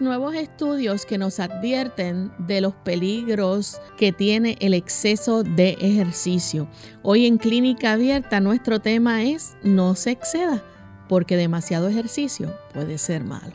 Nuevos 0.00 0.34
estudios 0.34 1.06
que 1.06 1.18
nos 1.18 1.40
advierten 1.40 2.32
de 2.38 2.60
los 2.60 2.74
peligros 2.74 3.80
que 3.96 4.12
tiene 4.12 4.56
el 4.60 4.74
exceso 4.74 5.42
de 5.42 5.76
ejercicio. 5.80 6.68
Hoy 7.02 7.26
en 7.26 7.38
Clínica 7.38 7.92
Abierta 7.92 8.40
nuestro 8.40 8.80
tema 8.80 9.24
es 9.24 9.56
no 9.62 9.94
se 9.94 10.10
exceda, 10.10 10.62
porque 11.08 11.36
demasiado 11.36 11.88
ejercicio 11.88 12.54
puede 12.72 12.98
ser 12.98 13.24
malo. 13.24 13.54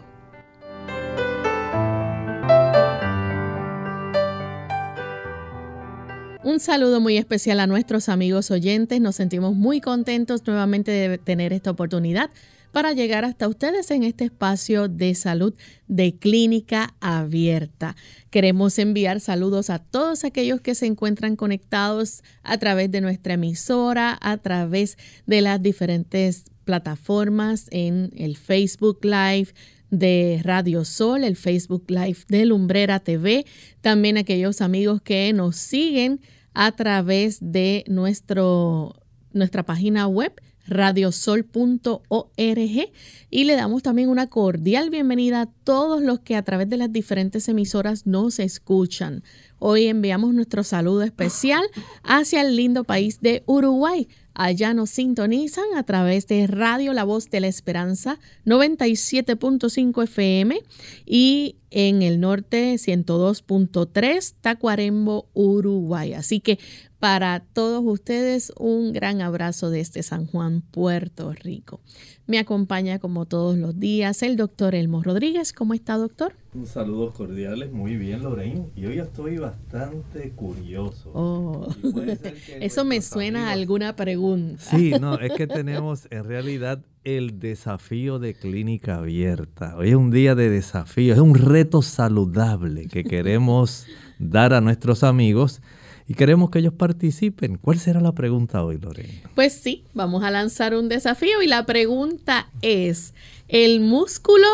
Un 6.43 6.59
saludo 6.59 6.99
muy 6.99 7.17
especial 7.17 7.59
a 7.59 7.67
nuestros 7.67 8.09
amigos 8.09 8.49
oyentes. 8.49 8.99
Nos 8.99 9.15
sentimos 9.15 9.53
muy 9.53 9.79
contentos 9.79 10.45
nuevamente 10.48 10.91
de 10.91 11.17
tener 11.17 11.53
esta 11.53 11.71
oportunidad 11.71 12.31
para 12.71 12.93
llegar 12.93 13.25
hasta 13.25 13.47
ustedes 13.47 13.91
en 13.91 14.03
este 14.03 14.25
espacio 14.25 14.87
de 14.87 15.13
salud 15.15 15.53
de 15.87 16.15
clínica 16.15 16.95
abierta. 16.99 17.95
Queremos 18.29 18.79
enviar 18.79 19.19
saludos 19.19 19.69
a 19.69 19.79
todos 19.79 20.23
aquellos 20.23 20.61
que 20.61 20.75
se 20.75 20.85
encuentran 20.85 21.35
conectados 21.35 22.23
a 22.43 22.57
través 22.57 22.91
de 22.91 23.01
nuestra 23.01 23.33
emisora, 23.33 24.17
a 24.21 24.37
través 24.37 24.97
de 25.25 25.41
las 25.41 25.61
diferentes 25.61 26.45
plataformas 26.63 27.67
en 27.71 28.11
el 28.15 28.37
Facebook 28.37 28.99
Live 29.03 29.49
de 29.89 30.39
Radio 30.43 30.85
Sol, 30.85 31.23
el 31.23 31.35
Facebook 31.35 31.83
Live 31.89 32.19
de 32.29 32.45
Lumbrera 32.45 32.99
TV, 33.01 33.45
también 33.81 34.17
aquellos 34.17 34.61
amigos 34.61 35.01
que 35.01 35.33
nos 35.33 35.57
siguen 35.57 36.21
a 36.53 36.71
través 36.71 37.39
de 37.41 37.83
nuestro, 37.87 38.95
nuestra 39.33 39.63
página 39.63 40.07
web 40.07 40.33
radiosol.org 40.67 42.91
y 43.29 43.43
le 43.43 43.55
damos 43.55 43.84
también 43.84 44.09
una 44.09 44.27
cordial 44.27 44.90
bienvenida 44.90 45.41
a 45.41 45.45
todos 45.45 46.01
los 46.01 46.20
que 46.20 46.35
a 46.35 46.43
través 46.43 46.70
de 46.70 46.77
las 46.77 46.91
diferentes 46.91 47.48
emisoras 47.49 48.05
nos 48.05 48.40
escuchan. 48.40 49.23
Hoy 49.59 49.85
enviamos 49.85 50.34
nuestro 50.34 50.63
saludo 50.63 51.04
especial 51.04 51.63
hacia 52.04 52.41
el 52.41 52.55
lindo 52.55 52.84
país 52.84 53.21
de 53.21 53.43
Uruguay. 53.45 54.07
Allá 54.34 54.73
nos 54.73 54.89
sintonizan 54.89 55.65
a 55.76 55.84
través 55.84 56.27
de 56.27 56.48
Radio 56.48 56.93
La 56.93 57.04
Voz 57.04 57.29
de 57.29 57.41
la 57.41 57.48
Esperanza 57.48 58.17
97.5 58.45 60.04
FM 60.04 60.59
y 61.05 61.57
en 61.71 62.01
el 62.01 62.19
norte 62.19 62.75
102.3 62.75 64.35
Tacuarembo, 64.41 65.29
Uruguay. 65.33 66.13
Así 66.13 66.41
que 66.41 66.59
para 66.99 67.39
todos 67.39 67.81
ustedes 67.83 68.53
un 68.59 68.93
gran 68.93 69.21
abrazo 69.21 69.71
desde 69.71 70.03
San 70.03 70.27
Juan, 70.27 70.61
Puerto 70.61 71.33
Rico. 71.33 71.81
Me 72.27 72.37
acompaña 72.37 72.99
como 72.99 73.25
todos 73.25 73.57
los 73.57 73.79
días 73.79 74.21
el 74.21 74.37
doctor 74.37 74.75
Elmo 74.75 75.01
Rodríguez. 75.01 75.51
¿Cómo 75.51 75.73
está, 75.73 75.97
doctor? 75.97 76.33
Un 76.53 76.67
saludos 76.67 77.13
cordiales, 77.15 77.71
muy 77.71 77.97
bien, 77.97 78.21
Lorraine. 78.21 78.71
Y 78.75 78.85
hoy 78.85 78.99
estoy 78.99 79.37
bastante 79.37 80.29
curioso. 80.31 81.11
Oh. 81.13 81.67
Eso 82.61 82.85
me 82.85 83.01
suena 83.01 83.49
a 83.49 83.53
alguna 83.53 83.95
pregunta. 83.95 84.61
Sí, 84.61 84.91
no, 84.91 85.19
es 85.19 85.33
que 85.33 85.47
tenemos 85.47 86.07
en 86.11 86.23
realidad 86.23 86.83
el 87.03 87.39
desafío 87.39 88.19
de 88.19 88.35
clínica 88.35 88.97
abierta. 88.97 89.75
Hoy 89.75 89.89
es 89.89 89.95
un 89.95 90.12
día 90.12 90.35
de 90.35 90.50
desafío, 90.50 91.13
es 91.13 91.19
un 91.19 91.35
reto 91.35 91.81
saludable 91.81 92.88
que 92.88 93.03
queremos 93.03 93.85
dar 94.19 94.53
a 94.53 94.62
nuestros 94.62 95.03
amigos 95.03 95.61
y 96.07 96.13
queremos 96.13 96.51
que 96.51 96.59
ellos 96.59 96.73
participen. 96.73 97.57
¿Cuál 97.57 97.79
será 97.79 98.01
la 98.01 98.11
pregunta 98.11 98.63
hoy, 98.63 98.78
Lorena? 98.78 99.13
Pues 99.34 99.53
sí, 99.53 99.84
vamos 99.94 100.23
a 100.23 100.31
lanzar 100.31 100.75
un 100.75 100.90
desafío 100.90 101.41
y 101.41 101.47
la 101.47 101.66
pregunta 101.66 102.50
es, 102.61 103.13
¿el 103.47 103.79
músculo 103.79 104.47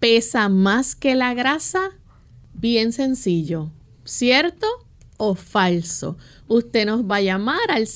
pesa 0.00 0.48
más 0.48 0.96
que 0.96 1.14
la 1.14 1.32
grasa? 1.34 1.90
Bien 2.54 2.92
sencillo, 2.92 3.70
¿cierto 4.04 4.66
o 5.16 5.36
falso? 5.36 6.16
Usted 6.48 6.86
nos 6.86 7.04
va 7.04 7.16
a 7.16 7.22
llamar 7.22 7.70
al 7.70 7.86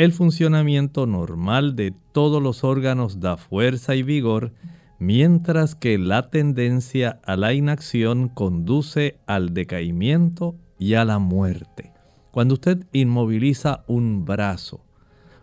El 0.00 0.14
funcionamiento 0.14 1.04
normal 1.04 1.76
de 1.76 1.92
todos 2.12 2.42
los 2.42 2.64
órganos 2.64 3.20
da 3.20 3.36
fuerza 3.36 3.94
y 3.94 4.02
vigor 4.02 4.54
mientras 4.98 5.74
que 5.74 5.98
la 5.98 6.30
tendencia 6.30 7.20
a 7.22 7.36
la 7.36 7.52
inacción 7.52 8.30
conduce 8.30 9.18
al 9.26 9.52
decaimiento 9.52 10.56
y 10.78 10.94
a 10.94 11.04
la 11.04 11.18
muerte. 11.18 11.92
Cuando 12.30 12.54
usted 12.54 12.86
inmoviliza 12.94 13.84
un 13.88 14.24
brazo, 14.24 14.82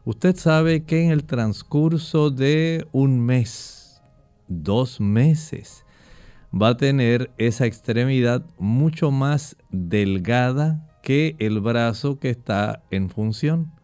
usted 0.05 0.35
sabe 0.35 0.85
que 0.85 1.03
en 1.03 1.11
el 1.11 1.25
transcurso 1.25 2.31
de 2.31 2.87
un 2.91 3.19
mes, 3.19 4.01
dos 4.47 4.99
meses, 4.99 5.85
va 6.51 6.69
a 6.69 6.77
tener 6.77 7.29
esa 7.37 7.67
extremidad 7.67 8.43
mucho 8.57 9.11
más 9.11 9.55
delgada 9.69 10.97
que 11.03 11.35
el 11.37 11.59
brazo 11.59 12.17
que 12.17 12.31
está 12.31 12.81
en 12.89 13.11
función. 13.11 13.76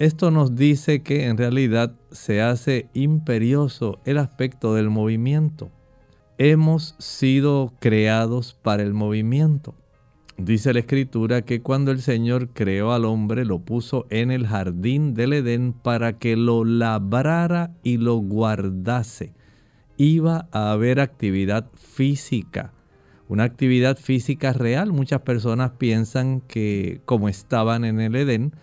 Esto 0.00 0.30
nos 0.30 0.56
dice 0.56 1.02
que 1.02 1.26
en 1.26 1.36
realidad 1.36 1.92
se 2.10 2.40
hace 2.40 2.88
imperioso 2.94 4.00
el 4.06 4.16
aspecto 4.16 4.74
del 4.74 4.88
movimiento. 4.88 5.70
Hemos 6.38 6.94
sido 6.98 7.74
creados 7.80 8.56
para 8.62 8.82
el 8.82 8.94
movimiento. 8.94 9.74
Dice 10.38 10.72
la 10.72 10.80
escritura 10.80 11.42
que 11.42 11.60
cuando 11.60 11.90
el 11.90 12.00
Señor 12.00 12.48
creó 12.54 12.94
al 12.94 13.04
hombre 13.04 13.44
lo 13.44 13.58
puso 13.58 14.06
en 14.08 14.30
el 14.30 14.46
jardín 14.46 15.12
del 15.12 15.34
Edén 15.34 15.74
para 15.74 16.14
que 16.18 16.34
lo 16.34 16.64
labrara 16.64 17.74
y 17.82 17.98
lo 17.98 18.16
guardase. 18.16 19.34
Iba 19.98 20.48
a 20.50 20.72
haber 20.72 20.98
actividad 20.98 21.66
física, 21.74 22.72
una 23.28 23.44
actividad 23.44 23.98
física 23.98 24.54
real. 24.54 24.94
Muchas 24.94 25.20
personas 25.20 25.72
piensan 25.72 26.40
que 26.40 27.02
como 27.04 27.28
estaban 27.28 27.84
en 27.84 28.00
el 28.00 28.16
Edén, 28.16 28.54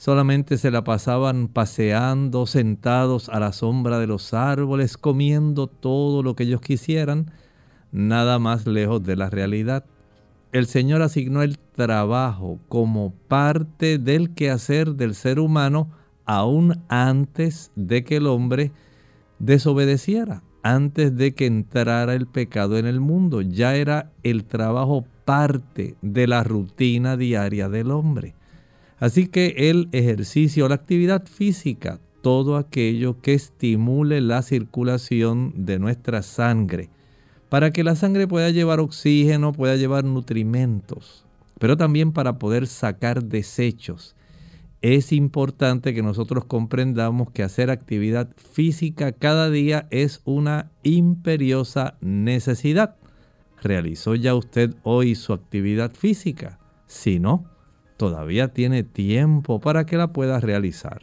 solamente 0.00 0.56
se 0.56 0.70
la 0.70 0.82
pasaban 0.82 1.48
paseando, 1.48 2.46
sentados 2.46 3.28
a 3.28 3.38
la 3.38 3.52
sombra 3.52 3.98
de 3.98 4.06
los 4.06 4.34
árboles, 4.34 4.96
comiendo 4.96 5.66
todo 5.66 6.22
lo 6.22 6.34
que 6.34 6.44
ellos 6.44 6.60
quisieran, 6.60 7.30
nada 7.92 8.38
más 8.38 8.66
lejos 8.66 9.04
de 9.04 9.16
la 9.16 9.30
realidad 9.30 9.84
el 10.52 10.66
Señor 10.66 11.02
asignó 11.02 11.42
el 11.42 11.58
trabajo 11.58 12.58
como 12.68 13.12
parte 13.28 13.98
del 13.98 14.34
quehacer 14.34 14.94
del 14.94 15.14
ser 15.14 15.38
humano 15.38 15.90
aún 16.24 16.80
antes 16.88 17.70
de 17.76 18.04
que 18.04 18.16
el 18.16 18.26
hombre 18.26 18.72
desobedeciera, 19.38 20.42
antes 20.62 21.16
de 21.16 21.34
que 21.34 21.46
entrara 21.46 22.14
el 22.14 22.26
pecado 22.26 22.78
en 22.78 22.86
el 22.86 23.00
mundo. 23.00 23.42
Ya 23.42 23.76
era 23.76 24.10
el 24.22 24.44
trabajo 24.44 25.04
parte 25.24 25.94
de 26.02 26.26
la 26.26 26.42
rutina 26.42 27.16
diaria 27.16 27.68
del 27.68 27.90
hombre. 27.90 28.34
Así 29.00 29.28
que 29.28 29.54
el 29.70 29.88
ejercicio, 29.92 30.68
la 30.68 30.74
actividad 30.74 31.26
física, 31.26 31.98
todo 32.20 32.56
aquello 32.56 33.18
que 33.22 33.32
estimule 33.32 34.20
la 34.20 34.42
circulación 34.42 35.54
de 35.56 35.78
nuestra 35.78 36.20
sangre, 36.20 36.90
para 37.48 37.72
que 37.72 37.82
la 37.82 37.96
sangre 37.96 38.28
pueda 38.28 38.50
llevar 38.50 38.78
oxígeno, 38.78 39.52
pueda 39.52 39.76
llevar 39.76 40.04
nutrimentos, 40.04 41.24
pero 41.58 41.78
también 41.78 42.12
para 42.12 42.38
poder 42.38 42.66
sacar 42.66 43.24
desechos. 43.24 44.14
Es 44.82 45.12
importante 45.12 45.94
que 45.94 46.02
nosotros 46.02 46.44
comprendamos 46.44 47.30
que 47.30 47.42
hacer 47.42 47.70
actividad 47.70 48.28
física 48.36 49.12
cada 49.12 49.48
día 49.50 49.88
es 49.90 50.20
una 50.24 50.70
imperiosa 50.82 51.96
necesidad. 52.02 52.96
¿Realizó 53.62 54.14
ya 54.14 54.34
usted 54.34 54.74
hoy 54.82 55.14
su 55.14 55.32
actividad 55.32 55.92
física? 55.92 56.58
Si 56.86 57.18
no, 57.18 57.49
todavía 58.00 58.48
tiene 58.48 58.82
tiempo 58.82 59.60
para 59.60 59.84
que 59.84 59.98
la 59.98 60.10
pueda 60.10 60.40
realizar. 60.40 61.02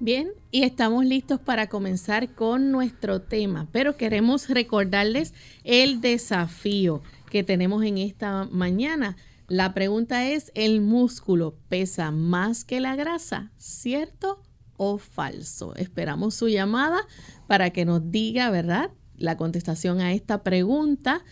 Bien, 0.00 0.30
y 0.50 0.62
estamos 0.62 1.04
listos 1.04 1.40
para 1.40 1.68
comenzar 1.68 2.34
con 2.34 2.72
nuestro 2.72 3.20
tema, 3.20 3.68
pero 3.70 3.98
queremos 3.98 4.48
recordarles 4.48 5.34
el 5.62 6.00
desafío 6.00 7.02
que 7.30 7.44
tenemos 7.44 7.84
en 7.84 7.98
esta 7.98 8.48
mañana. 8.50 9.18
La 9.46 9.74
pregunta 9.74 10.26
es, 10.26 10.52
¿el 10.54 10.80
músculo 10.80 11.58
pesa 11.68 12.10
más 12.12 12.64
que 12.64 12.80
la 12.80 12.96
grasa? 12.96 13.52
¿Cierto 13.58 14.40
o 14.78 14.96
falso? 14.96 15.74
Esperamos 15.76 16.34
su 16.34 16.48
llamada 16.48 17.00
para 17.46 17.68
que 17.74 17.84
nos 17.84 18.10
diga, 18.10 18.48
¿verdad? 18.48 18.90
La 19.18 19.36
contestación 19.36 20.00
a 20.00 20.14
esta 20.14 20.42
pregunta 20.42 21.22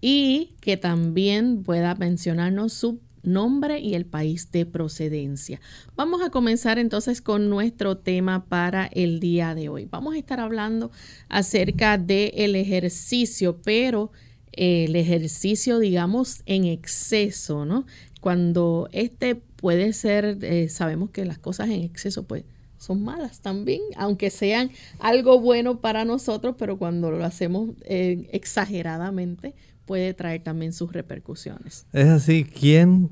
y 0.00 0.56
que 0.60 0.76
también 0.76 1.62
pueda 1.62 1.94
mencionarnos 1.94 2.72
su 2.72 2.98
nombre 3.22 3.80
y 3.80 3.94
el 3.94 4.06
país 4.06 4.50
de 4.52 4.66
procedencia. 4.66 5.60
Vamos 5.96 6.22
a 6.22 6.30
comenzar 6.30 6.78
entonces 6.78 7.20
con 7.20 7.48
nuestro 7.48 7.96
tema 7.98 8.46
para 8.46 8.86
el 8.86 9.20
día 9.20 9.54
de 9.54 9.68
hoy. 9.68 9.86
Vamos 9.90 10.14
a 10.14 10.18
estar 10.18 10.40
hablando 10.40 10.90
acerca 11.28 11.98
del 11.98 12.56
ejercicio, 12.56 13.60
pero 13.62 14.10
el 14.52 14.96
ejercicio, 14.96 15.78
digamos, 15.78 16.42
en 16.46 16.64
exceso, 16.64 17.64
¿no? 17.64 17.86
Cuando 18.20 18.88
este 18.92 19.34
puede 19.34 19.92
ser, 19.92 20.38
eh, 20.42 20.68
sabemos 20.68 21.10
que 21.10 21.24
las 21.24 21.38
cosas 21.38 21.68
en 21.68 21.82
exceso, 21.82 22.24
pues, 22.24 22.44
son 22.82 23.02
malas 23.04 23.40
también, 23.40 23.80
aunque 23.96 24.28
sean 24.30 24.72
algo 24.98 25.40
bueno 25.40 25.80
para 25.80 26.04
nosotros, 26.04 26.56
pero 26.58 26.78
cuando 26.78 27.12
lo 27.12 27.24
hacemos 27.24 27.70
eh, 27.82 28.28
exageradamente, 28.32 29.54
puede 29.84 30.14
traer 30.14 30.42
también 30.42 30.72
sus 30.72 30.92
repercusiones. 30.92 31.86
Es 31.92 32.08
así, 32.08 32.44
¿quién 32.44 33.10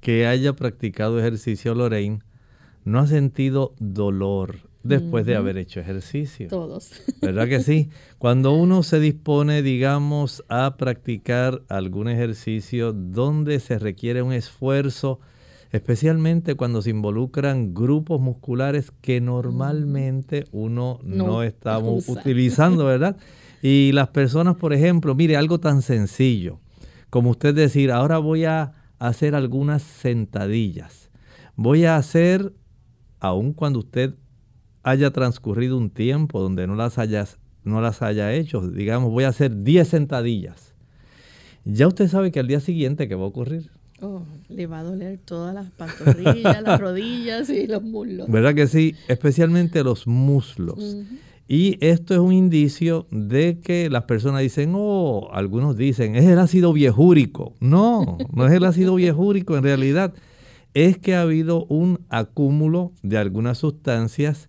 que 0.00 0.26
haya 0.26 0.54
practicado 0.54 1.18
ejercicio, 1.18 1.74
Lorraine, 1.74 2.20
no 2.84 3.00
ha 3.00 3.06
sentido 3.06 3.74
dolor 3.78 4.56
después 4.82 5.26
de 5.26 5.36
haber 5.36 5.58
hecho 5.58 5.80
ejercicio? 5.80 6.48
Todos. 6.48 6.90
¿Verdad 7.20 7.48
que 7.48 7.60
sí? 7.60 7.90
Cuando 8.18 8.52
uno 8.52 8.82
se 8.82 9.00
dispone, 9.00 9.62
digamos, 9.62 10.44
a 10.48 10.76
practicar 10.76 11.62
algún 11.68 12.08
ejercicio 12.08 12.92
donde 12.92 13.60
se 13.60 13.78
requiere 13.78 14.22
un 14.22 14.32
esfuerzo, 14.32 15.20
especialmente 15.72 16.54
cuando 16.54 16.82
se 16.82 16.90
involucran 16.90 17.74
grupos 17.74 18.20
musculares 18.20 18.92
que 19.00 19.20
normalmente 19.20 20.46
uno 20.52 20.98
no, 21.02 21.26
no 21.26 21.42
estamos 21.42 22.08
utilizando, 22.08 22.86
¿verdad? 22.86 23.16
Y 23.62 23.92
las 23.92 24.08
personas, 24.08 24.56
por 24.56 24.72
ejemplo, 24.72 25.14
mire, 25.14 25.36
algo 25.36 25.60
tan 25.60 25.82
sencillo 25.82 26.60
como 27.10 27.30
usted 27.30 27.54
decir, 27.54 27.90
ahora 27.90 28.18
voy 28.18 28.44
a 28.44 28.72
hacer 28.98 29.34
algunas 29.34 29.82
sentadillas. 29.82 31.10
Voy 31.56 31.84
a 31.84 31.96
hacer, 31.96 32.54
aun 33.18 33.52
cuando 33.52 33.80
usted 33.80 34.14
haya 34.82 35.10
transcurrido 35.10 35.76
un 35.76 35.90
tiempo 35.90 36.40
donde 36.40 36.66
no 36.66 36.76
las, 36.76 36.96
no 37.64 37.80
las 37.80 38.00
haya 38.00 38.32
hecho, 38.32 38.70
digamos, 38.70 39.10
voy 39.10 39.24
a 39.24 39.28
hacer 39.28 39.62
10 39.62 39.86
sentadillas. 39.86 40.74
Ya 41.64 41.88
usted 41.88 42.08
sabe 42.08 42.30
que 42.30 42.40
al 42.40 42.46
día 42.46 42.60
siguiente, 42.60 43.08
¿qué 43.08 43.14
va 43.16 43.24
a 43.24 43.26
ocurrir? 43.26 43.70
Oh, 44.00 44.22
le 44.48 44.66
va 44.66 44.78
a 44.78 44.82
doler 44.82 45.18
todas 45.18 45.54
las 45.54 45.70
pantorrillas, 45.72 46.62
las 46.62 46.80
rodillas 46.80 47.50
y 47.50 47.66
los 47.66 47.82
muslos. 47.82 48.30
¿Verdad 48.30 48.54
que 48.54 48.66
sí? 48.66 48.94
Especialmente 49.08 49.84
los 49.84 50.06
muslos. 50.06 50.96
Y 51.52 51.84
esto 51.84 52.14
es 52.14 52.20
un 52.20 52.32
indicio 52.32 53.08
de 53.10 53.58
que 53.58 53.90
las 53.90 54.04
personas 54.04 54.40
dicen, 54.40 54.72
oh, 54.76 55.30
algunos 55.32 55.76
dicen, 55.76 56.14
es 56.14 56.24
el 56.26 56.38
ácido 56.38 56.72
viejúrico. 56.72 57.54
No, 57.58 58.18
no 58.32 58.46
es 58.46 58.52
el 58.52 58.64
ácido 58.64 58.94
viejúrico 58.94 59.56
en 59.56 59.64
realidad. 59.64 60.14
Es 60.74 60.96
que 60.96 61.16
ha 61.16 61.22
habido 61.22 61.64
un 61.64 62.06
acúmulo 62.08 62.92
de 63.02 63.18
algunas 63.18 63.58
sustancias 63.58 64.48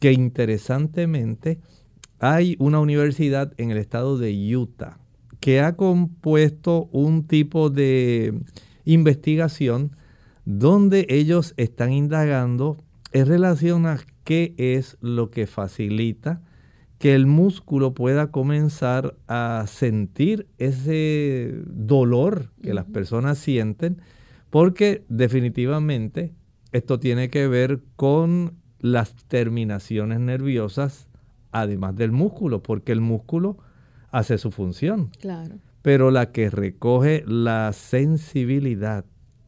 que 0.00 0.12
interesantemente 0.12 1.60
hay 2.18 2.56
una 2.58 2.78
universidad 2.78 3.54
en 3.56 3.70
el 3.70 3.78
estado 3.78 4.18
de 4.18 4.54
Utah 4.54 4.98
que 5.40 5.62
ha 5.62 5.76
compuesto 5.76 6.90
un 6.92 7.26
tipo 7.26 7.70
de 7.70 8.38
investigación 8.84 9.96
donde 10.44 11.06
ellos 11.08 11.54
están 11.56 11.90
indagando 11.90 12.76
en 13.12 13.26
relación 13.28 13.86
a 13.86 13.94
qué 14.24 14.54
es 14.56 14.96
lo 15.00 15.30
que 15.30 15.46
facilita 15.46 16.42
que 16.98 17.14
el 17.14 17.26
músculo 17.26 17.92
pueda 17.92 18.30
comenzar 18.30 19.16
a 19.28 19.66
sentir 19.68 20.48
ese 20.58 21.54
dolor 21.66 22.50
que 22.62 22.72
las 22.72 22.86
personas 22.86 23.36
sienten, 23.36 24.00
porque 24.48 25.04
definitivamente 25.10 26.32
esto 26.72 26.98
tiene 26.98 27.28
que 27.28 27.46
ver 27.46 27.82
con 27.96 28.54
las 28.78 29.14
terminaciones 29.28 30.20
nerviosas, 30.20 31.08
además 31.52 31.94
del 31.96 32.12
músculo, 32.12 32.62
porque 32.62 32.92
el 32.92 33.02
músculo 33.02 33.58
hace 34.10 34.38
su 34.38 34.50
función. 34.50 35.10
Claro. 35.20 35.56
Pero 35.82 36.10
la 36.10 36.32
que 36.32 36.48
recoge 36.48 37.22
la 37.26 37.72
sensibilidad, 37.74 39.04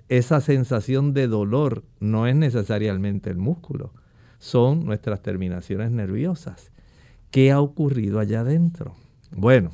esa 0.09 0.41
sensación 0.41 1.15
de 1.15 1.27
dolor, 1.27 1.85
no 2.01 2.27
es 2.27 2.37
necesariamente 2.37 3.31
el 3.31 3.39
músculo 3.39 3.95
son 4.39 4.85
nuestras 4.85 5.23
terminaciones 5.23 5.91
nerviosas. 5.91 6.71
¿Qué 7.31 7.53
ha 7.53 7.61
ocurrido 7.61 8.19
allá 8.19 8.41
adentro? 8.41 8.95
Bueno, 9.31 9.73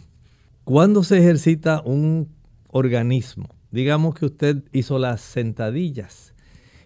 cuando 0.64 1.02
se 1.02 1.18
ejercita 1.18 1.82
un 1.84 2.28
organismo, 2.68 3.48
digamos 3.70 4.14
que 4.14 4.26
usted 4.26 4.62
hizo 4.72 4.98
las 4.98 5.20
sentadillas 5.20 6.32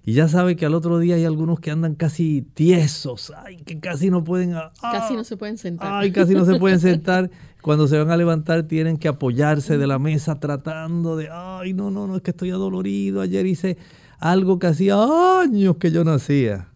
y 0.08 0.12
ya 0.12 0.28
sabe 0.28 0.54
que 0.54 0.64
al 0.64 0.74
otro 0.74 1.00
día 1.00 1.16
hay 1.16 1.24
algunos 1.24 1.58
que 1.58 1.72
andan 1.72 1.96
casi 1.96 2.42
tiesos, 2.54 3.32
ay, 3.36 3.56
que 3.56 3.80
casi 3.80 4.08
no 4.08 4.22
pueden... 4.22 4.54
Ah, 4.54 4.70
casi 4.80 5.14
no 5.14 5.24
se 5.24 5.36
pueden 5.36 5.58
sentar. 5.58 5.92
Ay, 5.92 6.12
casi 6.12 6.32
no 6.32 6.44
se 6.44 6.60
pueden 6.60 6.78
sentar. 6.80 7.28
Cuando 7.60 7.88
se 7.88 7.98
van 7.98 8.12
a 8.12 8.16
levantar 8.16 8.62
tienen 8.62 8.98
que 8.98 9.08
apoyarse 9.08 9.78
de 9.78 9.86
la 9.88 9.98
mesa 9.98 10.38
tratando 10.38 11.16
de, 11.16 11.28
ay, 11.32 11.74
no, 11.74 11.90
no, 11.90 12.06
no, 12.06 12.14
es 12.14 12.22
que 12.22 12.30
estoy 12.30 12.50
adolorido. 12.50 13.20
Ayer 13.20 13.46
hice 13.46 13.78
algo 14.20 14.60
que 14.60 14.68
hacía 14.68 14.96
años 15.40 15.76
que 15.78 15.90
yo 15.90 16.04
no 16.04 16.12
hacía 16.12 16.68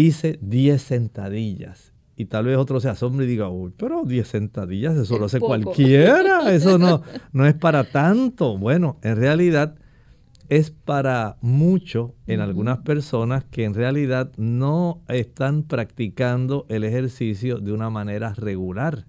hice 0.00 0.38
10 0.42 0.80
sentadillas. 0.80 1.92
Y 2.16 2.26
tal 2.26 2.46
vez 2.46 2.56
otro 2.56 2.80
se 2.80 2.88
asombre 2.88 3.26
y 3.26 3.28
diga, 3.28 3.48
uy, 3.48 3.72
pero 3.76 4.02
10 4.04 4.26
sentadillas, 4.26 4.96
eso 4.96 5.18
lo 5.18 5.26
hace 5.26 5.38
cualquiera, 5.38 6.52
eso 6.54 6.78
no, 6.78 7.02
no 7.32 7.46
es 7.46 7.54
para 7.54 7.84
tanto. 7.84 8.58
Bueno, 8.58 8.98
en 9.02 9.16
realidad 9.16 9.76
es 10.48 10.70
para 10.70 11.36
mucho 11.40 12.14
en 12.26 12.40
algunas 12.40 12.78
personas 12.78 13.44
que 13.44 13.64
en 13.64 13.74
realidad 13.74 14.32
no 14.36 15.02
están 15.08 15.62
practicando 15.62 16.66
el 16.68 16.84
ejercicio 16.84 17.58
de 17.58 17.72
una 17.72 17.90
manera 17.90 18.34
regular. 18.34 19.06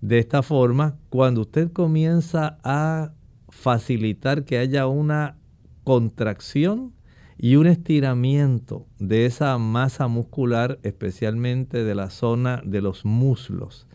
De 0.00 0.18
esta 0.18 0.42
forma, 0.42 0.96
cuando 1.08 1.42
usted 1.42 1.70
comienza 1.70 2.58
a 2.64 3.12
facilitar 3.50 4.44
que 4.44 4.58
haya 4.58 4.86
una 4.86 5.36
contracción 5.84 6.94
y 7.42 7.56
un 7.56 7.66
estiramiento 7.66 8.86
de 8.98 9.24
esa 9.24 9.56
masa 9.56 10.08
muscular, 10.08 10.78
especialmente 10.82 11.84
de 11.84 11.94
la 11.94 12.10
zona 12.10 12.60
de 12.66 12.82
los 12.82 13.06
muslos, 13.06 13.86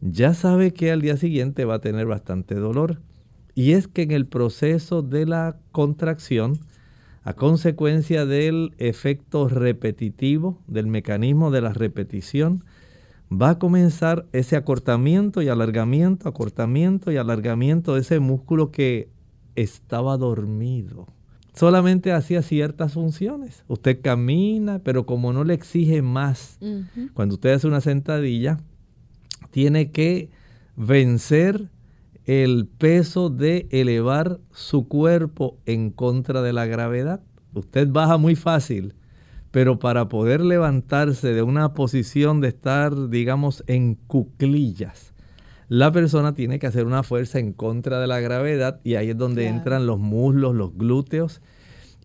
ya 0.00 0.34
sabe 0.34 0.72
que 0.72 0.90
al 0.90 1.00
día 1.00 1.16
siguiente 1.16 1.64
va 1.64 1.74
a 1.74 1.80
tener 1.80 2.06
bastante 2.06 2.56
dolor. 2.56 3.00
Y 3.54 3.72
es 3.72 3.86
que 3.86 4.02
en 4.02 4.10
el 4.10 4.26
proceso 4.26 5.02
de 5.02 5.24
la 5.24 5.56
contracción, 5.70 6.58
a 7.22 7.34
consecuencia 7.34 8.26
del 8.26 8.74
efecto 8.78 9.48
repetitivo, 9.48 10.58
del 10.66 10.88
mecanismo 10.88 11.52
de 11.52 11.60
la 11.60 11.72
repetición, 11.72 12.64
va 13.30 13.50
a 13.50 13.58
comenzar 13.60 14.26
ese 14.32 14.56
acortamiento 14.56 15.42
y 15.42 15.48
alargamiento, 15.48 16.28
acortamiento 16.28 17.12
y 17.12 17.18
alargamiento 17.18 17.94
de 17.94 18.00
ese 18.00 18.18
músculo 18.18 18.72
que 18.72 19.10
estaba 19.54 20.16
dormido 20.16 21.06
solamente 21.60 22.10
hacía 22.10 22.40
ciertas 22.40 22.94
funciones. 22.94 23.64
Usted 23.68 24.00
camina, 24.00 24.78
pero 24.78 25.04
como 25.04 25.34
no 25.34 25.44
le 25.44 25.52
exige 25.52 26.00
más, 26.00 26.58
cuando 27.12 27.34
usted 27.34 27.52
hace 27.52 27.66
una 27.66 27.82
sentadilla, 27.82 28.56
tiene 29.50 29.90
que 29.90 30.30
vencer 30.74 31.68
el 32.24 32.66
peso 32.66 33.28
de 33.28 33.68
elevar 33.72 34.40
su 34.52 34.88
cuerpo 34.88 35.58
en 35.66 35.90
contra 35.90 36.40
de 36.40 36.54
la 36.54 36.64
gravedad. 36.64 37.20
Usted 37.52 37.88
baja 37.90 38.16
muy 38.16 38.36
fácil, 38.36 38.94
pero 39.50 39.78
para 39.78 40.08
poder 40.08 40.40
levantarse 40.40 41.34
de 41.34 41.42
una 41.42 41.74
posición 41.74 42.40
de 42.40 42.48
estar, 42.48 43.10
digamos, 43.10 43.64
en 43.66 43.96
cuclillas, 43.96 45.09
la 45.70 45.92
persona 45.92 46.34
tiene 46.34 46.58
que 46.58 46.66
hacer 46.66 46.84
una 46.84 47.04
fuerza 47.04 47.38
en 47.38 47.52
contra 47.52 48.00
de 48.00 48.08
la 48.08 48.18
gravedad 48.18 48.80
y 48.82 48.96
ahí 48.96 49.10
es 49.10 49.16
donde 49.16 49.46
entran 49.46 49.86
los 49.86 50.00
muslos, 50.00 50.52
los 50.52 50.76
glúteos. 50.76 51.40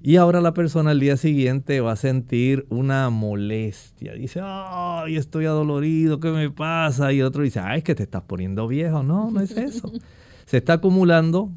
Y 0.03 0.17
ahora 0.17 0.39
la 0.39 0.53
persona 0.53 0.91
al 0.91 0.99
día 0.99 1.17
siguiente 1.17 1.81
va 1.81 1.93
a 1.93 1.95
sentir 1.95 2.67
una 2.69 3.09
molestia. 3.09 4.13
Dice, 4.13 4.39
ay, 4.43 5.15
estoy 5.15 5.45
adolorido, 5.45 6.19
¿qué 6.19 6.29
me 6.29 6.51
pasa? 6.51 7.11
Y 7.11 7.23
otro 7.23 7.41
dice, 7.41 7.59
ay, 7.59 7.79
es 7.79 7.83
que 7.83 7.95
te 7.95 8.03
estás 8.03 8.21
poniendo 8.21 8.67
viejo. 8.67 9.01
No, 9.01 9.31
no 9.31 9.41
es 9.41 9.57
eso. 9.57 9.91
Se 10.45 10.57
está 10.57 10.73
acumulando 10.73 11.49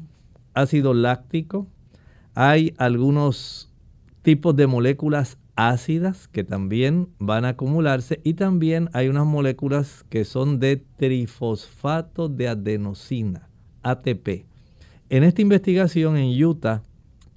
ácido 0.55 0.95
láctico. 0.95 1.67
Hay 2.33 2.73
algunos 2.79 3.71
tipos 4.23 4.55
de 4.55 4.65
moléculas 4.65 5.37
ácidas 5.67 6.29
que 6.29 6.45
también 6.45 7.09
van 7.19 7.43
a 7.43 7.49
acumularse 7.49 8.21
y 8.23 8.35
también 8.35 8.89
hay 8.93 9.09
unas 9.09 9.25
moléculas 9.25 10.05
que 10.09 10.23
son 10.23 10.59
de 10.59 10.77
trifosfato 10.77 12.29
de 12.29 12.47
adenosina, 12.47 13.49
ATP. 13.83 14.45
En 15.09 15.23
esta 15.23 15.41
investigación 15.41 16.15
en 16.15 16.41
Utah, 16.41 16.83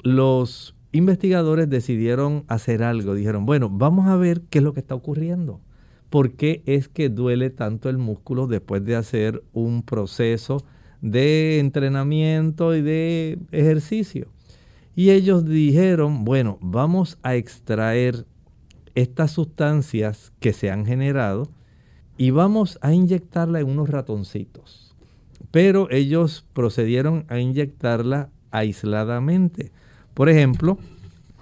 los 0.04 0.76
investigadores 0.92 1.68
decidieron 1.68 2.44
hacer 2.46 2.84
algo. 2.84 3.14
Dijeron, 3.14 3.44
bueno, 3.44 3.68
vamos 3.68 4.06
a 4.06 4.14
ver 4.14 4.42
qué 4.50 4.58
es 4.58 4.64
lo 4.64 4.72
que 4.72 4.80
está 4.80 4.94
ocurriendo. 4.94 5.60
¿Por 6.08 6.34
qué 6.34 6.62
es 6.64 6.88
que 6.88 7.08
duele 7.08 7.50
tanto 7.50 7.88
el 7.88 7.98
músculo 7.98 8.46
después 8.46 8.84
de 8.84 8.94
hacer 8.94 9.42
un 9.52 9.82
proceso 9.82 10.62
de 11.00 11.58
entrenamiento 11.58 12.76
y 12.76 12.82
de 12.82 13.38
ejercicio? 13.50 14.28
Y 14.94 15.10
ellos 15.10 15.46
dijeron, 15.46 16.24
bueno, 16.24 16.58
vamos 16.60 17.18
a 17.22 17.34
extraer 17.34 18.26
estas 18.94 19.30
sustancias 19.30 20.32
que 20.38 20.52
se 20.52 20.70
han 20.70 20.84
generado 20.84 21.48
y 22.18 22.30
vamos 22.30 22.78
a 22.82 22.92
inyectarla 22.92 23.60
en 23.60 23.70
unos 23.70 23.88
ratoncitos. 23.88 24.94
Pero 25.50 25.90
ellos 25.90 26.44
procedieron 26.52 27.24
a 27.28 27.38
inyectarla 27.38 28.28
aisladamente. 28.50 29.72
Por 30.12 30.28
ejemplo, 30.28 30.78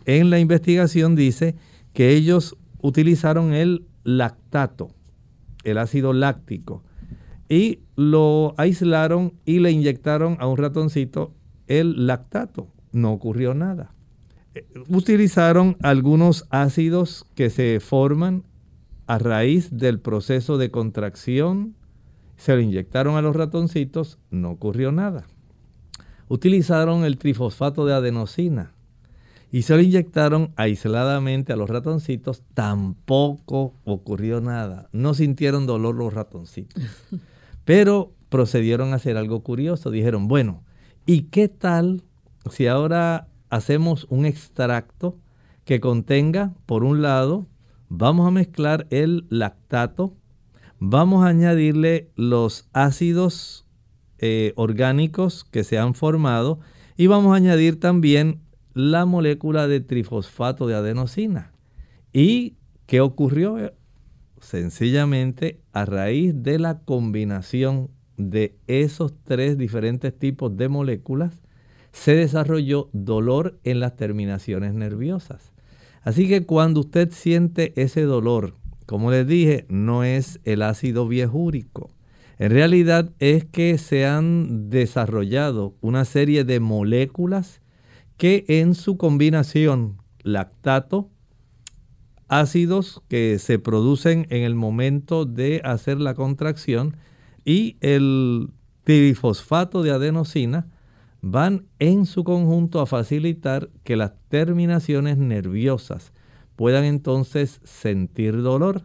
en 0.04 0.30
la 0.30 0.38
investigación 0.38 1.16
dice 1.16 1.56
que 1.92 2.10
ellos 2.10 2.56
utilizaron 2.80 3.52
el 3.52 3.84
lactato, 4.04 4.90
el 5.64 5.78
ácido 5.78 6.12
láctico, 6.12 6.84
y 7.48 7.80
lo 7.96 8.54
aislaron 8.58 9.34
y 9.44 9.58
le 9.58 9.72
inyectaron 9.72 10.36
a 10.38 10.46
un 10.46 10.56
ratoncito 10.56 11.34
el 11.66 12.06
lactato 12.06 12.68
no 12.92 13.12
ocurrió 13.12 13.54
nada. 13.54 13.92
Eh, 14.54 14.66
utilizaron 14.88 15.76
algunos 15.82 16.46
ácidos 16.50 17.26
que 17.34 17.50
se 17.50 17.80
forman 17.80 18.44
a 19.06 19.18
raíz 19.18 19.76
del 19.76 20.00
proceso 20.00 20.58
de 20.58 20.70
contracción, 20.70 21.74
se 22.36 22.54
lo 22.54 22.60
inyectaron 22.60 23.16
a 23.16 23.22
los 23.22 23.36
ratoncitos, 23.36 24.18
no 24.30 24.50
ocurrió 24.50 24.92
nada. 24.92 25.26
Utilizaron 26.28 27.04
el 27.04 27.18
trifosfato 27.18 27.86
de 27.86 27.94
adenosina 27.94 28.72
y 29.52 29.62
se 29.62 29.74
lo 29.74 29.82
inyectaron 29.82 30.52
aisladamente 30.54 31.52
a 31.52 31.56
los 31.56 31.68
ratoncitos, 31.68 32.44
tampoco 32.54 33.74
ocurrió 33.84 34.40
nada. 34.40 34.88
No 34.92 35.14
sintieron 35.14 35.66
dolor 35.66 35.96
los 35.96 36.14
ratoncitos. 36.14 36.82
Pero 37.64 38.12
procedieron 38.28 38.92
a 38.92 38.96
hacer 38.96 39.16
algo 39.16 39.42
curioso. 39.42 39.90
Dijeron, 39.90 40.28
bueno, 40.28 40.62
¿y 41.04 41.22
qué 41.22 41.48
tal 41.48 42.04
si 42.48 42.66
ahora 42.66 43.28
hacemos 43.50 44.06
un 44.08 44.24
extracto 44.24 45.18
que 45.64 45.80
contenga, 45.80 46.54
por 46.66 46.84
un 46.84 47.02
lado, 47.02 47.46
vamos 47.88 48.26
a 48.26 48.30
mezclar 48.30 48.86
el 48.90 49.26
lactato, 49.28 50.14
vamos 50.78 51.24
a 51.24 51.28
añadirle 51.28 52.10
los 52.16 52.68
ácidos 52.72 53.66
eh, 54.18 54.52
orgánicos 54.56 55.44
que 55.44 55.64
se 55.64 55.78
han 55.78 55.94
formado 55.94 56.60
y 56.96 57.06
vamos 57.06 57.32
a 57.32 57.36
añadir 57.36 57.78
también 57.78 58.40
la 58.74 59.04
molécula 59.04 59.66
de 59.66 59.80
trifosfato 59.80 60.66
de 60.66 60.74
adenosina. 60.74 61.52
¿Y 62.12 62.56
qué 62.86 63.00
ocurrió? 63.00 63.72
Sencillamente 64.40 65.60
a 65.72 65.84
raíz 65.84 66.42
de 66.42 66.58
la 66.58 66.80
combinación 66.80 67.90
de 68.16 68.56
esos 68.66 69.14
tres 69.24 69.58
diferentes 69.58 70.18
tipos 70.18 70.56
de 70.56 70.68
moléculas, 70.68 71.42
se 71.92 72.14
desarrolló 72.14 72.88
dolor 72.92 73.58
en 73.64 73.80
las 73.80 73.96
terminaciones 73.96 74.74
nerviosas. 74.74 75.52
Así 76.02 76.28
que 76.28 76.46
cuando 76.46 76.80
usted 76.80 77.10
siente 77.12 77.72
ese 77.80 78.02
dolor, 78.02 78.54
como 78.86 79.10
les 79.10 79.26
dije, 79.26 79.66
no 79.68 80.02
es 80.02 80.40
el 80.44 80.62
ácido 80.62 81.06
viejúrico. 81.06 81.90
En 82.38 82.50
realidad 82.50 83.12
es 83.18 83.44
que 83.44 83.76
se 83.76 84.06
han 84.06 84.70
desarrollado 84.70 85.76
una 85.80 86.04
serie 86.04 86.44
de 86.44 86.58
moléculas 86.58 87.60
que 88.16 88.44
en 88.48 88.74
su 88.74 88.96
combinación 88.96 89.98
lactato, 90.22 91.10
ácidos 92.28 93.02
que 93.08 93.38
se 93.38 93.58
producen 93.58 94.26
en 94.30 94.42
el 94.42 94.54
momento 94.54 95.24
de 95.26 95.60
hacer 95.64 96.00
la 96.00 96.14
contracción 96.14 96.96
y 97.44 97.76
el 97.80 98.48
trifosfato 98.84 99.82
de 99.82 99.90
adenosina, 99.90 100.68
van 101.22 101.66
en 101.78 102.06
su 102.06 102.24
conjunto 102.24 102.80
a 102.80 102.86
facilitar 102.86 103.70
que 103.84 103.96
las 103.96 104.12
terminaciones 104.28 105.18
nerviosas 105.18 106.12
puedan 106.56 106.84
entonces 106.84 107.60
sentir 107.64 108.42
dolor. 108.42 108.82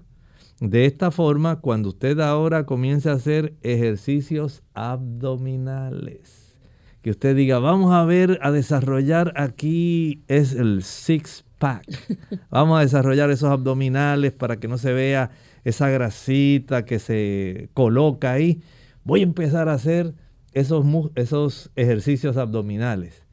De 0.59 0.85
esta 0.85 1.11
forma, 1.11 1.59
cuando 1.59 1.89
usted 1.89 2.19
ahora 2.19 2.65
comience 2.65 3.09
a 3.09 3.13
hacer 3.13 3.55
ejercicios 3.61 4.63
abdominales, 4.73 6.57
que 7.01 7.11
usted 7.11 7.35
diga, 7.35 7.59
vamos 7.59 7.93
a 7.93 8.05
ver, 8.05 8.39
a 8.41 8.51
desarrollar 8.51 9.33
aquí 9.35 10.23
es 10.27 10.53
el 10.53 10.81
six 10.81 11.45
pack. 11.59 11.85
Vamos 12.49 12.79
a 12.79 12.81
desarrollar 12.81 13.29
esos 13.29 13.51
abdominales 13.51 14.31
para 14.31 14.59
que 14.59 14.67
no 14.67 14.77
se 14.77 14.91
vea 14.91 15.29
esa 15.63 15.89
grasita 15.89 16.85
que 16.85 16.97
se 16.99 17.69
coloca 17.73 18.31
ahí. 18.31 18.61
Voy 19.03 19.19
a 19.19 19.23
empezar 19.23 19.69
a 19.69 19.73
hacer 19.73 20.15
esos, 20.55 20.85
esos 21.15 21.71
ejercicios 21.75 22.37
abdominales. 22.37 23.23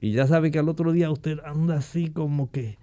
Y 0.00 0.12
ya 0.12 0.26
sabe 0.26 0.50
que 0.50 0.58
al 0.58 0.68
otro 0.68 0.92
día 0.92 1.10
usted 1.10 1.38
anda 1.44 1.76
así 1.76 2.08
como 2.08 2.50
que, 2.50 2.78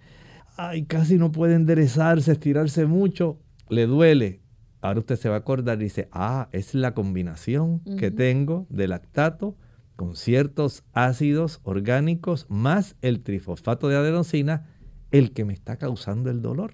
ay, 0.55 0.85
casi 0.85 1.17
no 1.17 1.31
puede 1.31 1.55
enderezarse, 1.55 2.31
estirarse 2.31 2.85
mucho, 2.85 3.39
le 3.69 3.87
duele. 3.87 4.39
Ahora 4.81 4.99
usted 4.99 5.15
se 5.15 5.29
va 5.29 5.35
a 5.35 5.39
acordar 5.39 5.81
y 5.81 5.85
dice, 5.85 6.07
ah, 6.11 6.47
es 6.51 6.75
la 6.75 6.93
combinación 6.93 7.81
que 7.97 8.11
tengo 8.11 8.67
de 8.69 8.87
lactato 8.87 9.57
con 9.95 10.15
ciertos 10.15 10.83
ácidos 10.93 11.59
orgánicos 11.63 12.45
más 12.49 12.95
el 13.01 13.23
trifosfato 13.23 13.87
de 13.89 13.97
adenosina, 13.97 14.69
el 15.09 15.33
que 15.33 15.43
me 15.43 15.53
está 15.53 15.77
causando 15.77 16.29
el 16.29 16.43
dolor. 16.43 16.73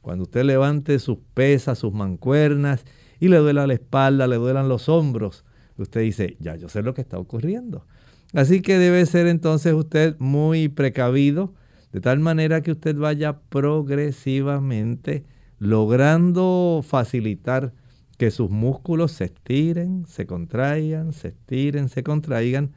Cuando 0.00 0.22
usted 0.22 0.44
levante 0.44 1.00
sus 1.00 1.18
pesas, 1.34 1.80
sus 1.80 1.92
mancuernas 1.92 2.84
y 3.18 3.26
le 3.26 3.38
duela 3.38 3.66
la 3.66 3.74
espalda, 3.74 4.28
le 4.28 4.36
duelan 4.36 4.68
los 4.68 4.88
hombros, 4.88 5.44
usted 5.78 6.02
dice, 6.02 6.36
ya 6.40 6.56
yo 6.56 6.68
sé 6.68 6.82
lo 6.82 6.92
que 6.92 7.00
está 7.00 7.18
ocurriendo. 7.18 7.86
Así 8.34 8.60
que 8.60 8.78
debe 8.78 9.06
ser 9.06 9.26
entonces 9.26 9.72
usted 9.72 10.16
muy 10.18 10.68
precavido, 10.68 11.54
de 11.92 12.00
tal 12.00 12.20
manera 12.20 12.62
que 12.62 12.72
usted 12.72 12.96
vaya 12.96 13.40
progresivamente 13.48 15.24
logrando 15.58 16.80
facilitar 16.82 17.72
que 18.18 18.30
sus 18.30 18.50
músculos 18.50 19.12
se 19.12 19.24
estiren, 19.24 20.06
se 20.06 20.26
contraigan, 20.26 21.12
se 21.12 21.28
estiren, 21.28 21.88
se 21.88 22.02
contraigan, 22.02 22.72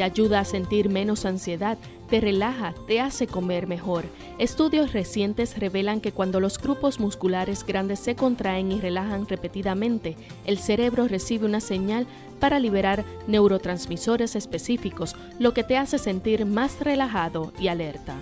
te 0.00 0.04
ayuda 0.04 0.40
a 0.40 0.46
sentir 0.46 0.88
menos 0.88 1.26
ansiedad, 1.26 1.76
te 2.08 2.22
relaja, 2.22 2.72
te 2.86 3.00
hace 3.00 3.26
comer 3.26 3.66
mejor. 3.66 4.06
Estudios 4.38 4.94
recientes 4.94 5.58
revelan 5.58 6.00
que 6.00 6.10
cuando 6.10 6.40
los 6.40 6.58
grupos 6.58 7.00
musculares 7.00 7.66
grandes 7.66 8.00
se 8.00 8.16
contraen 8.16 8.72
y 8.72 8.80
relajan 8.80 9.28
repetidamente, 9.28 10.16
el 10.46 10.56
cerebro 10.56 11.06
recibe 11.06 11.44
una 11.44 11.60
señal 11.60 12.06
para 12.38 12.58
liberar 12.58 13.04
neurotransmisores 13.26 14.36
específicos, 14.36 15.16
lo 15.38 15.52
que 15.52 15.64
te 15.64 15.76
hace 15.76 15.98
sentir 15.98 16.46
más 16.46 16.80
relajado 16.80 17.52
y 17.60 17.68
alerta. 17.68 18.16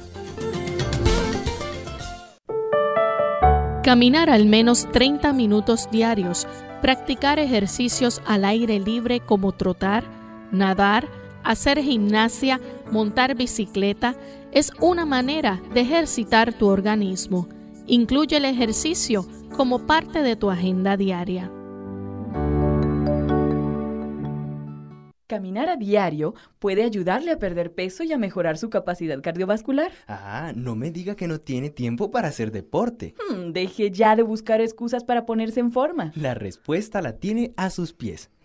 Caminar 3.85 4.30
al 4.30 4.47
menos 4.47 4.90
30 4.90 5.32
minutos 5.32 5.88
diarios, 5.92 6.49
practicar 6.82 7.38
ejercicios 7.38 8.20
al 8.26 8.44
aire 8.44 8.80
libre 8.80 9.20
como 9.20 9.52
trotar, 9.52 10.02
nadar, 10.50 11.06
hacer 11.48 11.82
gimnasia, 11.82 12.60
montar 12.92 13.34
bicicleta, 13.34 14.14
es 14.52 14.70
una 14.80 15.06
manera 15.06 15.62
de 15.72 15.80
ejercitar 15.80 16.52
tu 16.52 16.66
organismo. 16.68 17.48
Incluye 17.86 18.36
el 18.36 18.44
ejercicio 18.44 19.26
como 19.56 19.86
parte 19.86 20.20
de 20.20 20.36
tu 20.36 20.50
agenda 20.50 20.98
diaria. 20.98 21.50
Caminar 25.26 25.68
a 25.68 25.76
diario 25.76 26.34
puede 26.58 26.82
ayudarle 26.82 27.30
a 27.30 27.38
perder 27.38 27.74
peso 27.74 28.02
y 28.02 28.12
a 28.12 28.18
mejorar 28.18 28.58
su 28.58 28.70
capacidad 28.70 29.20
cardiovascular. 29.22 29.92
Ah, 30.06 30.52
no 30.54 30.74
me 30.74 30.90
diga 30.90 31.16
que 31.16 31.28
no 31.28 31.38
tiene 31.38 31.70
tiempo 31.70 32.10
para 32.10 32.28
hacer 32.28 32.50
deporte. 32.50 33.14
Hmm, 33.30 33.52
deje 33.52 33.90
ya 33.90 34.16
de 34.16 34.22
buscar 34.22 34.61
excusas 34.61 35.04
para 35.04 35.26
ponerse 35.26 35.61
en 35.61 35.70
forma. 35.70 36.12
La 36.14 36.34
respuesta 36.34 37.02
la 37.02 37.18
tiene 37.18 37.52
a 37.56 37.68
sus 37.68 37.92
pies. 37.92 38.30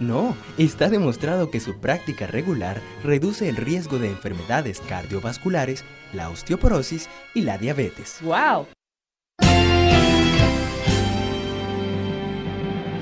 no, 0.00 0.36
está 0.56 0.88
demostrado 0.88 1.50
que 1.50 1.60
su 1.60 1.78
práctica 1.78 2.26
regular 2.26 2.80
reduce 3.02 3.48
el 3.48 3.56
riesgo 3.56 3.98
de 3.98 4.08
enfermedades 4.08 4.80
cardiovasculares, 4.80 5.84
la 6.12 6.30
osteoporosis 6.30 7.08
y 7.34 7.42
la 7.42 7.58
diabetes. 7.58 8.18
¡Wow! 8.22 8.66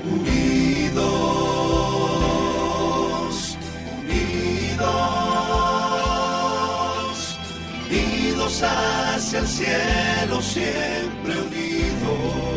Unidos, 0.09 0.97
unidos, 4.01 4.87
unidos 7.89 8.63
hacia 8.63 9.39
el 9.39 9.47
cielo, 9.47 10.41
siempre 10.41 11.33
unidos. 11.41 12.56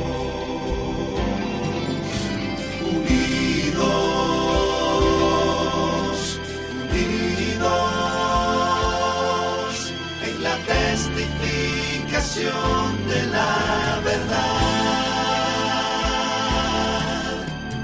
De 12.34 13.26
la 13.26 14.00
verdad, 14.04 14.46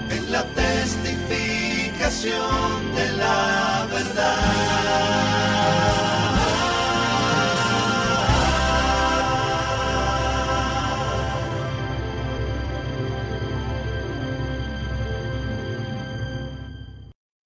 en 0.09 0.31
la 0.31 0.45
testificación 0.45 2.95
de 2.95 3.13
la 3.17 3.89
verdad. 3.91 4.37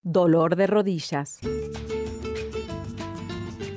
Dolor 0.03 0.57
de 0.57 0.67
rodillas. 0.67 1.41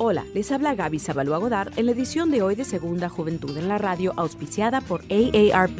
Hola, 0.05 0.25
les 0.33 0.51
habla 0.51 0.75
Gaby 0.75 0.99
Sabalua 0.99 1.37
Godard 1.37 1.79
en 1.79 1.85
la 1.85 1.93
edición 1.93 2.29
de 2.29 2.41
hoy 2.41 2.55
de 2.55 2.65
Segunda 2.65 3.07
Juventud 3.07 3.57
en 3.57 3.69
la 3.69 3.77
Radio, 3.77 4.11
auspiciada 4.17 4.81
por 4.81 4.99
AARP. 5.03 5.79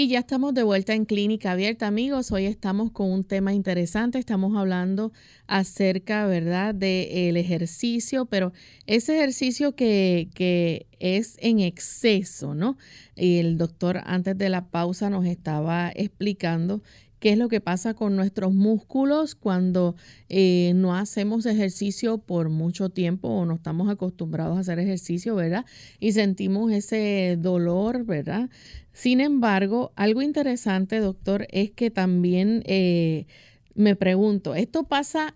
Y 0.00 0.06
ya 0.06 0.20
estamos 0.20 0.54
de 0.54 0.62
vuelta 0.62 0.94
en 0.94 1.06
Clínica 1.06 1.50
Abierta, 1.50 1.88
amigos. 1.88 2.30
Hoy 2.30 2.46
estamos 2.46 2.92
con 2.92 3.10
un 3.10 3.24
tema 3.24 3.52
interesante. 3.52 4.20
Estamos 4.20 4.56
hablando 4.56 5.10
acerca, 5.48 6.24
¿verdad?, 6.26 6.72
del 6.72 7.36
ejercicio, 7.36 8.26
pero 8.26 8.52
ese 8.86 9.16
ejercicio 9.16 9.74
que, 9.74 10.30
que 10.34 10.86
es 11.00 11.36
en 11.40 11.58
exceso, 11.58 12.54
¿no? 12.54 12.78
El 13.16 13.58
doctor 13.58 14.00
antes 14.04 14.38
de 14.38 14.48
la 14.50 14.70
pausa 14.70 15.10
nos 15.10 15.26
estaba 15.26 15.90
explicando 15.92 16.80
qué 17.18 17.32
es 17.32 17.38
lo 17.38 17.48
que 17.48 17.60
pasa 17.60 17.94
con 17.94 18.16
nuestros 18.16 18.54
músculos 18.54 19.34
cuando 19.34 19.96
eh, 20.28 20.72
no 20.74 20.94
hacemos 20.94 21.46
ejercicio 21.46 22.18
por 22.18 22.48
mucho 22.48 22.90
tiempo 22.90 23.28
o 23.28 23.44
no 23.44 23.54
estamos 23.54 23.88
acostumbrados 23.88 24.56
a 24.56 24.60
hacer 24.60 24.78
ejercicio, 24.78 25.34
¿verdad? 25.34 25.64
Y 25.98 26.12
sentimos 26.12 26.72
ese 26.72 27.36
dolor, 27.40 28.04
¿verdad? 28.04 28.50
Sin 28.92 29.20
embargo, 29.20 29.92
algo 29.96 30.22
interesante, 30.22 31.00
doctor, 31.00 31.46
es 31.50 31.70
que 31.70 31.90
también 31.90 32.62
eh, 32.66 33.26
me 33.74 33.96
pregunto, 33.96 34.54
¿esto 34.54 34.84
pasa 34.84 35.34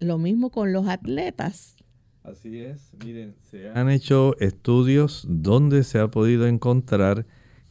lo 0.00 0.18
mismo 0.18 0.50
con 0.50 0.72
los 0.72 0.88
atletas? 0.88 1.76
Así 2.22 2.58
es, 2.58 2.90
miren, 3.04 3.36
se 3.40 3.68
han 3.68 3.88
hecho 3.88 4.36
estudios 4.40 5.24
donde 5.28 5.84
se 5.84 6.00
ha 6.00 6.08
podido 6.08 6.48
encontrar 6.48 7.24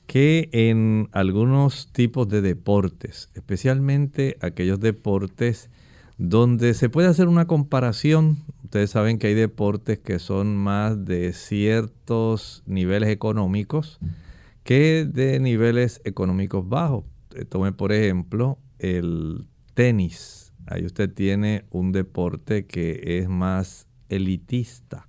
que 0.05 0.49
en 0.51 1.09
algunos 1.11 1.91
tipos 1.91 2.27
de 2.29 2.41
deportes, 2.41 3.29
especialmente 3.33 4.37
aquellos 4.41 4.79
deportes 4.79 5.69
donde 6.17 6.73
se 6.73 6.89
puede 6.89 7.07
hacer 7.07 7.27
una 7.27 7.45
comparación, 7.45 8.37
ustedes 8.63 8.91
saben 8.91 9.19
que 9.19 9.27
hay 9.27 9.33
deportes 9.33 9.99
que 9.99 10.19
son 10.19 10.55
más 10.55 11.05
de 11.05 11.33
ciertos 11.33 12.63
niveles 12.65 13.09
económicos 13.09 13.99
que 14.63 15.05
de 15.05 15.39
niveles 15.39 16.01
económicos 16.05 16.67
bajos. 16.67 17.05
Eh, 17.35 17.45
tome 17.45 17.71
por 17.71 17.91
ejemplo 17.91 18.57
el 18.79 19.47
tenis. 19.73 20.53
Ahí 20.65 20.85
usted 20.85 21.13
tiene 21.13 21.65
un 21.69 21.91
deporte 21.91 22.65
que 22.65 23.19
es 23.19 23.29
más 23.29 23.87
elitista. 24.09 25.04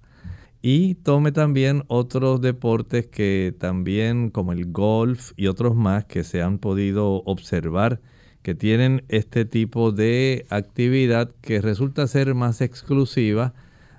Y 0.68 0.96
tome 0.96 1.30
también 1.30 1.84
otros 1.86 2.40
deportes 2.40 3.06
que 3.06 3.54
también, 3.56 4.30
como 4.30 4.50
el 4.50 4.72
golf 4.72 5.30
y 5.36 5.46
otros 5.46 5.76
más 5.76 6.06
que 6.06 6.24
se 6.24 6.42
han 6.42 6.58
podido 6.58 7.22
observar, 7.22 8.00
que 8.42 8.56
tienen 8.56 9.04
este 9.06 9.44
tipo 9.44 9.92
de 9.92 10.44
actividad 10.50 11.30
que 11.40 11.60
resulta 11.60 12.08
ser 12.08 12.34
más 12.34 12.60
exclusiva 12.62 13.54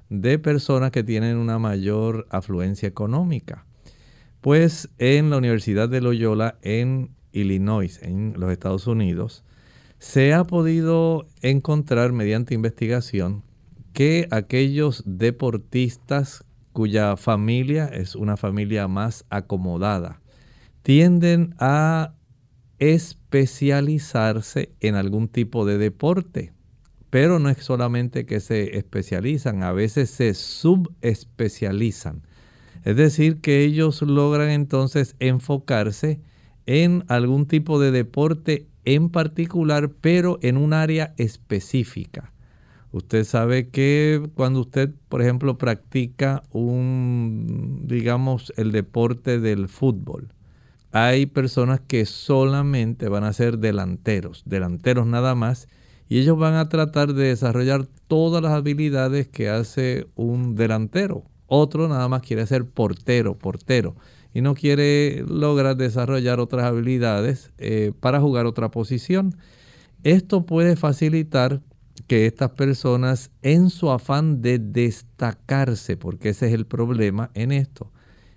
de 0.10 0.40
personas 0.40 0.92
que 0.92 1.06
tienen 1.06 1.38
una 1.38 1.58
mayor 1.58 2.28
afluencia 2.32 2.90
económica. 2.90 3.66
Pues 4.42 4.90
en 4.98 5.30
la 5.30 5.38
Universidad 5.38 5.88
de 5.88 6.02
Loyola 6.02 6.58
en 6.64 7.12
Illinois, 7.32 7.98
en 8.04 8.34
los 8.36 8.52
Estados 8.52 8.88
Unidos, 8.88 9.46
se 10.00 10.34
ha 10.34 10.44
podido 10.44 11.28
encontrar 11.42 12.12
mediante 12.12 12.56
investigación 12.56 13.44
que 13.94 14.28
aquellos 14.32 15.02
deportistas 15.06 16.44
cuya 16.78 17.18
familia 17.18 17.88
es 17.88 18.14
una 18.14 18.38
familia 18.38 18.88
más 18.88 19.26
acomodada, 19.32 20.22
tienden 20.84 21.56
a 21.58 22.14
especializarse 22.78 24.76
en 24.80 24.94
algún 24.94 25.28
tipo 25.28 25.66
de 25.66 25.80
deporte. 25.80 26.54
Pero 27.10 27.40
no 27.40 27.50
es 27.50 27.64
solamente 27.64 28.28
que 28.28 28.40
se 28.40 28.78
especializan, 28.78 29.64
a 29.64 29.72
veces 29.72 30.12
se 30.12 30.36
subespecializan. 30.36 32.22
Es 32.86 32.96
decir, 32.96 33.42
que 33.42 33.64
ellos 33.64 34.04
logran 34.04 34.52
entonces 34.52 35.16
enfocarse 35.18 36.22
en 36.68 37.06
algún 37.08 37.48
tipo 37.48 37.80
de 37.80 37.90
deporte 37.90 38.68
en 38.86 39.10
particular, 39.10 39.90
pero 40.00 40.38
en 40.44 40.58
un 40.58 40.74
área 40.74 41.16
específica. 41.18 42.34
Usted 42.98 43.24
sabe 43.26 43.70
que 43.70 44.28
cuando 44.34 44.62
usted, 44.62 44.92
por 45.08 45.22
ejemplo, 45.22 45.58
practica 45.58 46.42
un, 46.52 47.84
digamos, 47.86 48.52
el 48.58 48.72
deporte 48.72 49.40
del 49.40 49.70
fútbol, 49.70 50.34
hay 50.92 51.28
personas 51.28 51.80
que 51.80 52.06
solamente 52.06 53.08
van 53.08 53.24
a 53.24 53.34
ser 53.34 53.60
delanteros, 53.60 54.42
delanteros 54.46 55.06
nada 55.06 55.36
más, 55.36 55.68
y 56.10 56.20
ellos 56.20 56.40
van 56.40 56.56
a 56.56 56.70
tratar 56.70 57.14
de 57.14 57.26
desarrollar 57.26 57.86
todas 58.08 58.42
las 58.42 58.54
habilidades 58.54 59.28
que 59.28 59.50
hace 59.50 60.08
un 60.16 60.56
delantero. 60.56 61.24
Otro 61.46 61.88
nada 61.88 62.08
más 62.08 62.24
quiere 62.24 62.48
ser 62.48 62.66
portero, 62.66 63.38
portero, 63.38 63.96
y 64.34 64.42
no 64.42 64.56
quiere 64.56 65.24
lograr 65.28 65.78
desarrollar 65.78 66.40
otras 66.40 66.66
habilidades 66.66 67.52
eh, 67.60 67.92
para 68.00 68.20
jugar 68.20 68.48
otra 68.48 68.72
posición. 68.72 69.36
Esto 70.04 70.46
puede 70.46 70.76
facilitar 70.76 71.62
que 72.08 72.26
estas 72.26 72.52
personas 72.52 73.32
en 73.42 73.70
su 73.70 73.90
afán 73.90 74.42
de 74.42 74.60
destacarse, 74.60 75.98
porque 75.98 76.30
ese 76.30 76.48
es 76.48 76.54
el 76.54 76.66
problema 76.66 77.32
en 77.34 77.52
esto, 77.52 77.92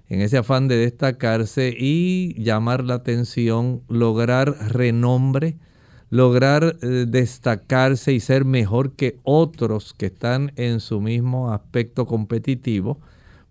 en 0.08 0.20
ese 0.20 0.38
afán 0.38 0.68
de 0.68 0.76
destacarse 0.76 1.74
y 1.76 2.34
llamar 2.42 2.84
la 2.84 2.94
atención, 2.94 3.82
lograr 3.88 4.72
renombre, 4.72 5.56
lograr 6.10 6.76
eh, 6.82 7.06
destacarse 7.08 8.12
y 8.12 8.20
ser 8.20 8.44
mejor 8.44 8.96
que 8.96 9.18
otros 9.22 9.94
que 9.94 10.06
están 10.06 10.52
en 10.56 10.80
su 10.80 11.00
mismo 11.00 11.52
aspecto 11.52 12.06
competitivo, 12.06 13.00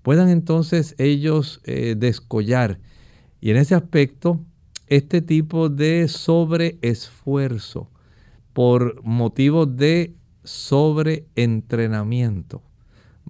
puedan 0.02 0.30
entonces 0.30 0.95
ellos 0.98 1.62
eh, 1.63 1.95
descollar. 1.98 2.80
Y 3.41 3.52
en 3.52 3.58
ese 3.58 3.76
aspecto, 3.76 4.39
este 4.88 5.22
tipo 5.22 5.69
de 5.69 6.08
sobreesfuerzo, 6.10 7.89
por 8.60 9.00
motivos 9.06 9.78
de 9.78 10.17
sobreentrenamiento. 10.43 12.62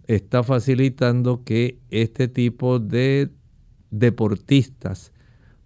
Está 0.08 0.42
facilitando 0.42 1.44
que 1.44 1.78
este 1.92 2.28
tipo 2.28 2.80
de 2.80 3.30
deportistas 3.92 5.12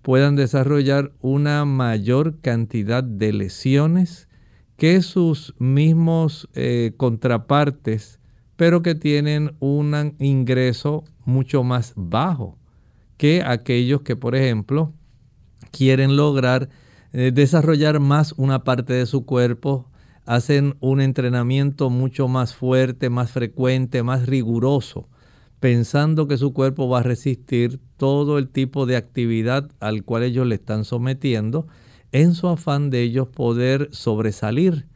puedan 0.02 0.36
desarrollar 0.36 1.13
una 1.21 1.63
mayor 1.63 2.41
cantidad 2.41 3.06
de 3.06 3.32
lesiones 3.32 4.28
que 4.76 5.02
sus 5.02 5.56
mismos 5.60 6.49
eh, 6.56 6.91
contrapartes, 6.97 8.19
pero 8.58 8.82
que 8.82 8.95
tienen 8.95 9.56
un 9.62 10.13
ingreso 10.19 11.06
mucho 11.23 11.63
más 11.63 11.93
bajo 11.95 12.58
que 13.15 13.41
aquellos 13.45 14.02
que, 14.02 14.17
por 14.17 14.36
ejemplo, 14.36 14.91
quieren 15.71 16.17
lograr 16.17 16.67
eh, 17.13 17.32
desarrollar 17.32 17.99
más 17.99 18.34
una 18.38 18.63
parte 18.63 18.93
de 18.93 19.06
su 19.06 19.26
cuerpo, 19.26 19.89
hacen 20.26 20.76
un 20.80 20.99
entrenamiento 20.99 21.89
mucho 21.89 22.28
más 22.28 22.56
fuerte, 22.56 23.10
más 23.10 23.32
frecuente, 23.32 24.04
más 24.04 24.26
riguroso, 24.26 25.08
pensando 25.60 26.28
que 26.28 26.38
su 26.38 26.54
cuerpo 26.54 26.89
va 26.89 26.99
a 26.99 27.04
resistir 27.04 27.80
todo 27.97 28.38
el 28.38 28.49
tipo 28.49 28.86
de 28.86 28.95
actividad 28.95 29.69
al 29.80 30.04
cual 30.04 30.23
ellos 30.23 30.47
le 30.47 30.56
están 30.56 30.86
sometiendo, 30.86 31.67
en 32.12 32.34
su 32.34 32.47
afán 32.47 32.89
de 32.89 33.02
ellos 33.02 33.28
poder 33.28 33.89
sobresalir. 33.91 34.88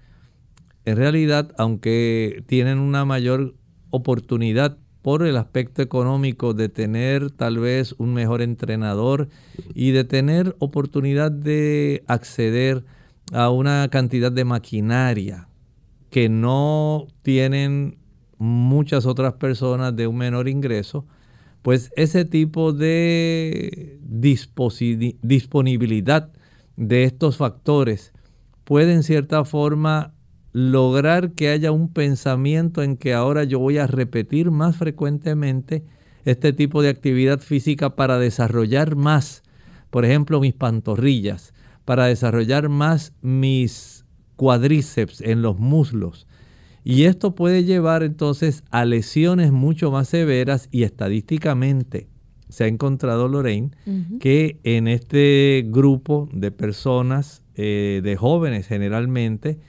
En 0.86 0.98
realidad, 0.98 1.54
aunque 1.58 2.44
tienen 2.48 2.80
una 2.80 3.06
mayor 3.06 3.56
oportunidad 3.90 4.78
por 5.08 5.24
el 5.24 5.38
aspecto 5.38 5.82
económico 5.82 6.54
de 6.54 6.68
tener 6.68 7.32
tal 7.32 7.60
vez 7.60 7.96
un 7.98 8.14
mejor 8.14 8.42
entrenador 8.42 9.30
y 9.74 9.92
de 9.92 10.04
tener 10.04 10.58
oportunidad 10.60 11.32
de 11.32 12.04
acceder 12.08 12.84
a 13.32 13.50
una 13.50 13.88
cantidad 13.90 14.34
de 14.34 14.44
maquinaria 14.44 15.48
que 16.10 16.28
no 16.28 17.08
tienen 17.22 18.00
muchas 18.38 19.06
otras 19.06 19.36
personas 19.36 19.96
de 19.96 20.08
un 20.08 20.18
menor 20.18 20.50
ingreso, 20.50 21.06
pues 21.62 21.90
ese 21.96 22.26
tipo 22.26 22.74
de 22.74 24.02
disponibilidad 25.22 26.34
de 26.76 27.06
estos 27.06 27.38
factores 27.38 28.12
puede 28.66 28.92
en 28.92 29.04
cierta 29.04 29.46
forma 29.46 30.14
lograr 30.58 31.34
que 31.34 31.50
haya 31.50 31.72
un 31.72 31.88
pensamiento 31.88 32.82
en 32.82 32.98
que 32.98 33.14
ahora 33.14 33.44
yo 33.44 33.60
voy 33.60 33.78
a 33.78 33.86
repetir 33.86 34.50
más 34.50 34.76
frecuentemente 34.76 35.84
este 36.26 36.52
tipo 36.52 36.82
de 36.82 36.90
actividad 36.90 37.42
física 37.42 37.96
para 37.96 38.18
desarrollar 38.18 38.96
más, 38.96 39.44
por 39.92 40.04
ejemplo, 40.04 40.40
mis 40.40 40.56
pantorrillas, 40.56 41.54
para 41.86 42.08
desarrollar 42.08 42.70
más 42.70 43.14
mis 43.22 44.04
cuadríceps 44.36 45.22
en 45.22 45.44
los 45.44 45.60
muslos. 45.60 46.26
Y 46.84 47.04
esto 47.04 47.36
puede 47.36 47.64
llevar 47.64 48.02
entonces 48.02 48.64
a 48.72 48.84
lesiones 48.84 49.52
mucho 49.52 49.92
más 49.92 50.10
severas 50.10 50.70
y 50.72 50.84
estadísticamente 50.84 52.08
se 52.50 52.64
ha 52.64 52.68
encontrado, 52.68 53.28
Lorraine, 53.28 53.72
que 54.20 54.60
en 54.64 54.88
este 54.88 55.66
grupo 55.68 56.30
de 56.32 56.50
personas, 56.50 57.44
eh, 57.56 58.02
de 58.04 58.16
jóvenes 58.16 58.66
generalmente, 58.68 59.60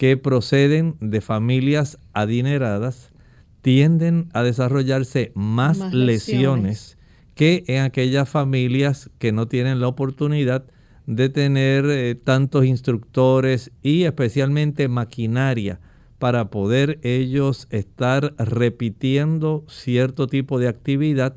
que 0.00 0.16
proceden 0.16 0.96
de 1.00 1.20
familias 1.20 1.98
adineradas, 2.14 3.12
tienden 3.60 4.30
a 4.32 4.42
desarrollarse 4.42 5.30
más, 5.34 5.92
lesiones. 5.92 6.96
que 7.34 7.64
en 7.66 7.82
aquellas 7.82 8.26
familias 8.26 9.10
que 9.18 9.30
no 9.30 9.46
tienen 9.46 9.78
la 9.78 9.88
oportunidad 9.88 10.64
de 11.04 11.28
tener 11.28 11.84
eh, 11.84 12.14
tantos 12.14 12.64
instructores 12.64 13.72
y 13.82 14.04
especialmente 14.04 14.88
maquinaria 14.88 15.80
para 16.18 16.48
poder 16.48 16.98
ellos 17.02 17.68
estar 17.68 18.32
repitiendo 18.38 19.66
cierto 19.68 20.28
tipo 20.28 20.58
de 20.58 20.68
actividad 20.68 21.36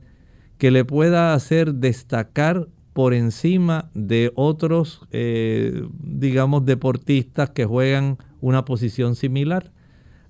que 0.58 0.72
le 0.72 0.86
pueda 0.86 1.34
hacer 1.34 1.74
destacar 1.74 2.70
por 2.94 3.14
encima 3.14 3.90
de 3.94 4.32
otros, 4.36 5.02
eh, 5.12 5.86
digamos, 6.00 6.66
deportistas 6.66 7.50
que 7.50 7.66
juegan 7.66 8.18
una 8.44 8.66
posición 8.66 9.16
similar. 9.16 9.72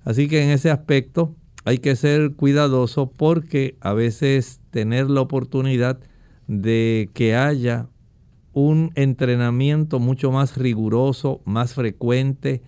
Así 0.04 0.28
que 0.28 0.44
en 0.44 0.50
ese 0.50 0.70
aspecto 0.70 1.34
hay 1.64 1.78
que 1.78 1.96
ser 1.96 2.34
cuidadoso 2.34 3.10
porque 3.10 3.76
a 3.80 3.92
veces 3.92 4.60
tener 4.70 5.10
la 5.10 5.20
oportunidad 5.20 5.98
de 6.46 7.10
que 7.12 7.34
haya 7.34 7.88
un 8.52 8.92
entrenamiento 8.94 9.98
mucho 9.98 10.30
más 10.30 10.56
riguroso, 10.56 11.40
más 11.44 11.74
frecuente, 11.74 12.62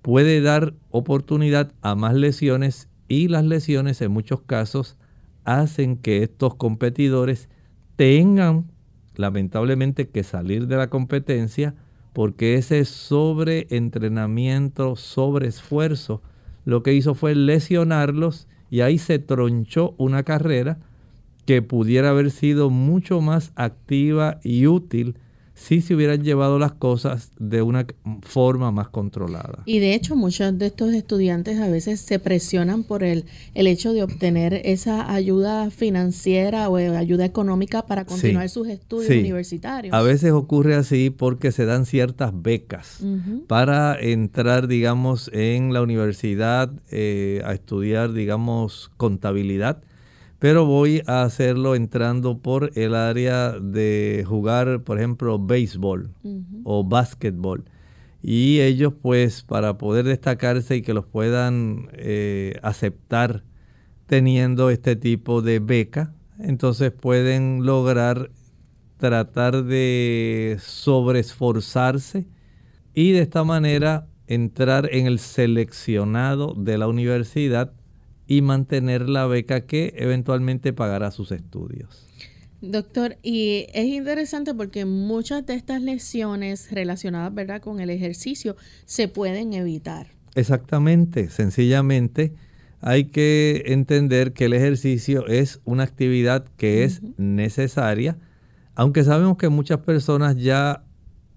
puede 0.00 0.40
dar 0.40 0.72
oportunidad 0.88 1.72
a 1.82 1.94
más 1.94 2.14
lesiones 2.14 2.88
y 3.08 3.28
las 3.28 3.44
lesiones 3.44 4.00
en 4.00 4.10
muchos 4.10 4.40
casos 4.40 4.96
hacen 5.44 5.96
que 5.96 6.22
estos 6.22 6.54
competidores 6.54 7.50
tengan 7.96 8.70
lamentablemente 9.16 10.08
que 10.08 10.22
salir 10.22 10.66
de 10.66 10.76
la 10.76 10.88
competencia 10.88 11.74
porque 12.12 12.54
ese 12.54 12.84
sobreentrenamiento, 12.84 14.96
sobreesfuerzo, 14.96 16.22
lo 16.64 16.82
que 16.82 16.94
hizo 16.94 17.14
fue 17.14 17.34
lesionarlos 17.34 18.48
y 18.70 18.80
ahí 18.80 18.98
se 18.98 19.18
tronchó 19.18 19.94
una 19.98 20.22
carrera 20.22 20.78
que 21.46 21.62
pudiera 21.62 22.10
haber 22.10 22.30
sido 22.30 22.68
mucho 22.68 23.20
más 23.20 23.52
activa 23.56 24.38
y 24.42 24.66
útil 24.66 25.16
si 25.58 25.80
se 25.80 25.94
hubieran 25.94 26.22
llevado 26.22 26.58
las 26.58 26.72
cosas 26.72 27.32
de 27.38 27.62
una 27.62 27.84
forma 28.22 28.70
más 28.70 28.88
controlada. 28.88 29.62
Y 29.66 29.80
de 29.80 29.94
hecho 29.94 30.14
muchos 30.14 30.56
de 30.56 30.66
estos 30.66 30.94
estudiantes 30.94 31.58
a 31.58 31.68
veces 31.68 32.00
se 32.00 32.18
presionan 32.20 32.84
por 32.84 33.02
el, 33.02 33.24
el 33.54 33.66
hecho 33.66 33.92
de 33.92 34.04
obtener 34.04 34.62
esa 34.64 35.12
ayuda 35.12 35.70
financiera 35.70 36.68
o 36.68 36.76
ayuda 36.76 37.24
económica 37.24 37.86
para 37.86 38.04
continuar 38.04 38.48
sus 38.48 38.68
estudios 38.68 39.10
universitarios. 39.10 39.92
A 39.92 40.02
veces 40.02 40.30
ocurre 40.30 40.76
así 40.76 41.10
porque 41.10 41.50
se 41.50 41.66
dan 41.66 41.86
ciertas 41.86 42.32
becas 42.40 43.00
para 43.48 43.98
entrar, 44.00 44.68
digamos, 44.68 45.28
en 45.34 45.72
la 45.72 45.82
universidad 45.82 46.70
eh, 46.90 47.42
a 47.44 47.52
estudiar, 47.52 48.12
digamos, 48.12 48.90
contabilidad 48.96 49.82
pero 50.38 50.66
voy 50.66 51.02
a 51.06 51.22
hacerlo 51.22 51.74
entrando 51.74 52.38
por 52.38 52.70
el 52.76 52.94
área 52.94 53.52
de 53.58 54.24
jugar, 54.26 54.82
por 54.82 54.98
ejemplo, 54.98 55.38
béisbol 55.38 56.10
o 56.64 56.84
básquetbol. 56.84 57.64
Y 58.22 58.60
ellos 58.60 58.94
pues 59.00 59.42
para 59.42 59.78
poder 59.78 60.04
destacarse 60.04 60.76
y 60.76 60.82
que 60.82 60.94
los 60.94 61.06
puedan 61.06 61.88
eh, 61.92 62.58
aceptar 62.62 63.44
teniendo 64.06 64.70
este 64.70 64.96
tipo 64.96 65.42
de 65.42 65.58
beca, 65.58 66.14
entonces 66.38 66.92
pueden 66.92 67.66
lograr 67.66 68.30
tratar 68.96 69.64
de 69.64 70.56
sobreesforzarse 70.60 72.26
y 72.94 73.12
de 73.12 73.20
esta 73.20 73.44
manera 73.44 74.06
entrar 74.26 74.88
en 74.92 75.06
el 75.06 75.18
seleccionado 75.18 76.54
de 76.54 76.78
la 76.78 76.88
universidad 76.88 77.72
y 78.28 78.42
mantener 78.42 79.08
la 79.08 79.26
beca 79.26 79.62
que 79.62 79.94
eventualmente 79.96 80.72
pagará 80.72 81.10
sus 81.10 81.32
estudios. 81.32 82.06
Doctor, 82.60 83.16
y 83.22 83.66
es 83.72 83.86
interesante 83.86 84.52
porque 84.54 84.84
muchas 84.84 85.46
de 85.46 85.54
estas 85.54 85.80
lesiones 85.80 86.70
relacionadas 86.70 87.34
¿verdad? 87.34 87.62
con 87.62 87.80
el 87.80 87.88
ejercicio 87.88 88.56
se 88.84 89.08
pueden 89.08 89.54
evitar. 89.54 90.08
Exactamente, 90.34 91.30
sencillamente 91.30 92.34
hay 92.80 93.06
que 93.06 93.64
entender 93.66 94.32
que 94.32 94.44
el 94.44 94.52
ejercicio 94.52 95.26
es 95.26 95.60
una 95.64 95.84
actividad 95.84 96.44
que 96.56 96.84
es 96.84 97.00
necesaria, 97.16 98.18
aunque 98.74 99.04
sabemos 99.04 99.38
que 99.38 99.48
muchas 99.48 99.80
personas 99.80 100.36
ya 100.36 100.84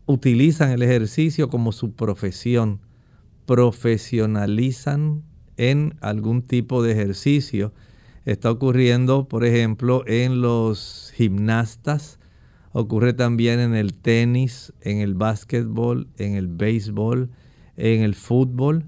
utilizan 0.05 0.71
el 0.71 0.83
ejercicio 0.83 1.49
como 1.49 1.71
su 1.71 1.93
profesión, 1.93 2.81
profesionalizan 3.45 5.23
en 5.61 5.93
algún 6.01 6.41
tipo 6.41 6.81
de 6.81 6.93
ejercicio. 6.93 7.71
Está 8.25 8.49
ocurriendo, 8.49 9.27
por 9.27 9.45
ejemplo, 9.45 10.03
en 10.07 10.41
los 10.41 11.13
gimnastas, 11.15 12.17
ocurre 12.71 13.13
también 13.13 13.59
en 13.59 13.75
el 13.75 13.93
tenis, 13.93 14.73
en 14.81 14.97
el 14.97 15.13
básquetbol, 15.13 16.07
en 16.17 16.33
el 16.33 16.47
béisbol, 16.47 17.29
en 17.77 18.01
el 18.01 18.15
fútbol. 18.15 18.85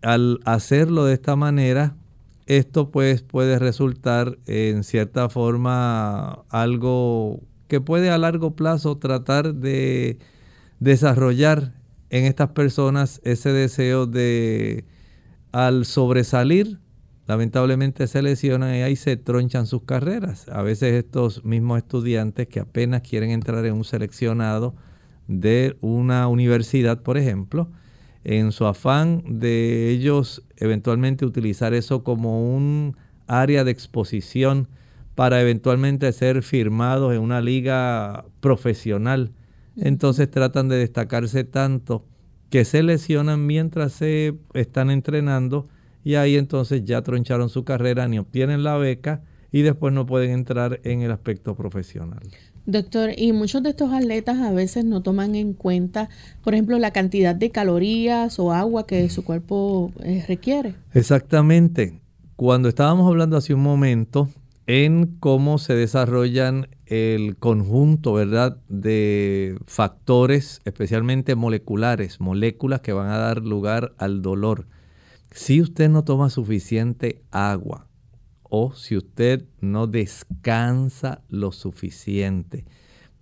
Al 0.00 0.40
hacerlo 0.46 1.04
de 1.04 1.12
esta 1.12 1.36
manera, 1.36 1.94
esto 2.46 2.90
pues 2.90 3.20
puede 3.20 3.58
resultar 3.58 4.38
en 4.46 4.84
cierta 4.84 5.28
forma 5.28 6.44
algo 6.48 7.42
que 7.68 7.82
puede 7.82 8.08
a 8.08 8.16
largo 8.16 8.56
plazo 8.56 8.96
tratar 8.96 9.54
de 9.54 10.18
desarrollar 10.80 11.74
en 12.08 12.24
estas 12.24 12.50
personas 12.50 13.20
ese 13.24 13.52
deseo 13.52 14.06
de 14.06 14.86
al 15.52 15.84
sobresalir, 15.84 16.78
lamentablemente 17.26 18.06
se 18.06 18.22
lesionan 18.22 18.74
y 18.74 18.82
ahí 18.82 18.96
se 18.96 19.16
tronchan 19.16 19.66
sus 19.66 19.82
carreras. 19.82 20.48
A 20.48 20.62
veces 20.62 20.94
estos 20.94 21.44
mismos 21.44 21.78
estudiantes 21.78 22.48
que 22.48 22.60
apenas 22.60 23.02
quieren 23.02 23.30
entrar 23.30 23.64
en 23.64 23.74
un 23.74 23.84
seleccionado 23.84 24.74
de 25.26 25.76
una 25.80 26.26
universidad, 26.28 27.02
por 27.02 27.18
ejemplo, 27.18 27.68
en 28.24 28.52
su 28.52 28.66
afán 28.66 29.22
de 29.26 29.90
ellos 29.90 30.42
eventualmente 30.56 31.24
utilizar 31.24 31.74
eso 31.74 32.02
como 32.02 32.54
un 32.54 32.96
área 33.26 33.64
de 33.64 33.70
exposición 33.70 34.68
para 35.14 35.40
eventualmente 35.40 36.10
ser 36.12 36.42
firmados 36.42 37.14
en 37.14 37.20
una 37.20 37.40
liga 37.40 38.24
profesional. 38.40 39.32
Entonces 39.76 40.30
tratan 40.30 40.68
de 40.68 40.76
destacarse 40.76 41.44
tanto 41.44 42.04
que 42.50 42.64
se 42.64 42.82
lesionan 42.82 43.46
mientras 43.46 43.92
se 43.92 44.34
están 44.54 44.90
entrenando 44.90 45.68
y 46.04 46.14
ahí 46.14 46.36
entonces 46.36 46.84
ya 46.84 47.02
troncharon 47.02 47.50
su 47.50 47.64
carrera 47.64 48.08
ni 48.08 48.18
obtienen 48.18 48.62
la 48.62 48.76
beca 48.76 49.22
y 49.52 49.62
después 49.62 49.92
no 49.92 50.06
pueden 50.06 50.30
entrar 50.30 50.80
en 50.84 51.02
el 51.02 51.10
aspecto 51.10 51.54
profesional. 51.54 52.20
Doctor, 52.66 53.10
y 53.16 53.32
muchos 53.32 53.62
de 53.62 53.70
estos 53.70 53.92
atletas 53.92 54.38
a 54.38 54.52
veces 54.52 54.84
no 54.84 55.02
toman 55.02 55.34
en 55.34 55.54
cuenta, 55.54 56.10
por 56.44 56.52
ejemplo, 56.52 56.78
la 56.78 56.90
cantidad 56.90 57.34
de 57.34 57.50
calorías 57.50 58.38
o 58.38 58.52
agua 58.52 58.86
que 58.86 59.08
su 59.08 59.24
cuerpo 59.24 59.90
eh, 60.00 60.22
requiere. 60.28 60.74
Exactamente. 60.92 62.02
Cuando 62.36 62.68
estábamos 62.68 63.08
hablando 63.08 63.38
hace 63.38 63.54
un 63.54 63.62
momento 63.62 64.28
en 64.68 65.16
cómo 65.18 65.56
se 65.56 65.74
desarrollan 65.74 66.68
el 66.84 67.38
conjunto, 67.38 68.12
¿verdad?, 68.12 68.58
de 68.68 69.58
factores, 69.66 70.60
especialmente 70.66 71.34
moleculares, 71.36 72.20
moléculas 72.20 72.82
que 72.82 72.92
van 72.92 73.08
a 73.08 73.16
dar 73.16 73.42
lugar 73.42 73.94
al 73.96 74.20
dolor. 74.20 74.66
Si 75.30 75.62
usted 75.62 75.88
no 75.88 76.04
toma 76.04 76.28
suficiente 76.28 77.22
agua, 77.30 77.86
o 78.42 78.74
si 78.74 78.98
usted 78.98 79.46
no 79.62 79.86
descansa 79.86 81.22
lo 81.30 81.50
suficiente 81.52 82.66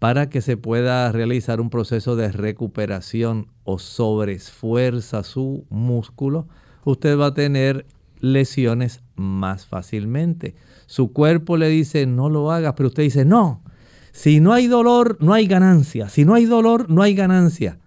para 0.00 0.28
que 0.28 0.40
se 0.40 0.56
pueda 0.56 1.10
realizar 1.12 1.60
un 1.60 1.70
proceso 1.70 2.16
de 2.16 2.32
recuperación 2.32 3.52
o 3.62 3.78
sobreesfuerza 3.78 5.22
su 5.22 5.64
músculo, 5.70 6.48
usted 6.84 7.16
va 7.16 7.26
a 7.26 7.34
tener 7.34 7.86
lesiones 8.18 9.02
más 9.14 9.66
fácilmente. 9.66 10.56
Su 10.86 11.12
cuerpo 11.12 11.56
le 11.56 11.68
dice 11.68 12.06
no 12.06 12.30
lo 12.30 12.50
hagas, 12.50 12.74
pero 12.76 12.88
usted 12.88 13.02
dice 13.02 13.24
no. 13.24 13.62
Si 14.12 14.40
no 14.40 14.52
hay 14.52 14.66
dolor, 14.66 15.18
no 15.20 15.34
hay 15.34 15.46
ganancia. 15.46 16.08
Si 16.08 16.24
no 16.24 16.34
hay 16.34 16.46
dolor, 16.46 16.88
no 16.88 17.02
hay 17.02 17.14
ganancia. 17.14 17.78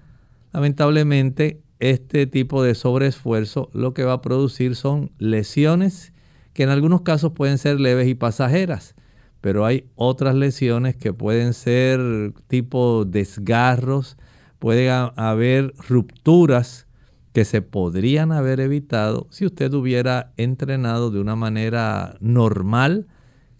Lamentablemente, 0.51 1.62
este 1.79 2.27
tipo 2.27 2.62
de 2.62 2.75
sobreesfuerzo 2.75 3.69
lo 3.73 3.93
que 3.93 4.03
va 4.03 4.13
a 4.13 4.21
producir 4.21 4.75
son 4.75 5.12
lesiones 5.17 6.13
que 6.53 6.63
en 6.63 6.69
algunos 6.69 7.01
casos 7.01 7.31
pueden 7.31 7.57
ser 7.57 7.79
leves 7.79 8.07
y 8.07 8.15
pasajeras, 8.15 8.95
pero 9.39 9.65
hay 9.65 9.89
otras 9.95 10.35
lesiones 10.35 10.97
que 10.97 11.13
pueden 11.13 11.53
ser 11.53 12.33
tipo 12.47 13.05
desgarros, 13.05 14.17
puede 14.59 14.89
haber 14.89 15.73
rupturas 15.88 16.85
que 17.33 17.45
se 17.45 17.61
podrían 17.61 18.31
haber 18.31 18.59
evitado 18.59 19.27
si 19.29 19.45
usted 19.45 19.73
hubiera 19.73 20.31
entrenado 20.37 21.11
de 21.11 21.19
una 21.19 21.35
manera 21.35 22.15
normal 22.19 23.07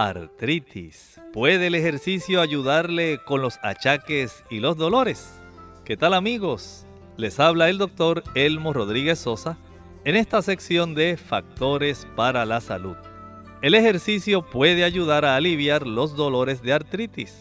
Artritis. 0.00 1.20
¿Puede 1.32 1.66
el 1.66 1.74
ejercicio 1.74 2.40
ayudarle 2.40 3.18
con 3.24 3.42
los 3.42 3.58
achaques 3.64 4.44
y 4.48 4.60
los 4.60 4.76
dolores? 4.76 5.40
¿Qué 5.84 5.96
tal 5.96 6.14
amigos? 6.14 6.86
Les 7.16 7.40
habla 7.40 7.68
el 7.68 7.78
doctor 7.78 8.22
Elmo 8.36 8.72
Rodríguez 8.72 9.18
Sosa 9.18 9.58
en 10.04 10.14
esta 10.14 10.40
sección 10.40 10.94
de 10.94 11.16
Factores 11.16 12.06
para 12.14 12.46
la 12.46 12.60
Salud. 12.60 12.94
El 13.60 13.74
ejercicio 13.74 14.48
puede 14.48 14.84
ayudar 14.84 15.24
a 15.24 15.34
aliviar 15.34 15.84
los 15.84 16.14
dolores 16.14 16.62
de 16.62 16.74
artritis, 16.74 17.34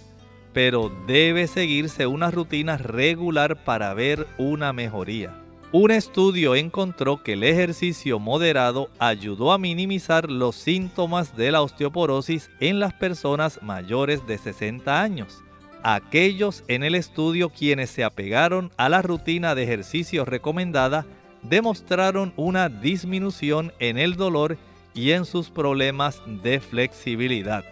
pero 0.51 0.91
debe 1.05 1.45
seguirse 1.45 2.07
una 2.07 2.31
rutina 2.31 2.77
regular 2.77 3.65
para 3.65 3.93
ver 3.93 4.25
una 4.39 4.73
mejoría. 4.73 5.46
Un 5.73 5.91
estudio 5.91 6.55
encontró 6.55 7.21
que 7.21 7.33
el 7.33 7.43
ejercicio 7.43 8.19
moderado 8.19 8.89
ayudó 8.99 9.51
a 9.51 9.57
minimizar 9.57 10.31
los 10.31 10.55
síntomas 10.55 11.35
de 11.35 11.51
la 11.51 11.61
osteoporosis 11.61 12.49
en 12.61 12.79
las 12.79 12.93
personas 12.93 13.61
mayores 13.61 14.25
de 14.25 14.37
60 14.37 15.01
años. 15.01 15.43
Aquellos 15.83 16.63
en 16.69 16.83
el 16.83 16.95
estudio 16.95 17.49
quienes 17.49 17.89
se 17.89 18.05
apegaron 18.05 18.71
a 18.77 18.87
la 18.87 19.01
rutina 19.01 19.55
de 19.55 19.63
ejercicio 19.63 20.23
recomendada 20.23 21.05
demostraron 21.43 22.31
una 22.37 22.69
disminución 22.69 23.73
en 23.79 23.97
el 23.97 24.15
dolor 24.15 24.57
y 24.93 25.11
en 25.11 25.25
sus 25.25 25.49
problemas 25.49 26.21
de 26.43 26.61
flexibilidad. 26.61 27.65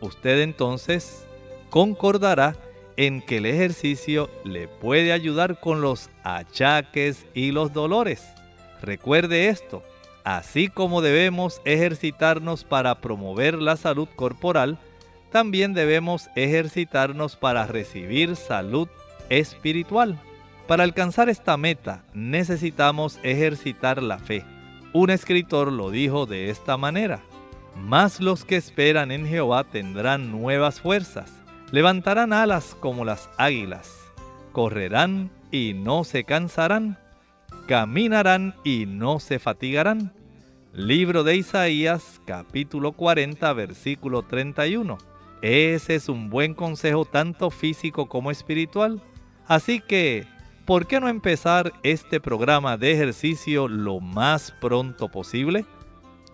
Usted 0.00 0.42
entonces 0.42 1.26
concordará 1.70 2.56
en 2.96 3.22
que 3.22 3.38
el 3.38 3.46
ejercicio 3.46 4.30
le 4.44 4.68
puede 4.68 5.12
ayudar 5.12 5.60
con 5.60 5.80
los 5.80 6.10
achaques 6.22 7.26
y 7.34 7.52
los 7.52 7.72
dolores. 7.72 8.26
Recuerde 8.80 9.48
esto, 9.48 9.82
así 10.24 10.68
como 10.68 11.02
debemos 11.02 11.60
ejercitarnos 11.64 12.64
para 12.64 13.00
promover 13.00 13.54
la 13.54 13.76
salud 13.76 14.08
corporal, 14.16 14.78
también 15.30 15.72
debemos 15.72 16.28
ejercitarnos 16.36 17.36
para 17.36 17.66
recibir 17.66 18.36
salud 18.36 18.88
espiritual. 19.28 20.18
Para 20.66 20.84
alcanzar 20.84 21.28
esta 21.28 21.56
meta 21.56 22.04
necesitamos 22.12 23.18
ejercitar 23.22 24.02
la 24.02 24.18
fe 24.18 24.44
un 24.94 25.08
escritor 25.08 25.72
lo 25.72 25.90
dijo 25.90 26.26
de 26.26 26.50
esta 26.50 26.76
manera, 26.76 27.20
Más 27.74 28.20
los 28.20 28.44
que 28.44 28.56
esperan 28.56 29.10
en 29.10 29.26
Jehová 29.26 29.64
tendrán 29.64 30.30
nuevas 30.30 30.80
fuerzas, 30.80 31.32
levantarán 31.72 32.34
alas 32.34 32.76
como 32.78 33.04
las 33.04 33.30
águilas, 33.38 33.98
correrán 34.52 35.30
y 35.50 35.72
no 35.74 36.04
se 36.04 36.22
cansarán, 36.22 36.98
caminarán 37.66 38.54
y 38.62 38.84
no 38.86 39.18
se 39.18 39.38
fatigarán. 39.38 40.12
Libro 40.74 41.24
de 41.24 41.36
Isaías 41.36 42.20
capítulo 42.26 42.92
40 42.92 43.50
versículo 43.54 44.22
31. 44.22 44.98
Ese 45.40 45.94
es 45.94 46.08
un 46.10 46.28
buen 46.28 46.54
consejo 46.54 47.06
tanto 47.06 47.50
físico 47.50 48.06
como 48.06 48.30
espiritual. 48.30 49.02
Así 49.46 49.80
que 49.80 50.26
¿por 50.66 50.86
qué 50.86 51.00
no 51.00 51.08
empezar 51.08 51.72
este 51.82 52.20
programa 52.20 52.76
de 52.76 52.92
ejercicio 52.92 53.66
lo 53.66 53.98
más 53.98 54.52
pronto 54.60 55.08
posible? 55.08 55.64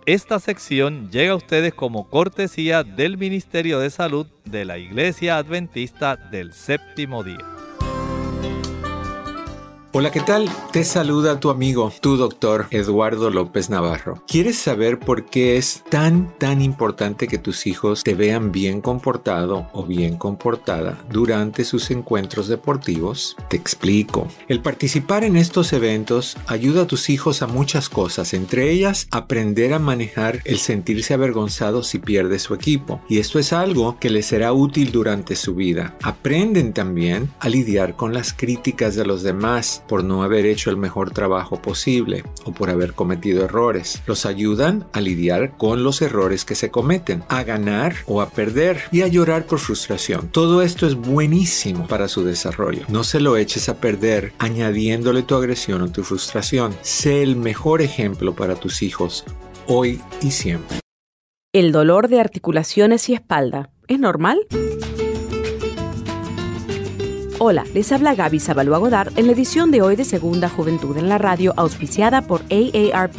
Esta 0.09 0.39
sección 0.41 1.11
llega 1.11 1.33
a 1.33 1.37
ustedes 1.37 1.75
como 1.75 2.09
cortesía 2.09 2.83
del 2.83 3.19
Ministerio 3.19 3.79
de 3.79 3.91
Salud 3.91 4.27
de 4.47 4.65
la 4.65 4.79
Iglesia 4.79 5.37
Adventista 5.37 6.17
del 6.17 6.55
Séptimo 6.55 7.23
Día. 7.23 7.45
Hola, 9.91 10.11
¿qué 10.11 10.21
tal? 10.21 10.51
Te 10.71 10.85
saluda 10.85 11.41
tu 11.41 11.49
amigo, 11.49 11.91
tu 12.03 12.19
doctor 12.19 12.67
Eduardo 12.71 13.31
López 13.31 13.71
Navarro. 13.71 14.23
¿Quieres 14.29 14.59
saber 14.59 14.99
por 14.99 15.25
qué 15.25 15.57
es 15.57 15.83
tan, 15.89 16.37
tan 16.37 16.61
importante 16.61 17.27
que 17.27 17.39
tus 17.39 17.67
hijos 17.67 18.05
te 18.05 18.15
vean 18.15 18.53
bien 18.53 18.83
comportado 18.83 19.71
o 19.73 19.87
bien 19.87 20.19
comportada 20.19 21.03
durante 21.11 21.65
sus 21.65 21.91
encuentros 21.91 22.49
deportivos? 22.49 23.35
Te 23.49 23.57
explico. 23.57 24.29
El 24.47 24.61
participar 24.61 25.25
en 25.25 25.37
estos 25.37 25.73
eventos 25.73 26.37
ayuda 26.47 26.83
a 26.83 26.87
tus 26.87 27.09
hijos 27.09 27.41
a 27.41 27.47
muchas 27.47 27.89
cosas, 27.89 28.35
entre 28.35 28.71
ellas 28.71 29.09
aprender 29.11 29.73
a 29.73 29.79
manejar 29.79 30.43
el 30.45 30.59
sentirse 30.59 31.15
avergonzado 31.15 31.83
si 31.83 31.99
pierde 31.99 32.39
su 32.39 32.53
equipo. 32.53 33.01
Y 33.09 33.21
esto 33.21 33.39
es 33.39 33.55
algo 33.55 33.99
que 33.99 34.11
les 34.11 34.27
será 34.27 34.53
útil 34.53 34.93
durante 34.93 35.35
su 35.35 35.55
vida. 35.55 35.97
Aprenden 36.03 36.75
también 36.75 37.31
a 37.41 37.49
lidiar 37.49 37.97
con 37.97 38.13
las 38.13 38.35
críticas 38.35 38.95
de 38.95 39.07
los 39.07 39.23
demás 39.23 39.78
por 39.87 40.05
no 40.05 40.23
haber 40.23 40.47
hecho 40.47 40.71
el 40.71 40.77
mejor 40.77 41.11
trabajo 41.11 41.61
posible 41.61 42.25
o 42.45 42.53
por 42.53 42.71
haber 42.71 42.95
cometido 42.95 43.45
errores. 43.45 44.03
Los 44.07 44.27
ayudan 44.27 44.87
a 44.93 45.01
lidiar 45.01 45.57
con 45.57 45.85
los 45.85 46.03
errores 46.03 46.45
que 46.45 46.55
se 46.55 46.71
cometen, 46.71 47.25
a 47.29 47.43
ganar 47.43 47.97
o 48.07 48.21
a 48.21 48.31
perder 48.31 48.83
y 48.93 49.03
a 49.03 49.09
llorar 49.09 49.47
por 49.47 49.59
frustración. 49.59 50.29
Todo 50.29 50.63
esto 50.63 50.87
es 50.87 50.95
buenísimo 50.95 51.87
para 51.87 52.09
su 52.09 52.25
desarrollo. 52.25 52.85
No 52.89 53.05
se 53.05 53.21
lo 53.21 53.37
eches 53.37 53.69
a 53.69 53.81
perder 53.81 54.33
añadiéndole 54.39 55.23
tu 55.23 55.35
agresión 55.35 55.83
o 55.83 55.93
tu 55.93 56.03
frustración. 56.03 56.75
Sé 56.83 57.23
el 57.23 57.37
mejor 57.37 57.83
ejemplo 57.83 58.35
para 58.35 58.57
tus 58.57 58.83
hijos 58.83 59.25
hoy 59.67 60.01
y 60.23 60.31
siempre. 60.31 60.81
El 61.53 61.73
dolor 61.73 62.09
de 62.09 62.21
articulaciones 62.21 63.09
y 63.09 63.15
espalda, 63.15 63.71
¿es 63.87 63.99
normal? 63.99 64.39
Hola, 67.41 67.65
les 67.73 67.93
habla 67.93 68.17
Gaby 68.17 68.41
Zabalúa 68.41 68.79
Godard 68.79 69.17
en 69.17 69.27
la 69.27 69.33
edición 69.33 69.71
de 69.71 69.81
hoy 69.81 69.95
de 69.95 70.03
Segunda 70.05 70.49
Juventud 70.49 70.97
en 70.97 71.09
la 71.09 71.19
Radio, 71.19 71.55
auspiciada 71.57 72.23
por 72.23 72.41
AARP. 72.51 73.15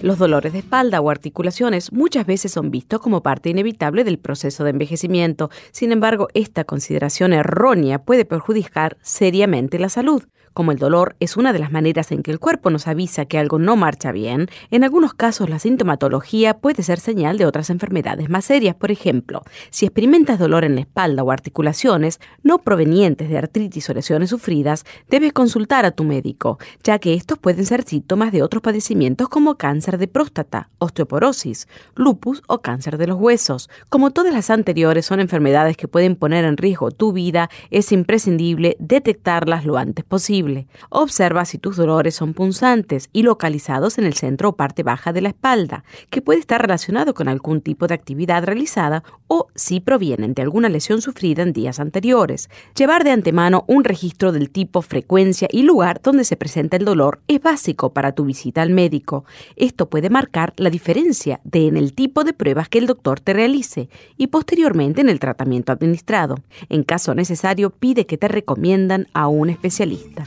Los 0.00 0.16
dolores 0.16 0.52
de 0.52 0.60
espalda 0.60 1.00
o 1.00 1.10
articulaciones 1.10 1.92
muchas 1.92 2.24
veces 2.24 2.52
son 2.52 2.70
vistos 2.70 3.00
como 3.00 3.24
parte 3.24 3.50
inevitable 3.50 4.04
del 4.04 4.20
proceso 4.20 4.62
de 4.62 4.70
envejecimiento. 4.70 5.50
Sin 5.72 5.90
embargo, 5.90 6.28
esta 6.34 6.62
consideración 6.62 7.32
errónea 7.32 7.98
puede 7.98 8.24
perjudicar 8.24 8.96
seriamente 9.02 9.80
la 9.80 9.88
salud. 9.88 10.22
Como 10.54 10.70
el 10.70 10.78
dolor 10.78 11.16
es 11.18 11.36
una 11.36 11.52
de 11.52 11.58
las 11.58 11.72
maneras 11.72 12.12
en 12.12 12.22
que 12.22 12.30
el 12.30 12.38
cuerpo 12.38 12.70
nos 12.70 12.86
avisa 12.86 13.24
que 13.24 13.38
algo 13.38 13.58
no 13.58 13.74
marcha 13.74 14.12
bien, 14.12 14.48
en 14.70 14.84
algunos 14.84 15.12
casos 15.12 15.50
la 15.50 15.58
sintomatología 15.58 16.58
puede 16.58 16.84
ser 16.84 17.00
señal 17.00 17.38
de 17.38 17.44
otras 17.44 17.70
enfermedades 17.70 18.30
más 18.30 18.44
serias. 18.44 18.76
Por 18.76 18.92
ejemplo, 18.92 19.42
si 19.70 19.84
experimentas 19.84 20.38
dolor 20.38 20.64
en 20.64 20.76
la 20.76 20.82
espalda 20.82 21.24
o 21.24 21.32
articulaciones 21.32 22.20
no 22.44 22.58
provenientes 22.58 23.28
de 23.28 23.36
artritis 23.36 23.90
o 23.90 23.94
lesiones 23.94 24.30
sufridas, 24.30 24.84
debes 25.10 25.32
consultar 25.32 25.86
a 25.86 25.90
tu 25.90 26.04
médico, 26.04 26.60
ya 26.84 27.00
que 27.00 27.14
estos 27.14 27.36
pueden 27.36 27.66
ser 27.66 27.82
síntomas 27.82 28.30
de 28.30 28.42
otros 28.44 28.62
padecimientos 28.62 29.28
como 29.28 29.56
cáncer 29.56 29.98
de 29.98 30.06
próstata, 30.06 30.70
osteoporosis, 30.78 31.66
lupus 31.96 32.44
o 32.46 32.62
cáncer 32.62 32.96
de 32.96 33.08
los 33.08 33.18
huesos. 33.18 33.68
Como 33.88 34.12
todas 34.12 34.32
las 34.32 34.50
anteriores 34.50 35.04
son 35.04 35.18
enfermedades 35.18 35.76
que 35.76 35.88
pueden 35.88 36.14
poner 36.14 36.44
en 36.44 36.56
riesgo 36.56 36.92
tu 36.92 37.12
vida, 37.12 37.50
es 37.72 37.90
imprescindible 37.90 38.76
detectarlas 38.78 39.64
lo 39.64 39.78
antes 39.78 40.04
posible 40.04 40.43
Observa 40.90 41.44
si 41.44 41.58
tus 41.58 41.76
dolores 41.76 42.14
son 42.14 42.34
punzantes 42.34 43.08
y 43.12 43.22
localizados 43.22 43.98
en 43.98 44.04
el 44.04 44.14
centro 44.14 44.50
o 44.50 44.56
parte 44.56 44.82
baja 44.82 45.12
de 45.12 45.20
la 45.20 45.30
espalda, 45.30 45.84
que 46.10 46.22
puede 46.22 46.40
estar 46.40 46.60
relacionado 46.60 47.14
con 47.14 47.28
algún 47.28 47.60
tipo 47.60 47.86
de 47.86 47.94
actividad 47.94 48.44
realizada 48.44 49.02
o 49.26 49.48
si 49.54 49.80
provienen 49.80 50.34
de 50.34 50.42
alguna 50.42 50.68
lesión 50.68 51.00
sufrida 51.00 51.42
en 51.42 51.52
días 51.52 51.80
anteriores. 51.80 52.50
Llevar 52.76 53.04
de 53.04 53.10
antemano 53.10 53.64
un 53.66 53.84
registro 53.84 54.32
del 54.32 54.50
tipo, 54.50 54.82
frecuencia 54.82 55.48
y 55.50 55.62
lugar 55.62 56.00
donde 56.02 56.24
se 56.24 56.36
presenta 56.36 56.76
el 56.76 56.84
dolor 56.84 57.20
es 57.28 57.40
básico 57.40 57.92
para 57.92 58.12
tu 58.12 58.24
visita 58.24 58.62
al 58.62 58.70
médico. 58.70 59.24
Esto 59.56 59.88
puede 59.88 60.10
marcar 60.10 60.52
la 60.56 60.70
diferencia 60.70 61.40
de 61.44 61.68
en 61.68 61.76
el 61.76 61.94
tipo 61.94 62.24
de 62.24 62.32
pruebas 62.32 62.68
que 62.68 62.78
el 62.78 62.86
doctor 62.86 63.20
te 63.20 63.32
realice 63.32 63.88
y 64.16 64.28
posteriormente 64.28 65.00
en 65.00 65.08
el 65.08 65.20
tratamiento 65.20 65.72
administrado. 65.72 66.36
En 66.68 66.82
caso 66.84 67.14
necesario, 67.14 67.70
pide 67.70 68.06
que 68.06 68.18
te 68.18 68.28
recomiendan 68.28 69.08
a 69.12 69.28
un 69.28 69.50
especialista. 69.50 70.26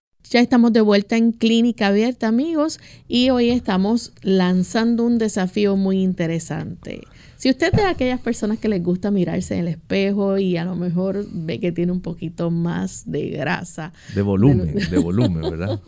Ya 0.31 0.39
estamos 0.39 0.71
de 0.71 0.79
vuelta 0.79 1.17
en 1.17 1.33
Clínica 1.33 1.87
Abierta, 1.87 2.29
amigos, 2.29 2.79
y 3.09 3.31
hoy 3.31 3.49
estamos 3.49 4.13
lanzando 4.21 5.03
un 5.03 5.17
desafío 5.17 5.75
muy 5.75 6.01
interesante. 6.01 7.01
Si 7.35 7.49
usted 7.49 7.67
es 7.73 7.81
de 7.81 7.83
aquellas 7.83 8.21
personas 8.21 8.57
que 8.57 8.69
les 8.69 8.81
gusta 8.81 9.11
mirarse 9.11 9.55
en 9.55 9.59
el 9.59 9.67
espejo 9.67 10.37
y 10.37 10.55
a 10.55 10.63
lo 10.63 10.77
mejor 10.77 11.25
ve 11.33 11.59
que 11.59 11.73
tiene 11.73 11.91
un 11.91 11.99
poquito 11.99 12.49
más 12.49 13.03
de 13.11 13.27
grasa. 13.27 13.91
De 14.15 14.21
volumen, 14.21 14.73
de, 14.73 14.85
de 14.85 14.97
volumen, 14.99 15.41
¿verdad? 15.41 15.81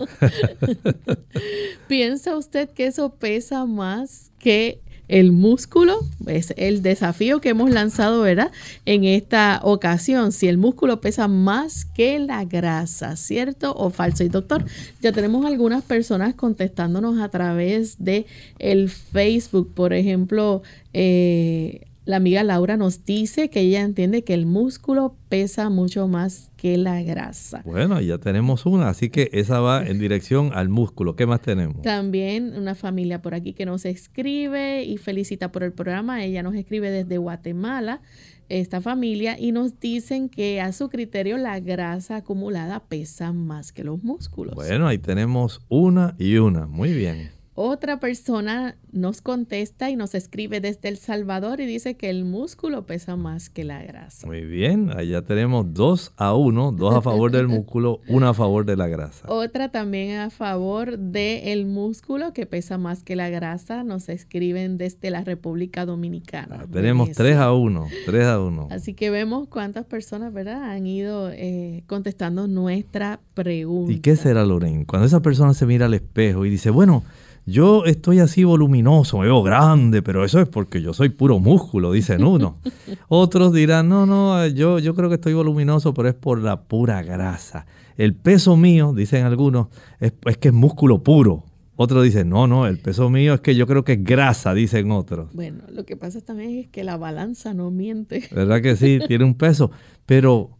¿Piensa 1.87 2.35
usted 2.35 2.69
que 2.71 2.87
eso 2.87 3.15
pesa 3.15 3.65
más 3.65 4.33
que 4.39 4.81
el 5.13 5.31
músculo, 5.31 5.99
es 6.25 6.55
el 6.57 6.81
desafío 6.81 7.39
que 7.39 7.49
hemos 7.49 7.69
lanzado, 7.69 8.23
¿verdad? 8.23 8.51
En 8.87 9.03
esta 9.03 9.59
ocasión, 9.61 10.31
si 10.31 10.47
el 10.47 10.57
músculo 10.57 11.01
pesa 11.01 11.27
más 11.27 11.85
que 11.85 12.17
la 12.17 12.45
grasa, 12.45 13.15
¿cierto 13.15 13.75
o 13.75 13.91
falso? 13.91 14.23
Y 14.23 14.29
doctor, 14.29 14.65
ya 15.03 15.11
tenemos 15.11 15.45
algunas 15.45 15.83
personas 15.83 16.33
contestándonos 16.33 17.21
a 17.21 17.29
través 17.29 18.03
de 18.03 18.25
el 18.57 18.89
Facebook, 18.89 19.71
por 19.75 19.93
ejemplo, 19.93 20.63
eh, 20.93 21.81
la 22.05 22.17
amiga 22.17 22.43
Laura 22.43 22.75
nos 22.75 23.05
dice 23.05 23.49
que 23.49 23.61
ella 23.61 23.81
entiende 23.81 24.23
que 24.23 24.33
el 24.33 24.45
músculo 24.45 25.15
pesa 25.29 25.69
mucho 25.69 26.07
más 26.07 26.51
que 26.57 26.77
la 26.77 27.01
grasa. 27.01 27.61
Bueno, 27.65 28.01
ya 28.01 28.17
tenemos 28.17 28.65
una, 28.65 28.89
así 28.89 29.09
que 29.09 29.29
esa 29.31 29.61
va 29.61 29.85
en 29.85 29.99
dirección 29.99 30.51
al 30.53 30.67
músculo. 30.67 31.15
¿Qué 31.15 31.25
más 31.25 31.41
tenemos? 31.41 31.81
También 31.81 32.55
una 32.57 32.75
familia 32.75 33.21
por 33.21 33.33
aquí 33.33 33.53
que 33.53 33.65
nos 33.65 33.85
escribe 33.85 34.83
y 34.83 34.97
felicita 34.97 35.51
por 35.51 35.63
el 35.63 35.71
programa. 35.71 36.23
Ella 36.25 36.43
nos 36.43 36.55
escribe 36.55 36.89
desde 36.89 37.17
Guatemala, 37.17 38.01
esta 38.49 38.81
familia, 38.81 39.39
y 39.39 39.53
nos 39.53 39.79
dicen 39.79 40.27
que 40.27 40.59
a 40.59 40.73
su 40.73 40.89
criterio 40.89 41.37
la 41.37 41.59
grasa 41.61 42.17
acumulada 42.17 42.81
pesa 42.81 43.31
más 43.31 43.71
que 43.71 43.85
los 43.85 44.03
músculos. 44.03 44.55
Bueno, 44.55 44.87
ahí 44.87 44.97
tenemos 44.97 45.61
una 45.69 46.15
y 46.17 46.35
una. 46.35 46.67
Muy 46.67 46.93
bien. 46.93 47.42
Otra 47.55 47.99
persona 47.99 48.77
nos 48.91 49.21
contesta 49.21 49.91
y 49.91 49.95
nos 49.95 50.15
escribe 50.15 50.59
desde 50.59 50.89
El 50.89 50.97
Salvador 50.97 51.59
y 51.59 51.67
dice 51.67 51.95
que 51.95 52.09
el 52.09 52.25
músculo 52.25 52.87
pesa 52.87 53.15
más 53.15 53.51
que 53.51 53.63
la 53.63 53.83
grasa. 53.83 54.25
Muy 54.25 54.41
bien, 54.41 54.89
allá 54.89 55.21
tenemos 55.21 55.71
dos 55.71 56.13
a 56.17 56.33
uno, 56.33 56.71
dos 56.71 56.95
a 56.95 57.01
favor 57.01 57.29
del 57.31 57.47
músculo, 57.49 57.99
una 58.07 58.29
a 58.29 58.33
favor 58.33 58.65
de 58.65 58.75
la 58.75 58.87
grasa. 58.87 59.27
Otra 59.29 59.69
también 59.69 60.17
a 60.17 60.31
favor 60.31 60.97
del 60.97 61.67
músculo 61.67 62.33
que 62.33 62.47
pesa 62.47 62.79
más 62.79 63.03
que 63.03 63.15
la 63.15 63.29
grasa, 63.29 63.83
nos 63.83 64.09
escriben 64.09 64.79
desde 64.79 65.11
la 65.11 65.23
República 65.23 65.85
Dominicana. 65.85 66.61
Ah, 66.61 66.65
tenemos 66.71 67.11
tres 67.11 67.37
a 67.37 67.53
uno, 67.53 67.85
tres 68.07 68.25
a 68.25 68.41
uno. 68.41 68.67
Así 68.71 68.95
que 68.95 69.11
vemos 69.11 69.47
cuántas 69.47 69.85
personas, 69.85 70.33
¿verdad?, 70.33 70.71
han 70.71 70.87
ido 70.87 71.29
eh, 71.31 71.83
contestando 71.85 72.47
nuestra 72.47 73.19
pregunta. 73.35 73.93
¿Y 73.93 73.99
qué 73.99 74.15
será, 74.15 74.43
Loren? 74.43 74.85
Cuando 74.85 75.05
esa 75.05 75.21
persona 75.21 75.53
se 75.53 75.67
mira 75.67 75.85
al 75.85 75.93
espejo 75.93 76.47
y 76.47 76.49
dice, 76.49 76.71
bueno, 76.71 77.03
yo 77.45 77.83
estoy 77.85 78.19
así 78.19 78.43
voluminoso, 78.43 79.19
me 79.19 79.25
veo 79.25 79.43
grande, 79.43 80.01
pero 80.01 80.23
eso 80.23 80.39
es 80.39 80.47
porque 80.47 80.81
yo 80.81 80.93
soy 80.93 81.09
puro 81.09 81.39
músculo, 81.39 81.91
dicen 81.91 82.23
uno. 82.23 82.59
Otros 83.09 83.51
dirán, 83.51 83.89
no, 83.89 84.05
no, 84.05 84.47
yo, 84.47 84.79
yo 84.79 84.95
creo 84.95 85.09
que 85.09 85.15
estoy 85.15 85.33
voluminoso, 85.33 85.93
pero 85.93 86.07
es 86.07 86.15
por 86.15 86.41
la 86.41 86.61
pura 86.61 87.03
grasa. 87.03 87.65
El 87.97 88.15
peso 88.15 88.55
mío, 88.55 88.93
dicen 88.93 89.25
algunos, 89.25 89.67
es, 89.99 90.13
es 90.25 90.37
que 90.37 90.49
es 90.49 90.53
músculo 90.53 91.03
puro. 91.03 91.43
Otros 91.75 92.03
dicen, 92.03 92.29
no, 92.29 92.47
no, 92.47 92.67
el 92.67 92.79
peso 92.79 93.09
mío 93.09 93.33
es 93.33 93.41
que 93.41 93.55
yo 93.55 93.67
creo 93.67 93.83
que 93.83 93.93
es 93.93 94.03
grasa, 94.03 94.53
dicen 94.53 94.91
otros. 94.91 95.33
Bueno, 95.33 95.63
lo 95.69 95.85
que 95.85 95.97
pasa 95.97 96.21
también 96.21 96.51
es 96.59 96.67
que 96.69 96.83
la 96.83 96.97
balanza 96.97 97.53
no 97.53 97.71
miente. 97.71 98.29
¿Verdad 98.31 98.61
que 98.61 98.75
sí? 98.75 98.99
Tiene 99.07 99.25
un 99.25 99.33
peso. 99.35 99.71
Pero, 100.05 100.51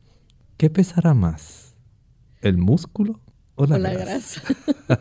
¿qué 0.58 0.70
pesará 0.70 1.14
más? 1.14 1.76
¿El 2.42 2.58
músculo 2.58 3.23
o 3.56 3.68
la, 3.68 3.78
grasa. 3.78 4.42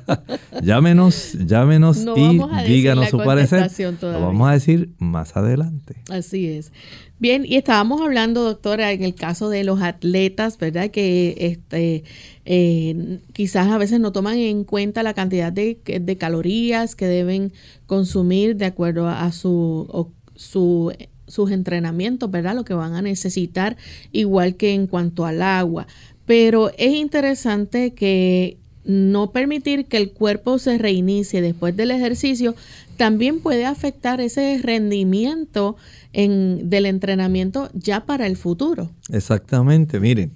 llámenos, 0.63 1.33
llámenos 1.47 2.05
y 2.17 2.41
díganos 2.67 3.09
su 3.09 3.17
parecer. 3.19 3.71
Lo 4.03 4.21
vamos 4.21 4.49
a 4.49 4.53
decir 4.53 4.91
más 4.99 5.37
adelante. 5.37 5.97
Así 6.11 6.49
es. 6.49 6.71
Bien, 7.19 7.45
y 7.47 7.57
estábamos 7.57 8.03
hablando, 8.03 8.43
doctora, 8.43 8.93
en 8.93 9.05
el 9.05 9.15
caso 9.15 9.49
de 9.49 9.65
los 9.65 9.81
atletas, 9.81 10.59
¿verdad? 10.59 10.91
Que 10.91 11.35
este, 11.39 12.05
eh, 12.45 13.21
quizás 13.33 13.69
a 13.69 13.79
veces 13.79 14.01
no 14.01 14.13
toman 14.13 14.37
en 14.37 14.65
cuenta 14.65 15.03
la 15.03 15.15
cantidad 15.15 15.53
de, 15.53 15.79
de 15.85 16.19
calorías 16.19 16.95
que 16.95 17.07
deben 17.07 17.53
consumir 17.87 18.57
de 18.57 18.67
acuerdo 18.67 19.09
a 19.09 19.31
su, 19.33 20.11
su 20.35 20.93
sus 21.33 21.51
entrenamientos, 21.51 22.31
¿verdad? 22.31 22.55
Lo 22.55 22.65
que 22.65 22.75
van 22.75 22.95
a 22.95 23.01
necesitar, 23.01 23.79
igual 24.13 24.57
que 24.57 24.75
en 24.75 24.87
cuanto 24.87 25.25
al 25.25 25.41
agua. 25.41 25.87
Pero 26.27 26.71
es 26.79 26.95
interesante 26.95 27.95
que 27.95 28.59
no 28.85 29.31
permitir 29.31 29.87
que 29.87 29.97
el 29.97 30.13
cuerpo 30.13 30.59
se 30.59 30.79
reinicie 30.79 31.41
después 31.41 31.77
del 31.77 31.91
ejercicio 31.91 32.55
también 32.97 33.41
puede 33.41 33.65
afectar 33.65 34.21
ese 34.21 34.59
rendimiento 34.63 35.77
en, 36.13 36.69
del 36.69 36.87
entrenamiento 36.87 37.71
ya 37.75 38.05
para 38.05 38.27
el 38.27 38.37
futuro. 38.37 38.91
Exactamente, 39.11 40.01
miren, 40.01 40.33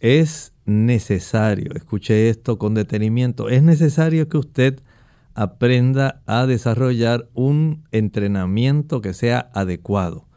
es 0.00 0.52
necesario, 0.64 1.72
escuche 1.74 2.28
esto 2.28 2.58
con 2.58 2.74
detenimiento, 2.74 3.48
es 3.48 3.62
necesario 3.62 4.28
que 4.28 4.38
usted 4.38 4.80
aprenda 5.34 6.22
a 6.26 6.46
desarrollar 6.46 7.28
un 7.32 7.84
entrenamiento 7.90 9.00
que 9.00 9.14
sea 9.14 9.50
adecuado. 9.54 10.27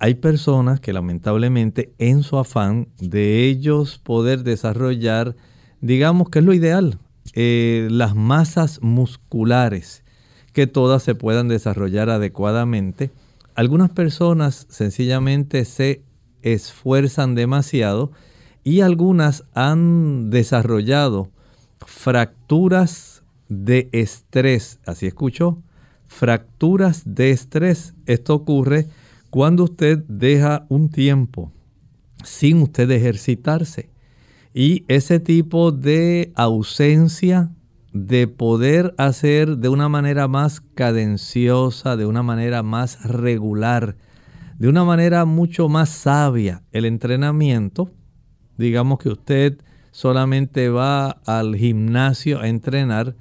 Hay 0.00 0.14
personas 0.14 0.80
que 0.80 0.94
lamentablemente 0.94 1.92
en 1.98 2.22
su 2.22 2.38
afán 2.38 2.88
de 2.98 3.44
ellos 3.44 3.98
poder 3.98 4.44
desarrollar, 4.44 5.36
digamos 5.82 6.30
que 6.30 6.38
es 6.38 6.44
lo 6.46 6.54
ideal, 6.54 6.98
eh, 7.34 7.86
las 7.90 8.14
masas 8.14 8.80
musculares, 8.82 10.02
que 10.54 10.66
todas 10.66 11.02
se 11.02 11.14
puedan 11.14 11.48
desarrollar 11.48 12.08
adecuadamente. 12.08 13.10
Algunas 13.54 13.90
personas 13.90 14.66
sencillamente 14.70 15.66
se 15.66 16.02
esfuerzan 16.40 17.34
demasiado 17.34 18.10
y 18.64 18.80
algunas 18.80 19.44
han 19.52 20.30
desarrollado 20.30 21.28
fracturas 21.84 23.22
de 23.50 23.90
estrés. 23.92 24.80
Así 24.86 25.06
escuchó, 25.06 25.62
fracturas 26.08 27.02
de 27.04 27.32
estrés. 27.32 27.92
Esto 28.06 28.34
ocurre 28.34 28.88
cuando 29.30 29.64
usted 29.64 30.04
deja 30.08 30.66
un 30.68 30.90
tiempo 30.90 31.52
sin 32.22 32.62
usted 32.62 32.90
ejercitarse. 32.90 33.90
Y 34.52 34.84
ese 34.88 35.20
tipo 35.20 35.70
de 35.72 36.32
ausencia 36.34 37.50
de 37.92 38.28
poder 38.28 38.94
hacer 38.98 39.58
de 39.58 39.68
una 39.68 39.88
manera 39.88 40.28
más 40.28 40.60
cadenciosa, 40.60 41.96
de 41.96 42.06
una 42.06 42.22
manera 42.22 42.62
más 42.62 43.04
regular, 43.04 43.96
de 44.58 44.68
una 44.68 44.84
manera 44.84 45.24
mucho 45.24 45.68
más 45.68 45.88
sabia 45.88 46.62
el 46.72 46.84
entrenamiento, 46.84 47.90
digamos 48.58 48.98
que 48.98 49.08
usted 49.08 49.58
solamente 49.92 50.68
va 50.68 51.10
al 51.10 51.56
gimnasio 51.56 52.40
a 52.40 52.48
entrenar 52.48 53.16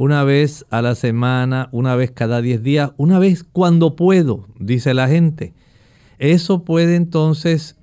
una 0.00 0.24
vez 0.24 0.64
a 0.70 0.80
la 0.80 0.94
semana, 0.94 1.68
una 1.72 1.94
vez 1.94 2.10
cada 2.10 2.40
10 2.40 2.62
días, 2.62 2.92
una 2.96 3.18
vez 3.18 3.44
cuando 3.44 3.96
puedo, 3.96 4.46
dice 4.58 4.94
la 4.94 5.08
gente. 5.08 5.52
Eso 6.18 6.64
puede 6.64 6.96
entonces 6.96 7.76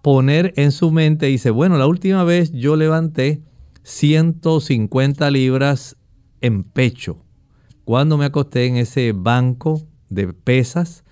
poner 0.00 0.54
en 0.56 0.72
su 0.72 0.90
mente, 0.90 1.26
dice, 1.26 1.50
bueno, 1.50 1.76
la 1.76 1.86
última 1.86 2.24
vez 2.24 2.50
yo 2.52 2.76
levanté 2.76 3.42
150 3.82 5.30
libras 5.30 5.98
en 6.40 6.64
pecho. 6.64 7.18
Cuando 7.84 8.16
me 8.16 8.24
acosté 8.24 8.64
en 8.64 8.78
ese 8.78 9.12
banco 9.12 9.82
de 10.08 10.32
pesas, 10.32 11.04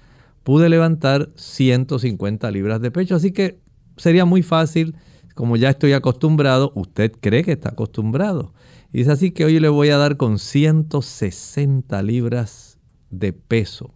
pude 0.44 0.70
levantar 0.70 1.28
150 1.34 2.50
libras 2.50 2.80
de 2.80 2.90
pecho. 2.90 3.16
Así 3.16 3.32
que 3.32 3.60
sería 3.98 4.24
muy 4.24 4.42
fácil, 4.42 4.96
como 5.34 5.58
ya 5.58 5.68
estoy 5.68 5.92
acostumbrado, 5.92 6.72
usted 6.74 7.12
cree 7.20 7.44
que 7.44 7.52
está 7.52 7.68
acostumbrado. 7.68 8.54
Y 8.92 9.02
es 9.02 9.08
así 9.08 9.32
que 9.32 9.44
hoy 9.44 9.60
le 9.60 9.68
voy 9.68 9.90
a 9.90 9.98
dar 9.98 10.16
con 10.16 10.38
160 10.38 12.02
libras 12.02 12.78
de 13.10 13.32
peso 13.32 13.94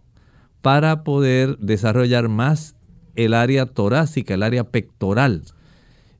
para 0.61 1.03
poder 1.03 1.57
desarrollar 1.57 2.29
más 2.29 2.75
el 3.15 3.33
área 3.33 3.65
torácica, 3.65 4.35
el 4.35 4.43
área 4.43 4.65
pectoral. 4.69 5.43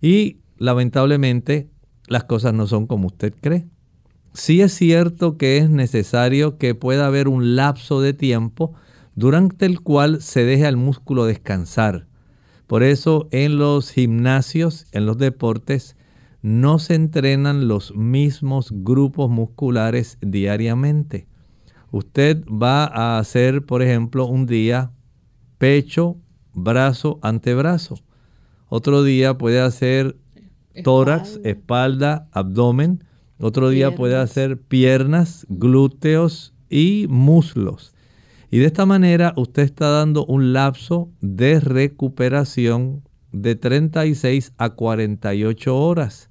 Y 0.01 0.37
lamentablemente 0.57 1.69
las 2.07 2.23
cosas 2.23 2.53
no 2.53 2.67
son 2.67 2.87
como 2.87 3.07
usted 3.07 3.33
cree. 3.39 3.67
Sí 4.33 4.61
es 4.61 4.73
cierto 4.73 5.37
que 5.37 5.57
es 5.57 5.69
necesario 5.69 6.57
que 6.57 6.73
pueda 6.73 7.05
haber 7.05 7.27
un 7.27 7.55
lapso 7.55 8.01
de 8.01 8.13
tiempo 8.13 8.73
durante 9.15 9.67
el 9.67 9.81
cual 9.81 10.21
se 10.21 10.43
deje 10.43 10.65
al 10.65 10.77
músculo 10.77 11.25
descansar. 11.25 12.07
Por 12.65 12.81
eso 12.81 13.27
en 13.31 13.57
los 13.57 13.91
gimnasios, 13.91 14.87
en 14.91 15.05
los 15.05 15.19
deportes, 15.19 15.95
no 16.43 16.77
se 16.77 16.93
entrenan 16.93 17.69
los 17.69 17.95
mismos 17.95 18.67
grupos 18.71 19.29
musculares 19.29 20.17
diariamente. 20.21 21.25
Usted 21.89 22.43
va 22.45 22.83
a 22.83 23.17
hacer, 23.17 23.65
por 23.65 23.81
ejemplo, 23.81 24.25
un 24.25 24.45
día 24.45 24.91
pecho, 25.57 26.17
brazo, 26.53 27.17
antebrazo. 27.21 27.95
Otro 28.67 29.03
día 29.03 29.37
puede 29.37 29.61
hacer 29.61 30.17
tórax, 30.83 31.39
espalda, 31.45 32.27
abdomen. 32.33 33.05
Otro 33.39 33.69
día 33.69 33.95
puede 33.95 34.17
hacer 34.17 34.59
piernas, 34.59 35.45
glúteos 35.47 36.53
y 36.69 37.05
muslos. 37.09 37.95
Y 38.51 38.57
de 38.57 38.65
esta 38.65 38.85
manera 38.85 39.33
usted 39.37 39.63
está 39.63 39.89
dando 39.89 40.25
un 40.25 40.51
lapso 40.51 41.09
de 41.21 41.61
recuperación 41.61 43.01
de 43.31 43.55
36 43.55 44.51
a 44.57 44.71
48 44.71 45.77
horas. 45.77 46.29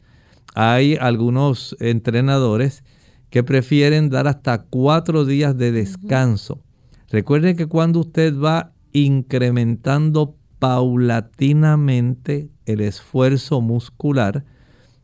Hay 0.55 0.97
algunos 1.01 1.77
entrenadores 1.81 2.85
que 3.31 3.43
prefieren 3.43 4.11
dar 4.11 4.29
hasta 4.29 4.65
cuatro 4.65 5.25
días 5.25 5.57
de 5.57 5.73
descanso. 5.73 6.61
Recuerde 7.09 7.57
que 7.57 7.67
cuando 7.67 8.01
usted 8.01 8.39
va 8.39 8.73
incrementando 8.93 10.37
paulatinamente 10.59 12.51
el 12.67 12.83
esfuerzo 12.83 13.61
muscular, 13.61 14.45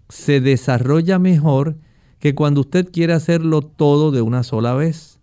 se 0.09 0.41
desarrolla 0.41 1.19
mejor 1.19 1.79
que 2.19 2.35
cuando 2.35 2.61
usted 2.63 2.91
quiere 2.91 3.13
hacerlo 3.13 3.63
todo 3.63 4.11
de 4.11 4.23
una 4.23 4.43
sola 4.43 4.75
vez. 4.75 5.21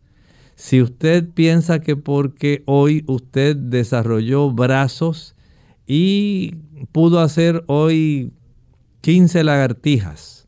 Si 0.56 0.82
usted 0.82 1.30
piensa 1.30 1.80
que 1.82 1.96
porque 1.96 2.64
hoy 2.66 3.04
usted 3.08 3.56
desarrolló 3.56 4.52
brazos 4.52 5.36
y 5.86 6.56
pudo 6.92 7.20
hacer 7.20 7.64
hoy 7.68 8.32
15 9.06 9.44
lagartijas, 9.44 10.48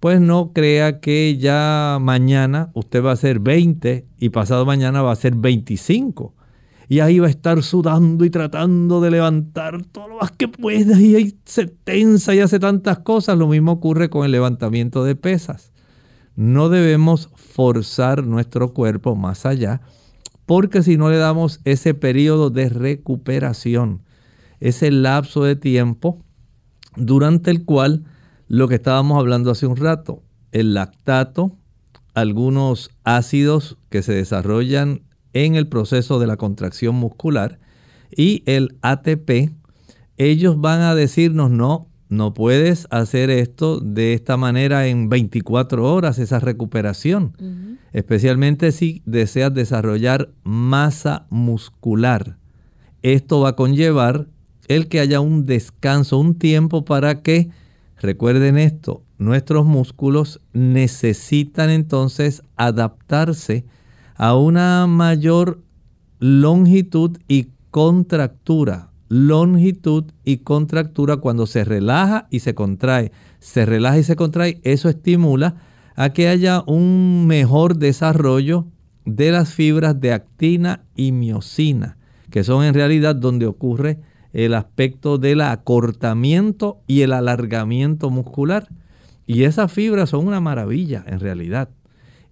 pues 0.00 0.20
no 0.20 0.52
crea 0.52 0.98
que 0.98 1.38
ya 1.38 1.98
mañana 2.00 2.72
usted 2.74 3.04
va 3.04 3.10
a 3.10 3.12
hacer 3.12 3.38
20 3.38 4.04
y 4.18 4.30
pasado 4.30 4.66
mañana 4.66 5.00
va 5.00 5.12
a 5.12 5.14
ser 5.14 5.36
25 5.36 6.34
y 6.88 6.98
ahí 6.98 7.20
va 7.20 7.28
a 7.28 7.30
estar 7.30 7.62
sudando 7.62 8.24
y 8.24 8.30
tratando 8.30 9.00
de 9.00 9.12
levantar 9.12 9.84
todo 9.84 10.08
lo 10.08 10.16
más 10.16 10.32
que 10.32 10.48
pueda 10.48 11.00
y 11.00 11.14
ahí 11.14 11.38
se 11.44 11.66
tensa 11.66 12.34
y 12.34 12.40
hace 12.40 12.58
tantas 12.58 12.98
cosas. 12.98 13.38
Lo 13.38 13.46
mismo 13.46 13.70
ocurre 13.70 14.10
con 14.10 14.24
el 14.24 14.32
levantamiento 14.32 15.04
de 15.04 15.14
pesas. 15.14 15.72
No 16.34 16.70
debemos 16.70 17.30
forzar 17.36 18.26
nuestro 18.26 18.74
cuerpo 18.74 19.14
más 19.14 19.46
allá 19.46 19.82
porque 20.46 20.82
si 20.82 20.96
no 20.96 21.10
le 21.10 21.18
damos 21.18 21.60
ese 21.64 21.94
periodo 21.94 22.50
de 22.50 22.70
recuperación, 22.70 24.02
ese 24.58 24.90
lapso 24.90 25.44
de 25.44 25.54
tiempo 25.54 26.24
durante 26.96 27.50
el 27.50 27.64
cual 27.64 28.04
lo 28.48 28.68
que 28.68 28.76
estábamos 28.76 29.18
hablando 29.18 29.50
hace 29.50 29.66
un 29.66 29.76
rato, 29.76 30.22
el 30.52 30.74
lactato, 30.74 31.56
algunos 32.14 32.90
ácidos 33.02 33.78
que 33.90 34.02
se 34.02 34.12
desarrollan 34.12 35.02
en 35.32 35.56
el 35.56 35.66
proceso 35.66 36.18
de 36.18 36.26
la 36.26 36.36
contracción 36.36 36.94
muscular 36.94 37.58
y 38.16 38.42
el 38.46 38.76
ATP, 38.82 39.52
ellos 40.16 40.60
van 40.60 40.80
a 40.80 40.94
decirnos 40.94 41.50
no, 41.50 41.88
no 42.08 42.34
puedes 42.34 42.86
hacer 42.90 43.30
esto 43.30 43.80
de 43.80 44.14
esta 44.14 44.36
manera 44.36 44.86
en 44.86 45.08
24 45.08 45.92
horas, 45.92 46.18
esa 46.18 46.38
recuperación, 46.38 47.78
especialmente 47.92 48.70
si 48.70 49.02
deseas 49.04 49.52
desarrollar 49.52 50.30
masa 50.44 51.26
muscular. 51.30 52.38
Esto 53.02 53.40
va 53.40 53.50
a 53.50 53.56
conllevar 53.56 54.28
el 54.68 54.88
que 54.88 55.00
haya 55.00 55.20
un 55.20 55.46
descanso, 55.46 56.18
un 56.18 56.38
tiempo 56.38 56.84
para 56.84 57.22
que, 57.22 57.50
recuerden 57.98 58.58
esto, 58.58 59.02
nuestros 59.18 59.64
músculos 59.66 60.40
necesitan 60.52 61.70
entonces 61.70 62.42
adaptarse 62.56 63.64
a 64.16 64.36
una 64.36 64.86
mayor 64.86 65.62
longitud 66.18 67.18
y 67.28 67.48
contractura. 67.70 68.90
Longitud 69.08 70.04
y 70.24 70.38
contractura 70.38 71.18
cuando 71.18 71.46
se 71.46 71.64
relaja 71.64 72.26
y 72.30 72.40
se 72.40 72.54
contrae. 72.54 73.12
Se 73.38 73.66
relaja 73.66 73.98
y 73.98 74.04
se 74.04 74.16
contrae. 74.16 74.60
Eso 74.64 74.88
estimula 74.88 75.56
a 75.94 76.10
que 76.10 76.28
haya 76.28 76.62
un 76.66 77.26
mejor 77.26 77.76
desarrollo 77.76 78.66
de 79.04 79.30
las 79.30 79.52
fibras 79.52 80.00
de 80.00 80.12
actina 80.12 80.84
y 80.96 81.12
miocina, 81.12 81.98
que 82.30 82.42
son 82.42 82.64
en 82.64 82.74
realidad 82.74 83.14
donde 83.14 83.46
ocurre 83.46 84.00
el 84.34 84.52
aspecto 84.52 85.16
del 85.16 85.40
acortamiento 85.40 86.82
y 86.86 87.00
el 87.00 87.14
alargamiento 87.14 88.10
muscular. 88.10 88.68
Y 89.26 89.44
esas 89.44 89.72
fibras 89.72 90.10
son 90.10 90.26
una 90.26 90.40
maravilla 90.40 91.02
en 91.06 91.20
realidad 91.20 91.70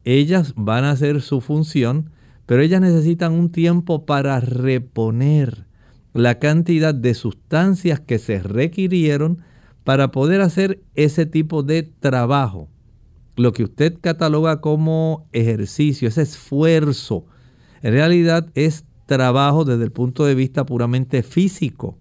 ellas 0.04 0.54
van 0.56 0.84
a 0.84 0.90
hacer 0.90 1.20
su 1.20 1.40
función, 1.40 2.10
pero 2.46 2.62
ellas 2.62 2.80
necesitan 2.80 3.32
un 3.32 3.50
tiempo 3.50 4.04
para 4.04 4.40
reponer 4.40 5.66
la 6.12 6.38
cantidad 6.38 6.94
de 6.94 7.14
sustancias 7.14 8.00
que 8.00 8.18
se 8.18 8.40
requirieron 8.40 9.38
para 9.84 10.10
poder 10.10 10.40
hacer 10.40 10.80
ese 10.94 11.26
tipo 11.26 11.62
de 11.62 11.82
trabajo. 11.82 12.68
Lo 13.36 13.52
que 13.52 13.64
usted 13.64 13.96
cataloga 14.00 14.60
como 14.60 15.26
ejercicio, 15.32 16.08
ese 16.08 16.22
esfuerzo, 16.22 17.24
en 17.80 17.94
realidad 17.94 18.48
es 18.54 18.84
trabajo 19.06 19.64
desde 19.64 19.84
el 19.84 19.92
punto 19.92 20.24
de 20.24 20.34
vista 20.34 20.64
puramente 20.66 21.22
físico. 21.22 21.98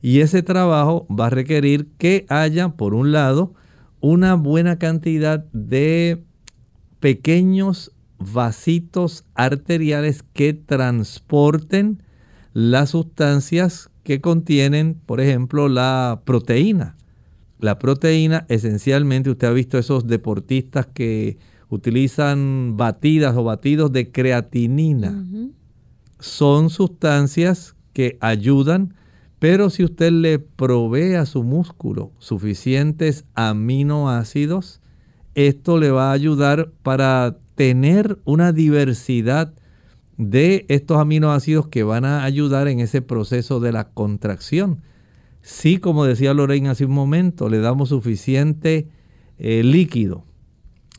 Y 0.00 0.20
ese 0.20 0.42
trabajo 0.42 1.06
va 1.08 1.26
a 1.26 1.30
requerir 1.30 1.88
que 1.98 2.26
haya, 2.28 2.70
por 2.70 2.94
un 2.94 3.12
lado, 3.12 3.54
una 4.00 4.34
buena 4.34 4.78
cantidad 4.78 5.44
de 5.52 6.24
pequeños 6.98 7.92
vasitos 8.18 9.24
arteriales 9.34 10.24
que 10.32 10.54
transporten 10.54 12.02
las 12.52 12.90
sustancias 12.90 13.90
que 14.02 14.20
contienen, 14.20 15.00
por 15.06 15.20
ejemplo, 15.20 15.68
la 15.68 16.22
proteína. 16.24 16.96
La 17.60 17.78
proteína, 17.78 18.44
esencialmente, 18.48 19.30
usted 19.30 19.46
ha 19.46 19.52
visto 19.52 19.78
esos 19.78 20.06
deportistas 20.08 20.86
que 20.86 21.38
utilizan 21.68 22.76
batidas 22.76 23.36
o 23.36 23.44
batidos 23.44 23.92
de 23.92 24.10
creatinina. 24.10 25.24
Son 26.22 26.70
sustancias 26.70 27.74
que 27.92 28.16
ayudan, 28.20 28.94
pero 29.40 29.70
si 29.70 29.82
usted 29.82 30.12
le 30.12 30.38
provee 30.38 31.14
a 31.14 31.26
su 31.26 31.42
músculo 31.42 32.12
suficientes 32.18 33.24
aminoácidos, 33.34 34.80
esto 35.34 35.78
le 35.78 35.90
va 35.90 36.10
a 36.10 36.12
ayudar 36.12 36.70
para 36.84 37.38
tener 37.56 38.20
una 38.24 38.52
diversidad 38.52 39.52
de 40.16 40.64
estos 40.68 40.98
aminoácidos 40.98 41.66
que 41.66 41.82
van 41.82 42.04
a 42.04 42.22
ayudar 42.22 42.68
en 42.68 42.78
ese 42.78 43.02
proceso 43.02 43.58
de 43.58 43.72
la 43.72 43.88
contracción. 43.88 44.80
Si, 45.40 45.78
como 45.78 46.04
decía 46.04 46.34
Lorraine 46.34 46.68
hace 46.68 46.84
un 46.84 46.92
momento, 46.92 47.48
le 47.48 47.58
damos 47.58 47.88
suficiente 47.88 48.88
eh, 49.38 49.64
líquido, 49.64 50.24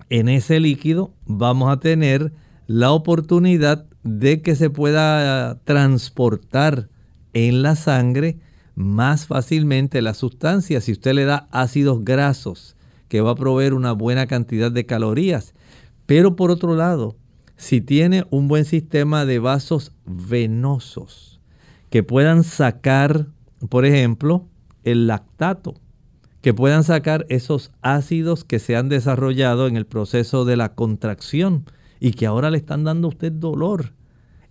en 0.09 0.28
ese 0.28 0.59
líquido 0.59 1.13
vamos 1.26 1.71
a 1.71 1.80
tener 1.80 2.34
la 2.67 2.91
oportunidad 2.91 3.86
de 4.03 4.41
que 4.41 4.55
se 4.55 4.69
pueda 4.69 5.59
transportar 5.63 6.89
en 7.33 7.63
la 7.63 7.75
sangre 7.75 8.39
más 8.75 9.27
fácilmente 9.27 10.01
la 10.01 10.13
sustancia. 10.13 10.81
Si 10.81 10.91
usted 10.91 11.13
le 11.13 11.25
da 11.25 11.47
ácidos 11.51 12.03
grasos, 12.03 12.75
que 13.07 13.21
va 13.21 13.31
a 13.31 13.35
proveer 13.35 13.75
una 13.75 13.91
buena 13.91 14.25
cantidad 14.25 14.71
de 14.71 14.87
calorías. 14.87 15.53
Pero 16.07 16.35
por 16.35 16.49
otro 16.49 16.75
lado, 16.75 17.15
si 17.57 17.79
tiene 17.79 18.25
un 18.31 18.47
buen 18.47 18.65
sistema 18.65 19.25
de 19.25 19.37
vasos 19.37 19.91
venosos 20.05 21.39
que 21.91 22.01
puedan 22.01 22.43
sacar, 22.43 23.27
por 23.69 23.85
ejemplo, 23.85 24.47
el 24.83 25.05
lactato, 25.05 25.75
que 26.41 26.55
puedan 26.55 26.83
sacar 26.83 27.25
esos 27.29 27.71
ácidos 27.83 28.43
que 28.43 28.57
se 28.57 28.75
han 28.75 28.89
desarrollado 28.89 29.67
en 29.67 29.77
el 29.77 29.85
proceso 29.85 30.43
de 30.43 30.57
la 30.57 30.73
contracción 30.73 31.65
y 32.03 32.11
que 32.11 32.25
ahora 32.25 32.51
le 32.51 32.57
están 32.57 32.83
dando 32.83 33.07
a 33.07 33.11
usted 33.11 33.31
dolor. 33.31 33.93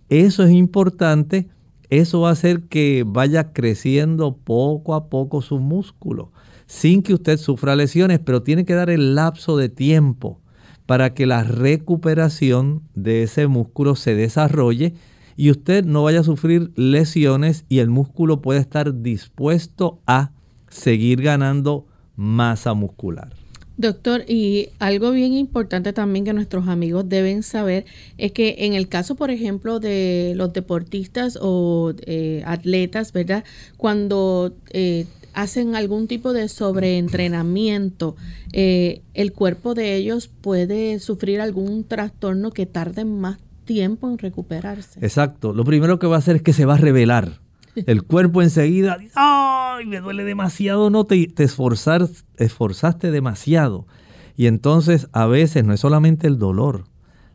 Eso 0.09 0.43
es 0.43 0.49
importante, 0.49 1.49
eso 1.91 2.21
va 2.21 2.29
a 2.29 2.31
hacer 2.31 2.63
que 2.63 3.03
vaya 3.05 3.53
creciendo 3.53 4.35
poco 4.35 4.95
a 4.95 5.07
poco 5.07 5.43
su 5.43 5.59
músculo, 5.59 6.31
sin 6.65 7.03
que 7.03 7.13
usted 7.13 7.37
sufra 7.37 7.75
lesiones, 7.75 8.17
pero 8.17 8.41
tiene 8.41 8.65
que 8.65 8.73
dar 8.73 8.89
el 8.89 9.13
lapso 9.13 9.55
de 9.55 9.69
tiempo 9.69 10.41
para 10.87 11.13
que 11.13 11.27
la 11.27 11.43
recuperación 11.43 12.81
de 12.95 13.21
ese 13.21 13.45
músculo 13.45 13.95
se 13.95 14.15
desarrolle 14.15 14.95
y 15.37 15.51
usted 15.51 15.85
no 15.85 16.01
vaya 16.01 16.21
a 16.21 16.23
sufrir 16.23 16.71
lesiones 16.75 17.65
y 17.69 17.79
el 17.79 17.89
músculo 17.91 18.41
pueda 18.41 18.61
estar 18.61 19.03
dispuesto 19.03 19.99
a 20.07 20.31
seguir 20.69 21.21
ganando 21.21 21.85
masa 22.15 22.73
muscular. 22.73 23.42
Doctor, 23.75 24.23
y 24.27 24.69
algo 24.77 25.11
bien 25.11 25.33
importante 25.33 25.93
también 25.93 26.25
que 26.25 26.33
nuestros 26.33 26.67
amigos 26.67 27.09
deben 27.09 27.41
saber 27.41 27.85
es 28.17 28.31
que 28.31 28.55
en 28.59 28.73
el 28.73 28.87
caso, 28.87 29.15
por 29.15 29.31
ejemplo, 29.31 29.79
de 29.79 30.33
los 30.35 30.53
deportistas 30.53 31.39
o 31.41 31.93
eh, 32.05 32.43
atletas, 32.45 33.13
¿verdad? 33.13 33.43
Cuando 33.77 34.53
eh, 34.69 35.05
hacen 35.33 35.75
algún 35.75 36.07
tipo 36.07 36.33
de 36.33 36.49
sobreentrenamiento, 36.49 38.15
eh, 38.51 39.01
el 39.15 39.33
cuerpo 39.33 39.73
de 39.73 39.95
ellos 39.95 40.27
puede 40.27 40.99
sufrir 40.99 41.41
algún 41.41 41.83
trastorno 41.83 42.51
que 42.51 42.67
tarde 42.67 43.05
más 43.05 43.39
tiempo 43.65 44.07
en 44.07 44.19
recuperarse. 44.19 44.99
Exacto. 45.01 45.53
Lo 45.53 45.63
primero 45.63 45.97
que 45.97 46.05
va 46.05 46.17
a 46.17 46.19
hacer 46.19 46.35
es 46.35 46.41
que 46.43 46.53
se 46.53 46.65
va 46.65 46.75
a 46.75 46.77
revelar. 46.77 47.39
El 47.75 48.03
cuerpo 48.03 48.41
enseguida, 48.41 48.97
¡ay! 49.15 49.85
Me 49.85 49.99
duele 49.99 50.23
demasiado, 50.23 50.89
no 50.89 51.05
te, 51.05 51.27
te 51.27 51.43
esforzaste 51.43 53.11
demasiado. 53.11 53.87
Y 54.35 54.47
entonces 54.47 55.07
a 55.11 55.25
veces 55.25 55.63
no 55.63 55.73
es 55.73 55.79
solamente 55.79 56.27
el 56.27 56.39
dolor, 56.39 56.85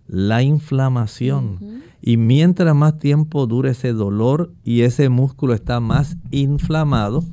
la 0.06 0.42
inflamación. 0.42 1.82
Y 2.00 2.16
mientras 2.16 2.74
más 2.74 2.98
tiempo 2.98 3.46
dure 3.46 3.70
ese 3.70 3.92
dolor 3.92 4.52
y 4.64 4.82
ese 4.82 5.08
músculo 5.08 5.54
está 5.54 5.80
más 5.80 6.16
inflamado, 6.30 7.24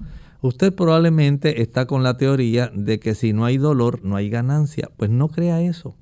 Usted 0.45 0.75
probablemente 0.75 1.63
está 1.63 1.87
con 1.87 2.03
la 2.03 2.17
teoría 2.17 2.71
de 2.71 2.99
que 2.99 3.15
si 3.15 3.33
no 3.33 3.45
hay 3.45 3.57
dolor, 3.57 4.01
no 4.03 4.15
hay 4.15 4.29
ganancia. 4.29 4.91
Pues 4.95 5.09
no 5.09 5.29
crea 5.29 5.59
eso. 5.63 5.95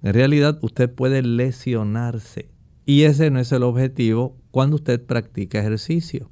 En 0.00 0.14
realidad 0.14 0.60
usted 0.62 0.88
puede 0.88 1.22
lesionarse 1.22 2.48
y 2.86 3.02
ese 3.02 3.32
no 3.32 3.40
es 3.40 3.50
el 3.50 3.64
objetivo 3.64 4.36
cuando 4.52 4.76
usted 4.76 5.04
practica 5.04 5.58
ejercicio. 5.58 6.30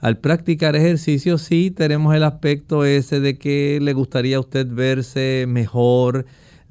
Al 0.00 0.16
practicar 0.16 0.76
ejercicio 0.76 1.36
sí 1.36 1.70
tenemos 1.70 2.14
el 2.14 2.22
aspecto 2.22 2.86
ese 2.86 3.20
de 3.20 3.36
que 3.36 3.78
le 3.82 3.92
gustaría 3.92 4.38
a 4.38 4.40
usted 4.40 4.66
verse 4.66 5.44
mejor, 5.46 6.24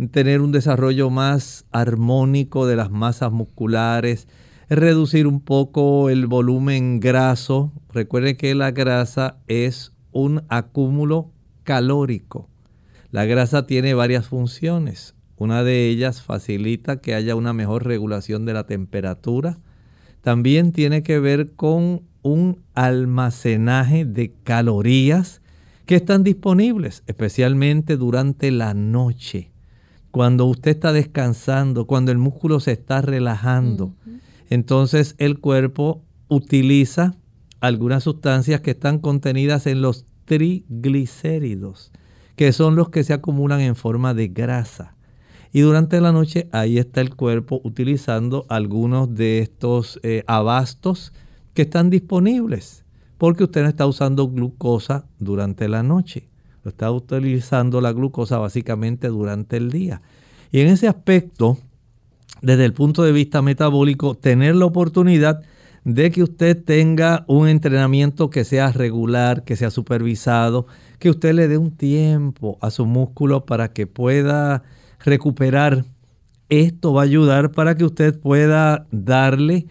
tener 0.09 0.41
un 0.41 0.51
desarrollo 0.51 1.11
más 1.11 1.65
armónico 1.71 2.65
de 2.65 2.75
las 2.75 2.89
masas 2.89 3.31
musculares, 3.31 4.27
reducir 4.67 5.27
un 5.27 5.41
poco 5.41 6.09
el 6.09 6.25
volumen 6.25 6.99
graso. 6.99 7.71
Recuerde 7.93 8.35
que 8.35 8.55
la 8.55 8.71
grasa 8.71 9.37
es 9.47 9.93
un 10.11 10.43
acúmulo 10.49 11.31
calórico. 11.63 12.49
La 13.11 13.25
grasa 13.25 13.67
tiene 13.67 13.93
varias 13.93 14.27
funciones. 14.27 15.13
Una 15.37 15.63
de 15.63 15.87
ellas 15.87 16.23
facilita 16.23 16.99
que 16.99 17.13
haya 17.13 17.35
una 17.35 17.53
mejor 17.53 17.85
regulación 17.85 18.45
de 18.45 18.53
la 18.53 18.65
temperatura. 18.65 19.59
También 20.21 20.71
tiene 20.71 21.03
que 21.03 21.19
ver 21.19 21.51
con 21.53 22.08
un 22.21 22.59
almacenaje 22.75 24.05
de 24.05 24.33
calorías 24.43 25.41
que 25.85 25.95
están 25.95 26.23
disponibles, 26.23 27.03
especialmente 27.07 27.97
durante 27.97 28.51
la 28.51 28.73
noche. 28.73 29.51
Cuando 30.11 30.45
usted 30.45 30.71
está 30.71 30.93
descansando, 30.93 31.87
cuando 31.87 32.11
el 32.11 32.17
músculo 32.17 32.59
se 32.59 32.73
está 32.73 33.01
relajando, 33.01 33.95
entonces 34.49 35.15
el 35.17 35.39
cuerpo 35.39 36.03
utiliza 36.27 37.15
algunas 37.59 38.03
sustancias 38.03 38.61
que 38.61 38.71
están 38.71 38.99
contenidas 38.99 39.67
en 39.67 39.81
los 39.81 40.05
triglicéridos, 40.25 41.91
que 42.35 42.53
son 42.53 42.75
los 42.75 42.89
que 42.89 43.03
se 43.03 43.13
acumulan 43.13 43.61
en 43.61 43.75
forma 43.75 44.13
de 44.13 44.27
grasa. 44.27 44.95
Y 45.51 45.61
durante 45.61 45.99
la 45.99 46.11
noche 46.11 46.47
ahí 46.51 46.77
está 46.77 47.01
el 47.01 47.15
cuerpo 47.15 47.61
utilizando 47.63 48.45
algunos 48.49 49.13
de 49.15 49.39
estos 49.39 49.99
eh, 50.03 50.23
abastos 50.27 51.13
que 51.59 51.63
están 51.63 51.89
disponibles, 51.89 52.85
porque 53.17 53.43
usted 53.43 53.63
no 53.63 53.67
está 53.67 53.85
usando 53.85 54.29
glucosa 54.29 55.03
durante 55.19 55.67
la 55.67 55.83
noche, 55.83 56.29
está 56.63 56.89
utilizando 56.89 57.81
la 57.81 57.91
glucosa 57.91 58.37
básicamente 58.37 59.09
durante 59.09 59.57
el 59.57 59.69
día. 59.69 60.01
Y 60.53 60.61
en 60.61 60.67
ese 60.67 60.87
aspecto, 60.87 61.57
desde 62.41 62.63
el 62.63 62.71
punto 62.71 63.03
de 63.03 63.11
vista 63.11 63.41
metabólico, 63.41 64.15
tener 64.15 64.55
la 64.55 64.67
oportunidad 64.67 65.41
de 65.83 66.11
que 66.11 66.23
usted 66.23 66.63
tenga 66.63 67.25
un 67.27 67.49
entrenamiento 67.49 68.29
que 68.29 68.45
sea 68.45 68.71
regular, 68.71 69.43
que 69.43 69.57
sea 69.57 69.69
supervisado, 69.69 70.65
que 70.97 71.09
usted 71.09 71.33
le 71.33 71.49
dé 71.49 71.57
un 71.57 71.71
tiempo 71.71 72.57
a 72.61 72.71
su 72.71 72.85
músculo 72.85 73.45
para 73.45 73.73
que 73.73 73.85
pueda 73.85 74.63
recuperar. 75.03 75.83
Esto 76.47 76.93
va 76.93 77.01
a 77.01 77.03
ayudar 77.03 77.51
para 77.51 77.75
que 77.75 77.83
usted 77.83 78.17
pueda 78.17 78.87
darle 78.91 79.67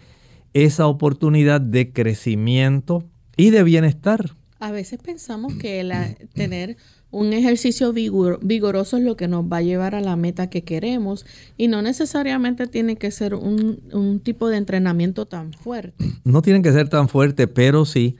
esa 0.65 0.87
oportunidad 0.87 1.61
de 1.61 1.91
crecimiento 1.91 3.03
y 3.37 3.49
de 3.51 3.63
bienestar. 3.63 4.35
A 4.59 4.71
veces 4.71 4.99
pensamos 5.01 5.53
que 5.55 5.83
la, 5.83 6.13
tener 6.33 6.77
un 7.11 7.33
ejercicio 7.33 7.93
vigoroso 7.93 8.97
es 8.97 9.03
lo 9.03 9.15
que 9.15 9.27
nos 9.27 9.45
va 9.45 9.57
a 9.57 9.61
llevar 9.61 9.95
a 9.95 10.01
la 10.01 10.15
meta 10.15 10.49
que 10.49 10.63
queremos 10.63 11.25
y 11.57 11.67
no 11.67 11.81
necesariamente 11.81 12.67
tiene 12.67 12.97
que 12.97 13.09
ser 13.11 13.33
un, 13.33 14.21
tipo 14.23 14.49
de 14.49 14.57
entrenamiento 14.57 15.25
tan 15.25 15.53
fuerte. 15.53 16.05
No 16.23 16.41
tienen 16.41 16.61
que 16.61 16.71
ser 16.71 16.89
tan 16.89 17.09
fuerte, 17.09 17.47
pero 17.47 17.85
sí 17.85 18.17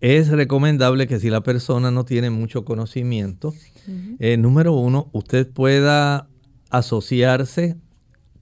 es 0.00 0.28
recomendable 0.28 1.06
que 1.06 1.20
si 1.20 1.30
la 1.30 1.42
persona 1.42 1.90
no 1.90 2.04
tiene 2.04 2.30
mucho 2.30 2.64
conocimiento, 2.64 3.54
eh, 4.18 4.36
número 4.36 4.72
uno, 4.72 5.08
usted 5.12 5.48
pueda 5.48 6.28
asociarse 6.70 7.76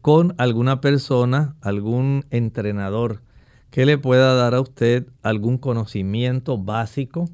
con 0.05 0.35
alguna 0.37 0.83
persona, 0.83 1.57
algún 1.63 2.27
entrenador 2.29 3.23
que 3.71 3.87
le 3.87 3.97
pueda 3.97 4.35
dar 4.35 4.55
a 4.55 4.61
usted 4.61 5.07
algún 5.23 5.57
conocimiento 5.57 6.59
básico 6.59 7.31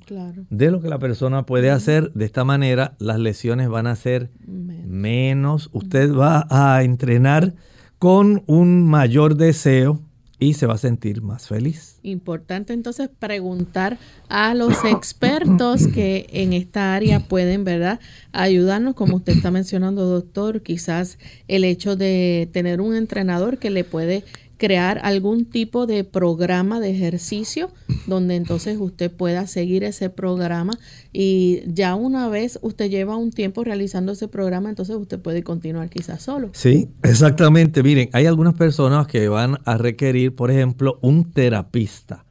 de 0.50 0.70
lo 0.70 0.80
que 0.80 0.88
la 0.88 1.00
persona 1.00 1.46
puede 1.46 1.72
hacer. 1.72 2.12
De 2.12 2.26
esta 2.26 2.44
manera 2.44 2.94
las 3.00 3.18
lesiones 3.18 3.68
van 3.68 3.88
a 3.88 3.96
ser 3.96 4.30
menos. 4.46 5.68
Usted 5.72 6.14
va 6.14 6.46
a 6.48 6.84
entrenar 6.84 7.54
con 7.98 8.44
un 8.46 8.86
mayor 8.86 9.34
deseo 9.34 10.00
y 10.40 10.54
se 10.54 10.66
va 10.66 10.74
a 10.74 10.78
sentir 10.78 11.20
más 11.20 11.46
feliz. 11.46 12.00
Importante 12.02 12.72
entonces 12.72 13.10
preguntar 13.16 13.98
a 14.28 14.54
los 14.54 14.84
expertos 14.84 15.86
que 15.86 16.26
en 16.32 16.54
esta 16.54 16.94
área 16.94 17.20
pueden, 17.20 17.62
¿verdad?, 17.62 18.00
ayudarnos, 18.32 18.94
como 18.94 19.16
usted 19.16 19.34
está 19.34 19.50
mencionando, 19.50 20.06
doctor, 20.06 20.62
quizás 20.62 21.18
el 21.46 21.62
hecho 21.62 21.94
de 21.94 22.48
tener 22.52 22.80
un 22.80 22.96
entrenador 22.96 23.58
que 23.58 23.68
le 23.68 23.84
puede 23.84 24.24
crear 24.60 25.00
algún 25.02 25.46
tipo 25.46 25.86
de 25.86 26.04
programa 26.04 26.80
de 26.80 26.90
ejercicio 26.90 27.70
donde 28.06 28.36
entonces 28.36 28.76
usted 28.78 29.10
pueda 29.10 29.46
seguir 29.46 29.84
ese 29.84 30.10
programa 30.10 30.74
y 31.14 31.62
ya 31.66 31.94
una 31.94 32.28
vez 32.28 32.58
usted 32.60 32.90
lleva 32.90 33.16
un 33.16 33.30
tiempo 33.30 33.64
realizando 33.64 34.12
ese 34.12 34.28
programa, 34.28 34.68
entonces 34.68 34.96
usted 34.96 35.18
puede 35.18 35.42
continuar 35.42 35.88
quizás 35.88 36.22
solo. 36.22 36.50
Sí, 36.52 36.90
exactamente. 37.02 37.82
Miren, 37.82 38.10
hay 38.12 38.26
algunas 38.26 38.52
personas 38.52 39.06
que 39.06 39.30
van 39.30 39.56
a 39.64 39.78
requerir, 39.78 40.34
por 40.36 40.50
ejemplo, 40.50 40.98
un 41.00 41.32
terapista, 41.32 42.26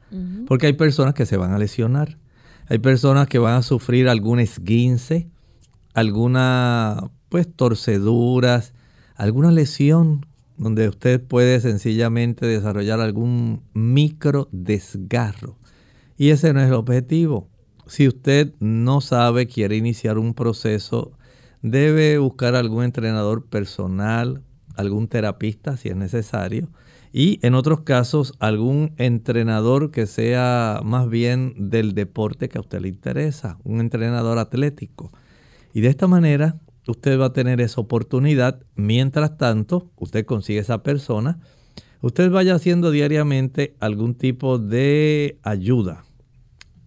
porque 0.46 0.66
hay 0.68 0.74
personas 0.74 1.14
que 1.14 1.26
se 1.26 1.36
van 1.36 1.52
a 1.52 1.58
lesionar, 1.58 2.16
hay 2.68 2.78
personas 2.78 3.26
que 3.26 3.40
van 3.40 3.56
a 3.56 3.62
sufrir 3.62 4.08
algún 4.08 4.38
esguince, 4.38 5.28
alguna 5.94 7.10
pues 7.28 7.48
torceduras, 7.52 8.72
alguna 9.16 9.50
lesión 9.50 10.26
donde 10.60 10.90
usted 10.90 11.22
puede 11.22 11.58
sencillamente 11.58 12.44
desarrollar 12.46 13.00
algún 13.00 13.62
micro 13.72 14.46
desgarro. 14.52 15.56
Y 16.18 16.30
ese 16.30 16.52
no 16.52 16.60
es 16.60 16.68
el 16.68 16.74
objetivo. 16.74 17.48
Si 17.86 18.06
usted 18.06 18.52
no 18.60 19.00
sabe, 19.00 19.46
quiere 19.46 19.76
iniciar 19.76 20.18
un 20.18 20.34
proceso, 20.34 21.12
debe 21.62 22.18
buscar 22.18 22.56
algún 22.56 22.84
entrenador 22.84 23.46
personal, 23.46 24.42
algún 24.76 25.08
terapista 25.08 25.78
si 25.78 25.88
es 25.88 25.96
necesario, 25.96 26.68
y 27.10 27.40
en 27.40 27.54
otros 27.54 27.80
casos 27.80 28.34
algún 28.38 28.92
entrenador 28.98 29.90
que 29.90 30.06
sea 30.06 30.82
más 30.84 31.08
bien 31.08 31.70
del 31.70 31.94
deporte 31.94 32.50
que 32.50 32.58
a 32.58 32.60
usted 32.60 32.82
le 32.82 32.88
interesa, 32.88 33.56
un 33.64 33.80
entrenador 33.80 34.36
atlético. 34.36 35.10
Y 35.72 35.80
de 35.80 35.88
esta 35.88 36.06
manera 36.06 36.60
usted 36.90 37.18
va 37.18 37.26
a 37.26 37.32
tener 37.32 37.60
esa 37.60 37.80
oportunidad. 37.80 38.60
Mientras 38.74 39.36
tanto, 39.38 39.90
usted 39.96 40.24
consigue 40.24 40.60
esa 40.60 40.82
persona. 40.82 41.40
Usted 42.02 42.30
vaya 42.30 42.54
haciendo 42.54 42.90
diariamente 42.90 43.76
algún 43.80 44.14
tipo 44.14 44.58
de 44.58 45.38
ayuda. 45.42 46.04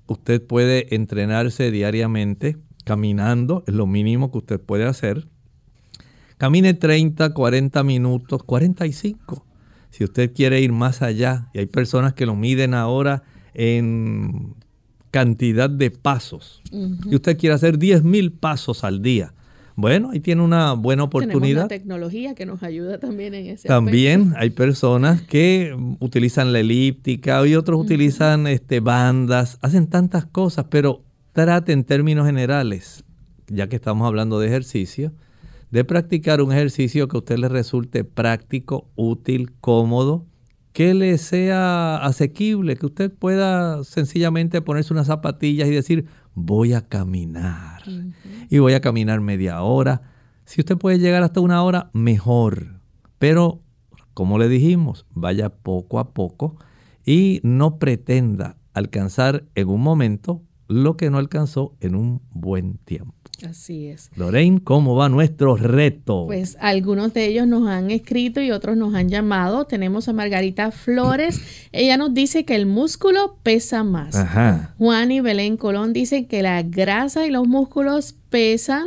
Usted 0.08 0.46
puede 0.46 0.96
entrenarse 0.96 1.72
diariamente 1.72 2.58
caminando, 2.84 3.64
es 3.68 3.74
lo 3.74 3.88
mínimo 3.88 4.32
que 4.32 4.40
usted 4.40 4.60
puede 4.60 4.86
hacer. 4.86 5.28
Camine 6.38 6.74
30, 6.74 7.34
40 7.34 7.84
minutos, 7.84 8.44
45. 8.44 9.46
Si 9.90 10.04
usted 10.04 10.34
quiere 10.34 10.60
ir 10.60 10.72
más 10.72 11.02
allá, 11.02 11.50
y 11.54 11.60
hay 11.60 11.68
personas 11.68 12.14
que 12.14 12.26
lo 12.26 12.36
miden 12.36 12.74
ahora 12.74 13.24
en 13.54 14.56
cantidad 15.12 15.70
de 15.70 15.92
pasos, 15.92 16.62
y 16.72 17.16
usted 17.16 17.38
quiere 17.38 17.54
hacer 17.54 17.78
10 17.78 18.04
mil 18.04 18.32
pasos 18.32 18.84
al 18.84 19.02
día, 19.04 19.34
bueno, 19.76 20.12
ahí 20.12 20.20
tiene 20.20 20.42
una 20.42 20.74
buena 20.74 21.04
oportunidad. 21.04 21.42
Tenemos 21.42 21.64
la 21.64 21.68
tecnología 21.68 22.36
que 22.36 22.46
nos 22.46 22.62
ayuda 22.62 23.00
también 23.00 23.34
en 23.34 23.48
ese 23.48 23.68
También 23.68 24.34
hay 24.38 24.52
personas 24.52 25.22
que 25.22 25.76
utilizan 26.00 26.54
la 26.54 26.60
elíptica 26.60 27.46
y 27.48 27.56
otros 27.56 27.82
utilizan 27.82 28.46
este, 28.48 28.80
bandas, 28.80 29.58
hacen 29.62 29.88
tantas 29.88 30.26
cosas, 30.26 30.66
pero 30.70 31.04
trate 31.32 31.72
en 31.72 31.84
términos 31.84 32.28
generales, 32.28 33.04
ya 33.48 33.68
que 33.68 33.76
estamos 33.76 34.06
hablando 34.08 34.40
de 34.40 34.48
ejercicio, 34.48 35.12
de 35.72 35.84
practicar 35.84 36.42
un 36.42 36.52
ejercicio 36.52 37.08
que 37.08 37.18
a 37.18 37.20
usted 37.20 37.40
le 37.40 37.50
resulte 37.50 38.04
práctico, 38.04 38.92
útil, 38.96 39.54
cómodo, 39.60 40.28
que 40.72 40.94
le 40.94 41.18
sea 41.18 41.98
asequible, 41.98 42.76
que 42.76 42.88
usted 42.88 43.12
pueda 43.12 43.84
sencillamente 43.84 44.62
ponerse 44.62 44.94
unas 44.94 45.08
zapatillas 45.08 45.68
y 45.68 45.72
decir, 45.72 46.06
voy 46.36 46.74
a 46.74 46.88
caminar. 46.88 47.84
Y 48.50 48.60
voy 48.60 48.74
a 48.74 48.82
caminar 48.82 49.22
media 49.22 49.62
hora. 49.62 50.02
Si 50.46 50.62
usted 50.62 50.78
puede 50.78 51.00
llegar 51.00 51.24
hasta 51.24 51.40
una 51.40 51.64
hora, 51.64 51.90
mejor. 51.94 52.80
Pero, 53.20 53.62
como 54.14 54.38
le 54.38 54.50
dijimos, 54.50 55.06
vaya 55.12 55.50
poco 55.50 56.00
a 56.00 56.14
poco 56.14 56.58
y 57.06 57.40
no 57.44 57.80
pretenda 57.80 58.58
alcanzar 58.74 59.46
en 59.56 59.70
un 59.70 59.82
momento 59.82 60.44
lo 60.68 60.98
que 60.98 61.10
no 61.10 61.18
alcanzó 61.18 61.76
en 61.80 61.96
un 61.96 62.22
buen 62.32 62.78
tiempo. 62.80 63.23
Así 63.48 63.88
es. 63.88 64.10
Lorraine, 64.16 64.62
¿cómo 64.64 64.96
va 64.96 65.10
nuestro 65.10 65.56
reto? 65.56 66.26
Pues 66.28 66.56
algunos 66.62 67.14
de 67.14 67.26
ellos 67.26 67.48
nos 67.48 67.68
han 67.68 67.92
escrito 67.92 68.42
y 68.42 68.52
otros 68.52 68.78
nos 68.78 68.94
han 68.94 69.10
llamado. 69.10 69.66
Tenemos 69.66 70.08
a 70.08 70.14
Margarita 70.14 70.72
Flores. 70.72 71.42
Ella 71.72 71.98
nos 71.98 72.14
dice 72.14 72.46
que 72.46 72.56
el 72.56 72.66
músculo 72.66 73.38
pesa 73.44 73.84
más. 73.84 74.16
Ajá. 74.16 74.76
Juan 74.78 75.12
y 75.12 75.20
Belén 75.20 75.58
Colón 75.58 75.92
dicen 75.94 76.26
que 76.26 76.42
la 76.42 76.62
grasa 76.62 77.26
y 77.26 77.32
los 77.32 77.48
músculos 77.48 78.16
pesan. 78.30 78.86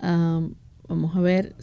vamos 0.00 1.16
a 1.16 1.20
ver. 1.20 1.54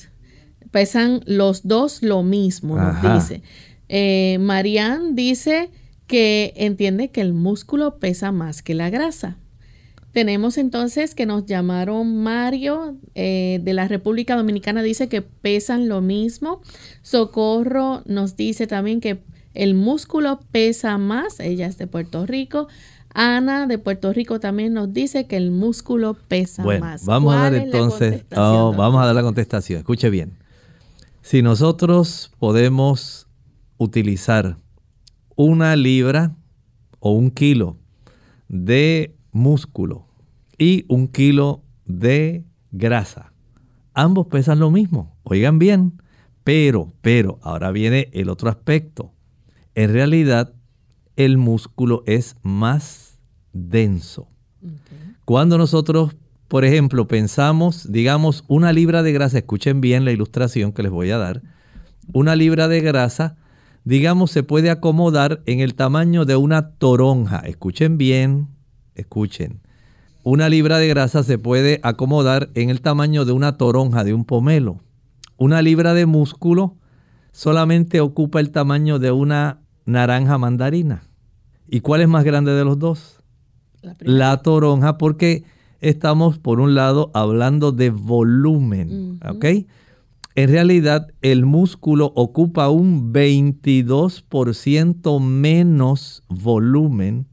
Pesan 0.72 1.22
los 1.26 1.68
dos 1.68 2.01
lo 2.01 2.24
mismo, 2.24 2.78
nos 2.78 3.01
dice. 3.01 3.41
Eh, 3.89 4.38
Marianne 4.39 5.14
dice 5.14 5.70
que 6.08 6.53
entiende 6.56 7.10
que 7.10 7.22
el 7.22 7.34
músculo 7.34 7.97
pesa 7.97 8.32
más 8.32 8.62
que 8.62 8.74
la 8.74 8.89
grasa. 8.89 9.38
Tenemos 10.16 10.57
entonces 10.57 11.13
que 11.13 11.26
nos 11.26 11.45
llamaron 11.45 12.24
Mario 12.24 12.95
eh, 13.16 13.59
de 13.61 13.74
la 13.74 13.86
República 13.89 14.38
Dominicana, 14.38 14.82
dice 14.82 15.09
que 15.09 15.22
pesan 15.22 15.89
lo 15.89 15.99
mismo. 15.99 16.61
Socorro 17.01 18.01
nos 18.05 18.38
dice 18.38 18.66
también 18.66 19.01
que 19.01 19.22
el 19.53 19.74
músculo 19.74 20.39
pesa 20.53 20.97
más, 20.97 21.41
ella 21.41 21.68
es 21.68 21.78
de 21.78 21.88
Puerto 21.88 22.26
Rico. 22.26 22.70
Ana 23.13 23.68
de 23.68 23.78
Puerto 23.78 24.13
Rico 24.13 24.39
también 24.39 24.74
nos 24.74 24.93
dice 24.93 25.28
que 25.28 25.36
el 25.36 25.51
músculo 25.51 26.13
pesa 26.13 26.63
más. 26.63 27.05
Vamos 27.05 27.36
a 27.36 27.39
dar 27.39 27.55
entonces, 27.55 28.24
oh, 28.38 28.74
vamos 28.74 29.01
a 29.01 29.07
dar 29.07 29.16
la 29.16 29.22
contestación. 29.22 29.80
Escuche 29.80 30.09
bien. 30.09 30.38
Si 31.24 31.41
nosotros 31.41 32.32
podemos 32.39 33.28
utilizar 33.78 34.55
una 35.36 35.76
libra 35.76 36.38
o 37.01 37.11
un 37.11 37.32
kilo 37.32 37.76
de 38.47 39.13
músculo 39.34 40.05
y 40.58 40.86
un 40.88 41.08
kilo 41.08 41.64
de 41.86 42.45
grasa. 42.72 43.32
Ambos 43.93 44.28
pesan 44.28 44.60
lo 44.60 44.72
mismo, 44.72 45.16
oigan 45.24 45.60
bien, 45.60 46.01
pero, 46.43 46.93
pero, 47.01 47.39
ahora 47.41 47.72
viene 47.72 48.10
el 48.14 48.30
otro 48.30 48.49
aspecto. 48.49 49.14
En 49.74 49.91
realidad, 49.91 50.53
el 51.16 51.38
músculo 51.38 52.03
es 52.06 52.36
más 52.43 53.18
denso. 53.53 54.28
Cuando 55.26 55.58
nosotros, 55.58 56.16
por 56.47 56.66
ejemplo, 56.66 57.08
pensamos, 57.08 57.91
digamos, 57.91 58.43
una 58.47 58.74
libra 58.74 59.01
de 59.01 59.12
grasa, 59.12 59.39
escuchen 59.39 59.82
bien 59.82 60.06
la 60.06 60.12
ilustración 60.12 60.72
que 60.72 60.84
les 60.84 60.91
voy 60.91 61.12
a 61.12 61.18
dar, 61.18 61.41
una 62.14 62.36
libra 62.36 62.68
de 62.68 62.82
grasa, 62.82 63.38
digamos, 63.84 64.32
se 64.32 64.43
puede 64.43 64.70
acomodar 64.70 65.41
en 65.45 65.62
el 65.62 65.74
tamaño 65.76 66.26
de 66.26 66.36
una 66.36 66.72
toronja. 66.72 67.39
Escuchen 67.39 67.97
bien, 67.97 68.49
escuchen, 68.93 69.62
una 70.26 70.49
libra 70.49 70.80
de 70.80 70.88
grasa 70.88 71.21
se 71.21 71.38
puede 71.38 71.80
acomodar 71.84 72.49
en 72.55 72.71
el 72.71 72.82
tamaño 72.82 73.26
de 73.26 73.32
una 73.32 73.57
toronja, 73.57 74.03
de 74.03 74.15
un 74.15 74.26
pomelo. 74.26 74.80
Una 75.38 75.61
libra 75.61 75.93
de 75.93 76.07
músculo 76.07 76.78
solamente 77.32 78.01
ocupa 78.01 78.39
el 78.39 78.49
tamaño 78.49 78.97
de 78.97 79.11
una 79.11 79.59
naranja 79.86 80.39
mandarina. 80.39 81.03
¿Y 81.67 81.82
cuál 81.82 82.01
es 82.01 82.07
más 82.07 82.23
grande 82.23 82.53
de 82.53 82.65
los 82.65 82.80
dos? 82.80 83.19
La, 83.99 84.38
toronja, 84.38 84.97
porque 84.97 85.43
estamos 85.80 86.39
por 86.39 86.59
un 86.59 86.73
lado 86.73 87.11
hablando 87.13 87.71
de 87.71 87.91
volumen, 87.91 89.19
¿ok? 89.30 89.45
En 90.34 90.49
realidad 90.49 91.05
el 91.21 91.45
músculo 91.45 92.11
ocupa 92.15 92.69
un 92.69 93.13
22% 93.13 95.21
menos 95.21 96.23
volumen 96.30 97.28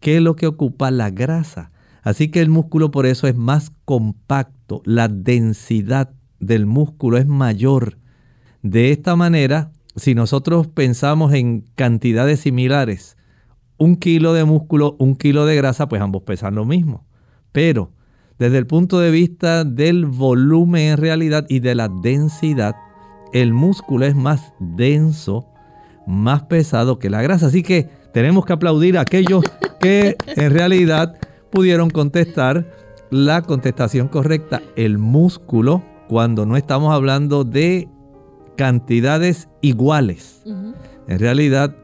que 0.00 0.20
lo 0.20 0.36
que 0.36 0.46
ocupa 0.46 0.90
la 0.90 1.08
grasa. 1.08 1.70
Así 2.06 2.28
que 2.28 2.40
el 2.40 2.50
músculo 2.50 2.92
por 2.92 3.04
eso 3.04 3.26
es 3.26 3.34
más 3.34 3.72
compacto, 3.84 4.80
la 4.84 5.08
densidad 5.08 6.12
del 6.38 6.64
músculo 6.64 7.18
es 7.18 7.26
mayor. 7.26 7.98
De 8.62 8.92
esta 8.92 9.16
manera, 9.16 9.72
si 9.96 10.14
nosotros 10.14 10.68
pensamos 10.68 11.34
en 11.34 11.64
cantidades 11.74 12.38
similares, 12.38 13.16
un 13.76 13.96
kilo 13.96 14.34
de 14.34 14.44
músculo, 14.44 14.94
un 15.00 15.16
kilo 15.16 15.46
de 15.46 15.56
grasa, 15.56 15.88
pues 15.88 16.00
ambos 16.00 16.22
pesan 16.22 16.54
lo 16.54 16.64
mismo. 16.64 17.04
Pero 17.50 17.90
desde 18.38 18.58
el 18.58 18.68
punto 18.68 19.00
de 19.00 19.10
vista 19.10 19.64
del 19.64 20.06
volumen 20.06 20.92
en 20.92 20.98
realidad 20.98 21.44
y 21.48 21.58
de 21.58 21.74
la 21.74 21.88
densidad, 21.88 22.76
el 23.32 23.52
músculo 23.52 24.06
es 24.06 24.14
más 24.14 24.52
denso, 24.60 25.48
más 26.06 26.44
pesado 26.44 27.00
que 27.00 27.10
la 27.10 27.20
grasa. 27.20 27.46
Así 27.48 27.64
que 27.64 27.88
tenemos 28.12 28.46
que 28.46 28.52
aplaudir 28.52 28.96
a 28.96 29.00
aquellos 29.00 29.44
que 29.80 30.14
en 30.36 30.52
realidad 30.52 31.16
pudieron 31.50 31.90
contestar 31.90 32.70
la 33.10 33.42
contestación 33.42 34.08
correcta. 34.08 34.62
El 34.76 34.98
músculo, 34.98 35.82
cuando 36.08 36.46
no 36.46 36.56
estamos 36.56 36.92
hablando 36.92 37.44
de 37.44 37.88
cantidades 38.56 39.48
iguales, 39.60 40.42
en 40.44 41.18
realidad 41.18 41.74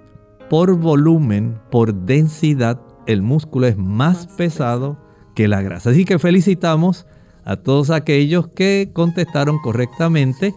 por 0.49 0.77
volumen, 0.77 1.59
por 1.71 1.95
densidad, 1.95 2.81
el 3.07 3.23
músculo 3.23 3.67
es 3.67 3.77
más, 3.77 4.27
pesado 4.37 4.99
que 5.35 5.49
la 5.49 5.63
grasa. 5.63 5.91
Así 5.91 6.05
que 6.05 6.19
felicitamos 6.19 7.07
a 7.45 7.57
todos 7.57 7.91
aquellos 7.91 8.49
que 8.49 8.91
contestaron 8.93 9.59
correctamente 9.59 10.55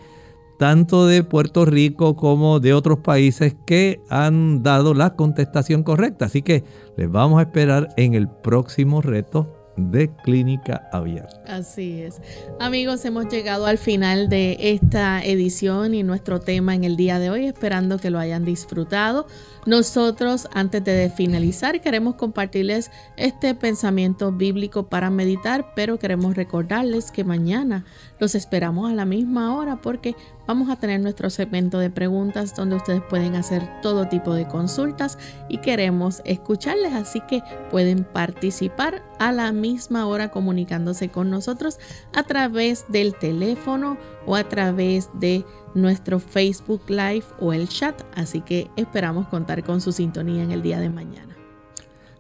tanto 0.57 1.07
de 1.07 1.23
Puerto 1.23 1.65
Rico 1.65 2.15
como 2.15 2.59
de 2.59 2.73
otros 2.73 2.99
países 2.99 3.55
que 3.65 4.01
han 4.09 4.63
dado 4.63 4.93
la 4.93 5.15
contestación 5.15 5.83
correcta. 5.83 6.25
Así 6.25 6.41
que 6.41 6.63
les 6.97 7.11
vamos 7.11 7.39
a 7.39 7.43
esperar 7.43 7.89
en 7.97 8.13
el 8.13 8.27
próximo 8.29 9.01
reto 9.01 9.51
de 9.77 10.09
clínica 10.23 10.87
abierta. 10.91 11.41
Así 11.47 12.01
es. 12.01 12.21
Amigos, 12.59 13.03
hemos 13.05 13.27
llegado 13.27 13.65
al 13.65 13.77
final 13.77 14.29
de 14.29 14.57
esta 14.59 15.23
edición 15.23 15.93
y 15.93 16.03
nuestro 16.03 16.39
tema 16.39 16.75
en 16.75 16.83
el 16.83 16.95
día 16.95 17.19
de 17.19 17.29
hoy, 17.29 17.45
esperando 17.45 17.97
que 17.97 18.09
lo 18.09 18.19
hayan 18.19 18.45
disfrutado. 18.45 19.27
Nosotros, 19.65 20.47
antes 20.53 20.83
de 20.83 21.09
finalizar, 21.09 21.81
queremos 21.81 22.15
compartirles 22.15 22.91
este 23.17 23.55
pensamiento 23.55 24.31
bíblico 24.31 24.89
para 24.89 25.09
meditar, 25.09 25.73
pero 25.75 25.97
queremos 25.97 26.35
recordarles 26.35 27.09
que 27.09 27.23
mañana 27.23 27.83
los 28.19 28.35
esperamos 28.35 28.91
a 28.91 28.93
la 28.93 29.05
misma 29.05 29.55
hora 29.55 29.81
porque 29.81 30.15
vamos 30.45 30.69
a 30.69 30.75
tener 30.75 30.99
nuestro 30.99 31.31
segmento 31.31 31.79
de 31.79 31.89
preguntas 31.89 32.55
donde 32.55 32.75
ustedes 32.75 33.01
pueden 33.09 33.35
hacer 33.35 33.67
todo 33.81 34.07
tipo 34.07 34.35
de 34.35 34.47
consultas 34.47 35.17
y 35.49 35.57
queremos 35.57 36.21
escucharles, 36.25 36.93
así 36.93 37.19
que 37.21 37.41
pueden 37.71 38.03
participar 38.03 39.01
a 39.17 39.31
la 39.31 39.51
misma 39.51 40.05
hora 40.05 40.29
comunicándose 40.29 41.09
con 41.09 41.31
nosotros 41.31 41.79
a 42.13 42.21
través 42.21 42.85
del 42.89 43.15
teléfono 43.15 43.97
o 44.27 44.35
a 44.35 44.43
través 44.47 45.09
de 45.15 45.43
nuestro 45.75 46.19
Facebook 46.19 46.81
Live 46.87 47.25
o 47.39 47.53
el 47.53 47.69
chat, 47.69 48.01
así 48.15 48.41
que 48.41 48.71
esperamos 48.75 49.27
contar 49.27 49.63
con 49.63 49.81
su 49.81 49.91
sintonía 49.91 50.41
en 50.41 50.51
el 50.51 50.63
día 50.63 50.79
de 50.79 50.89
mañana. 50.89 51.35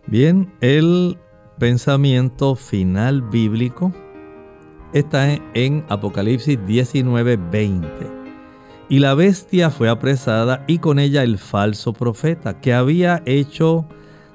Bien, 0.05 0.53
el 0.61 1.17
pensamiento 1.57 2.55
final 2.55 3.23
bíblico 3.23 3.91
está 4.93 5.39
en 5.55 5.83
Apocalipsis 5.89 6.59
19:20. 6.59 8.11
Y 8.87 8.99
la 8.99 9.15
bestia 9.15 9.71
fue 9.71 9.89
apresada 9.89 10.63
y 10.67 10.77
con 10.77 10.99
ella 10.99 11.23
el 11.23 11.39
falso 11.39 11.93
profeta, 11.93 12.61
que 12.61 12.73
había 12.73 13.23
hecho 13.25 13.87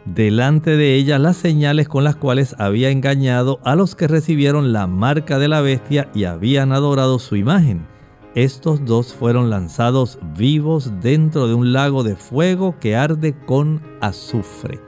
delante 0.07 0.77
de 0.77 0.95
ella 0.97 1.21
las 1.21 1.37
señales 1.37 1.89
con 1.89 2.03
las 2.03 2.17
cuales 2.17 2.57
había 2.59 2.91
engañado 2.91 3.61
a 3.65 3.77
los 3.77 3.95
que 3.95 4.09
recibieron 4.09 4.73
la 4.73 4.89
marca 4.89 5.39
de 5.39 5.47
la 5.47 5.61
bestia 5.61 6.11
y 6.15 6.25
habían 6.25 6.73
adorado 6.73 7.21
su 7.21 7.37
imagen 7.37 7.87
estos 8.35 8.85
dos 8.85 9.13
fueron 9.13 9.51
lanzados 9.51 10.19
vivos 10.37 10.93
dentro 11.01 11.49
de 11.49 11.55
un 11.55 11.73
lago 11.73 12.05
de 12.05 12.15
fuego 12.15 12.77
que 12.79 12.95
arde 12.95 13.35
con 13.47 13.83
azufre. 14.01 14.81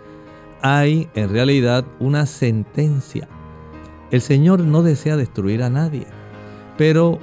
Hay 0.63 1.09
en 1.15 1.31
realidad 1.31 1.85
una 1.99 2.27
sentencia. 2.27 3.29
El 4.13 4.21
Señor 4.21 4.61
no 4.61 4.83
desea 4.83 5.17
destruir 5.17 5.63
a 5.65 5.71
nadie, 5.71 6.07
pero 6.79 7.19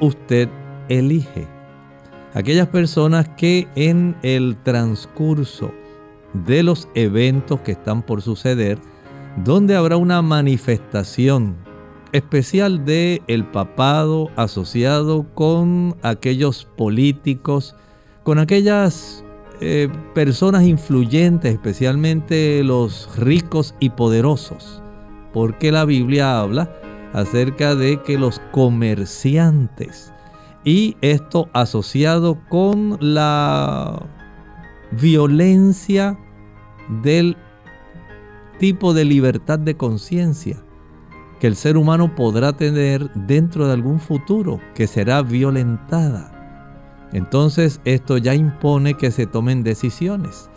usted 0.00 0.48
elige. 0.88 1.48
Aquellas 2.34 2.68
personas 2.68 3.28
que 3.30 3.66
en 3.74 4.16
el 4.22 4.56
transcurso 4.62 5.72
de 6.46 6.62
los 6.62 6.88
eventos 6.94 7.60
que 7.60 7.72
están 7.72 8.02
por 8.02 8.22
suceder, 8.22 8.78
donde 9.44 9.74
habrá 9.74 9.96
una 9.96 10.22
manifestación 10.22 11.63
especial 12.14 12.84
de 12.84 13.22
el 13.26 13.44
papado 13.44 14.30
asociado 14.36 15.26
con 15.34 15.96
aquellos 16.02 16.64
políticos, 16.64 17.74
con 18.22 18.38
aquellas 18.38 19.24
eh, 19.60 19.88
personas 20.14 20.62
influyentes, 20.62 21.52
especialmente 21.52 22.62
los 22.62 23.10
ricos 23.18 23.74
y 23.80 23.90
poderosos, 23.90 24.80
porque 25.32 25.72
la 25.72 25.84
Biblia 25.84 26.38
habla 26.38 26.72
acerca 27.12 27.74
de 27.74 28.00
que 28.00 28.16
los 28.16 28.40
comerciantes 28.52 30.12
y 30.62 30.96
esto 31.00 31.48
asociado 31.52 32.38
con 32.48 32.96
la 33.00 34.06
violencia 34.92 36.16
del 37.02 37.36
tipo 38.60 38.94
de 38.94 39.04
libertad 39.04 39.58
de 39.58 39.76
conciencia 39.76 40.64
que 41.44 41.48
el 41.48 41.56
ser 41.56 41.76
humano 41.76 42.14
podrá 42.14 42.54
tener 42.54 43.12
dentro 43.12 43.66
de 43.66 43.74
algún 43.74 44.00
futuro 44.00 44.62
que 44.74 44.86
será 44.86 45.20
violentada. 45.20 46.32
Entonces 47.12 47.82
esto 47.84 48.16
ya 48.16 48.34
impone 48.34 48.94
que 48.94 49.10
se 49.10 49.26
tomen 49.26 49.62
decisiones. 49.62 50.48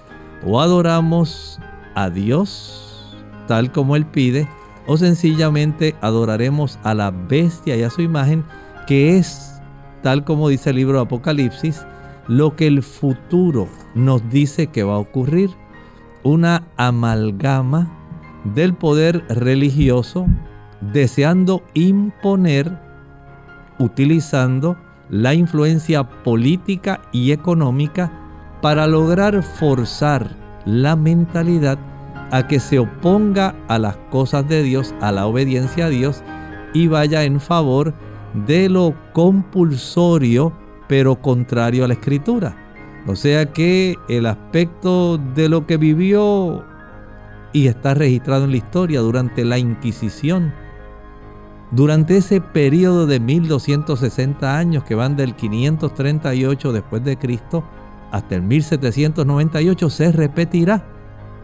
O 0.45 0.61
adoramos 0.61 1.59
a 1.93 2.09
Dios 2.09 3.13
tal 3.49 3.73
como 3.73 3.97
Él 3.97 4.05
pide, 4.05 4.47
o 4.87 4.95
sencillamente 4.95 5.93
adoraremos 5.99 6.79
a 6.83 6.93
la 6.93 7.11
bestia 7.11 7.75
y 7.75 7.83
a 7.83 7.89
su 7.89 8.01
imagen, 8.01 8.45
que 8.87 9.17
es, 9.17 9.61
tal 10.03 10.23
como 10.23 10.47
dice 10.47 10.69
el 10.69 10.77
libro 10.77 10.99
de 10.99 11.03
Apocalipsis, 11.03 11.85
lo 12.29 12.55
que 12.55 12.65
el 12.65 12.81
futuro 12.81 13.67
nos 13.93 14.29
dice 14.29 14.67
que 14.67 14.83
va 14.83 14.93
a 14.93 14.99
ocurrir. 14.99 15.49
Una 16.23 16.63
amalgama 16.77 17.91
del 18.55 18.73
poder 18.73 19.25
religioso 19.27 20.27
deseando 20.81 21.63
imponer, 21.73 22.71
utilizando 23.79 24.77
la 25.09 25.33
influencia 25.33 26.03
política 26.03 27.01
y 27.11 27.31
económica 27.31 28.11
para 28.61 28.87
lograr 28.87 29.41
forzar 29.43 30.29
la 30.65 30.95
mentalidad 30.95 31.77
a 32.31 32.47
que 32.47 32.59
se 32.59 32.79
oponga 32.79 33.55
a 33.67 33.79
las 33.79 33.95
cosas 34.09 34.47
de 34.47 34.63
Dios, 34.63 34.93
a 34.99 35.11
la 35.11 35.27
obediencia 35.27 35.85
a 35.85 35.89
Dios 35.89 36.23
y 36.73 36.87
vaya 36.87 37.23
en 37.23 37.39
favor 37.39 37.93
de 38.45 38.69
lo 38.69 38.93
compulsorio 39.13 40.51
pero 40.87 41.21
contrario 41.21 41.85
a 41.85 41.87
la 41.87 41.93
escritura. 41.93 42.55
O 43.07 43.15
sea 43.15 43.45
que 43.53 43.95
el 44.09 44.25
aspecto 44.25 45.17
de 45.17 45.47
lo 45.47 45.65
que 45.65 45.77
vivió 45.77 46.65
y 47.53 47.67
está 47.67 47.93
registrado 47.93 48.43
en 48.43 48.51
la 48.51 48.57
historia 48.57 48.99
durante 48.99 49.45
la 49.45 49.57
Inquisición, 49.57 50.53
durante 51.71 52.17
ese 52.17 52.39
periodo 52.41 53.07
de 53.07 53.19
1260 53.19 54.57
años 54.57 54.83
que 54.83 54.95
van 54.95 55.15
del 55.15 55.35
538 55.35 56.71
después 56.71 57.03
de 57.03 57.17
Cristo 57.17 57.63
hasta 58.11 58.35
el 58.35 58.43
1798 58.43 59.89
se 59.89 60.11
repetirá 60.11 60.85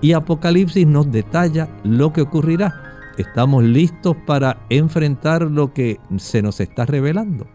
y 0.02 0.14
Apocalipsis 0.14 0.88
nos 0.88 1.12
detalla 1.12 1.70
lo 1.84 2.12
que 2.14 2.22
ocurrirá. 2.22 2.74
Estamos 3.18 3.64
listos 3.64 4.16
para 4.26 4.66
enfrentar 4.70 5.44
lo 5.44 5.74
que 5.74 6.00
se 6.18 6.42
nos 6.42 6.60
está 6.60 6.86
revelando. 6.86 7.48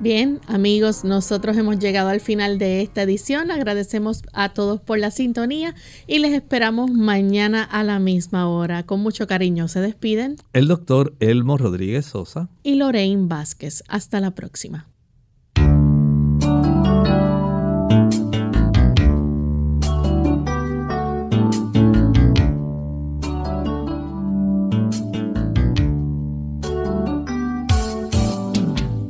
Bien, 0.00 0.40
amigos, 0.46 1.04
nosotros 1.04 1.58
hemos 1.58 1.78
llegado 1.78 2.08
al 2.08 2.20
final 2.20 2.56
de 2.56 2.80
esta 2.80 3.02
edición. 3.02 3.50
Agradecemos 3.50 4.22
a 4.32 4.54
todos 4.54 4.80
por 4.80 4.98
la 4.98 5.10
sintonía 5.10 5.74
y 6.06 6.20
les 6.20 6.32
esperamos 6.32 6.90
mañana 6.90 7.62
a 7.64 7.84
la 7.84 7.98
misma 7.98 8.48
hora. 8.48 8.86
Con 8.86 9.00
mucho 9.00 9.26
cariño 9.26 9.68
se 9.68 9.82
despiden 9.82 10.36
el 10.54 10.68
doctor 10.68 11.14
Elmo 11.20 11.58
Rodríguez 11.58 12.06
Sosa 12.06 12.48
y 12.62 12.76
Lorraine 12.76 13.28
Vázquez. 13.28 13.84
Hasta 13.88 14.20
la 14.20 14.30
próxima. 14.30 14.86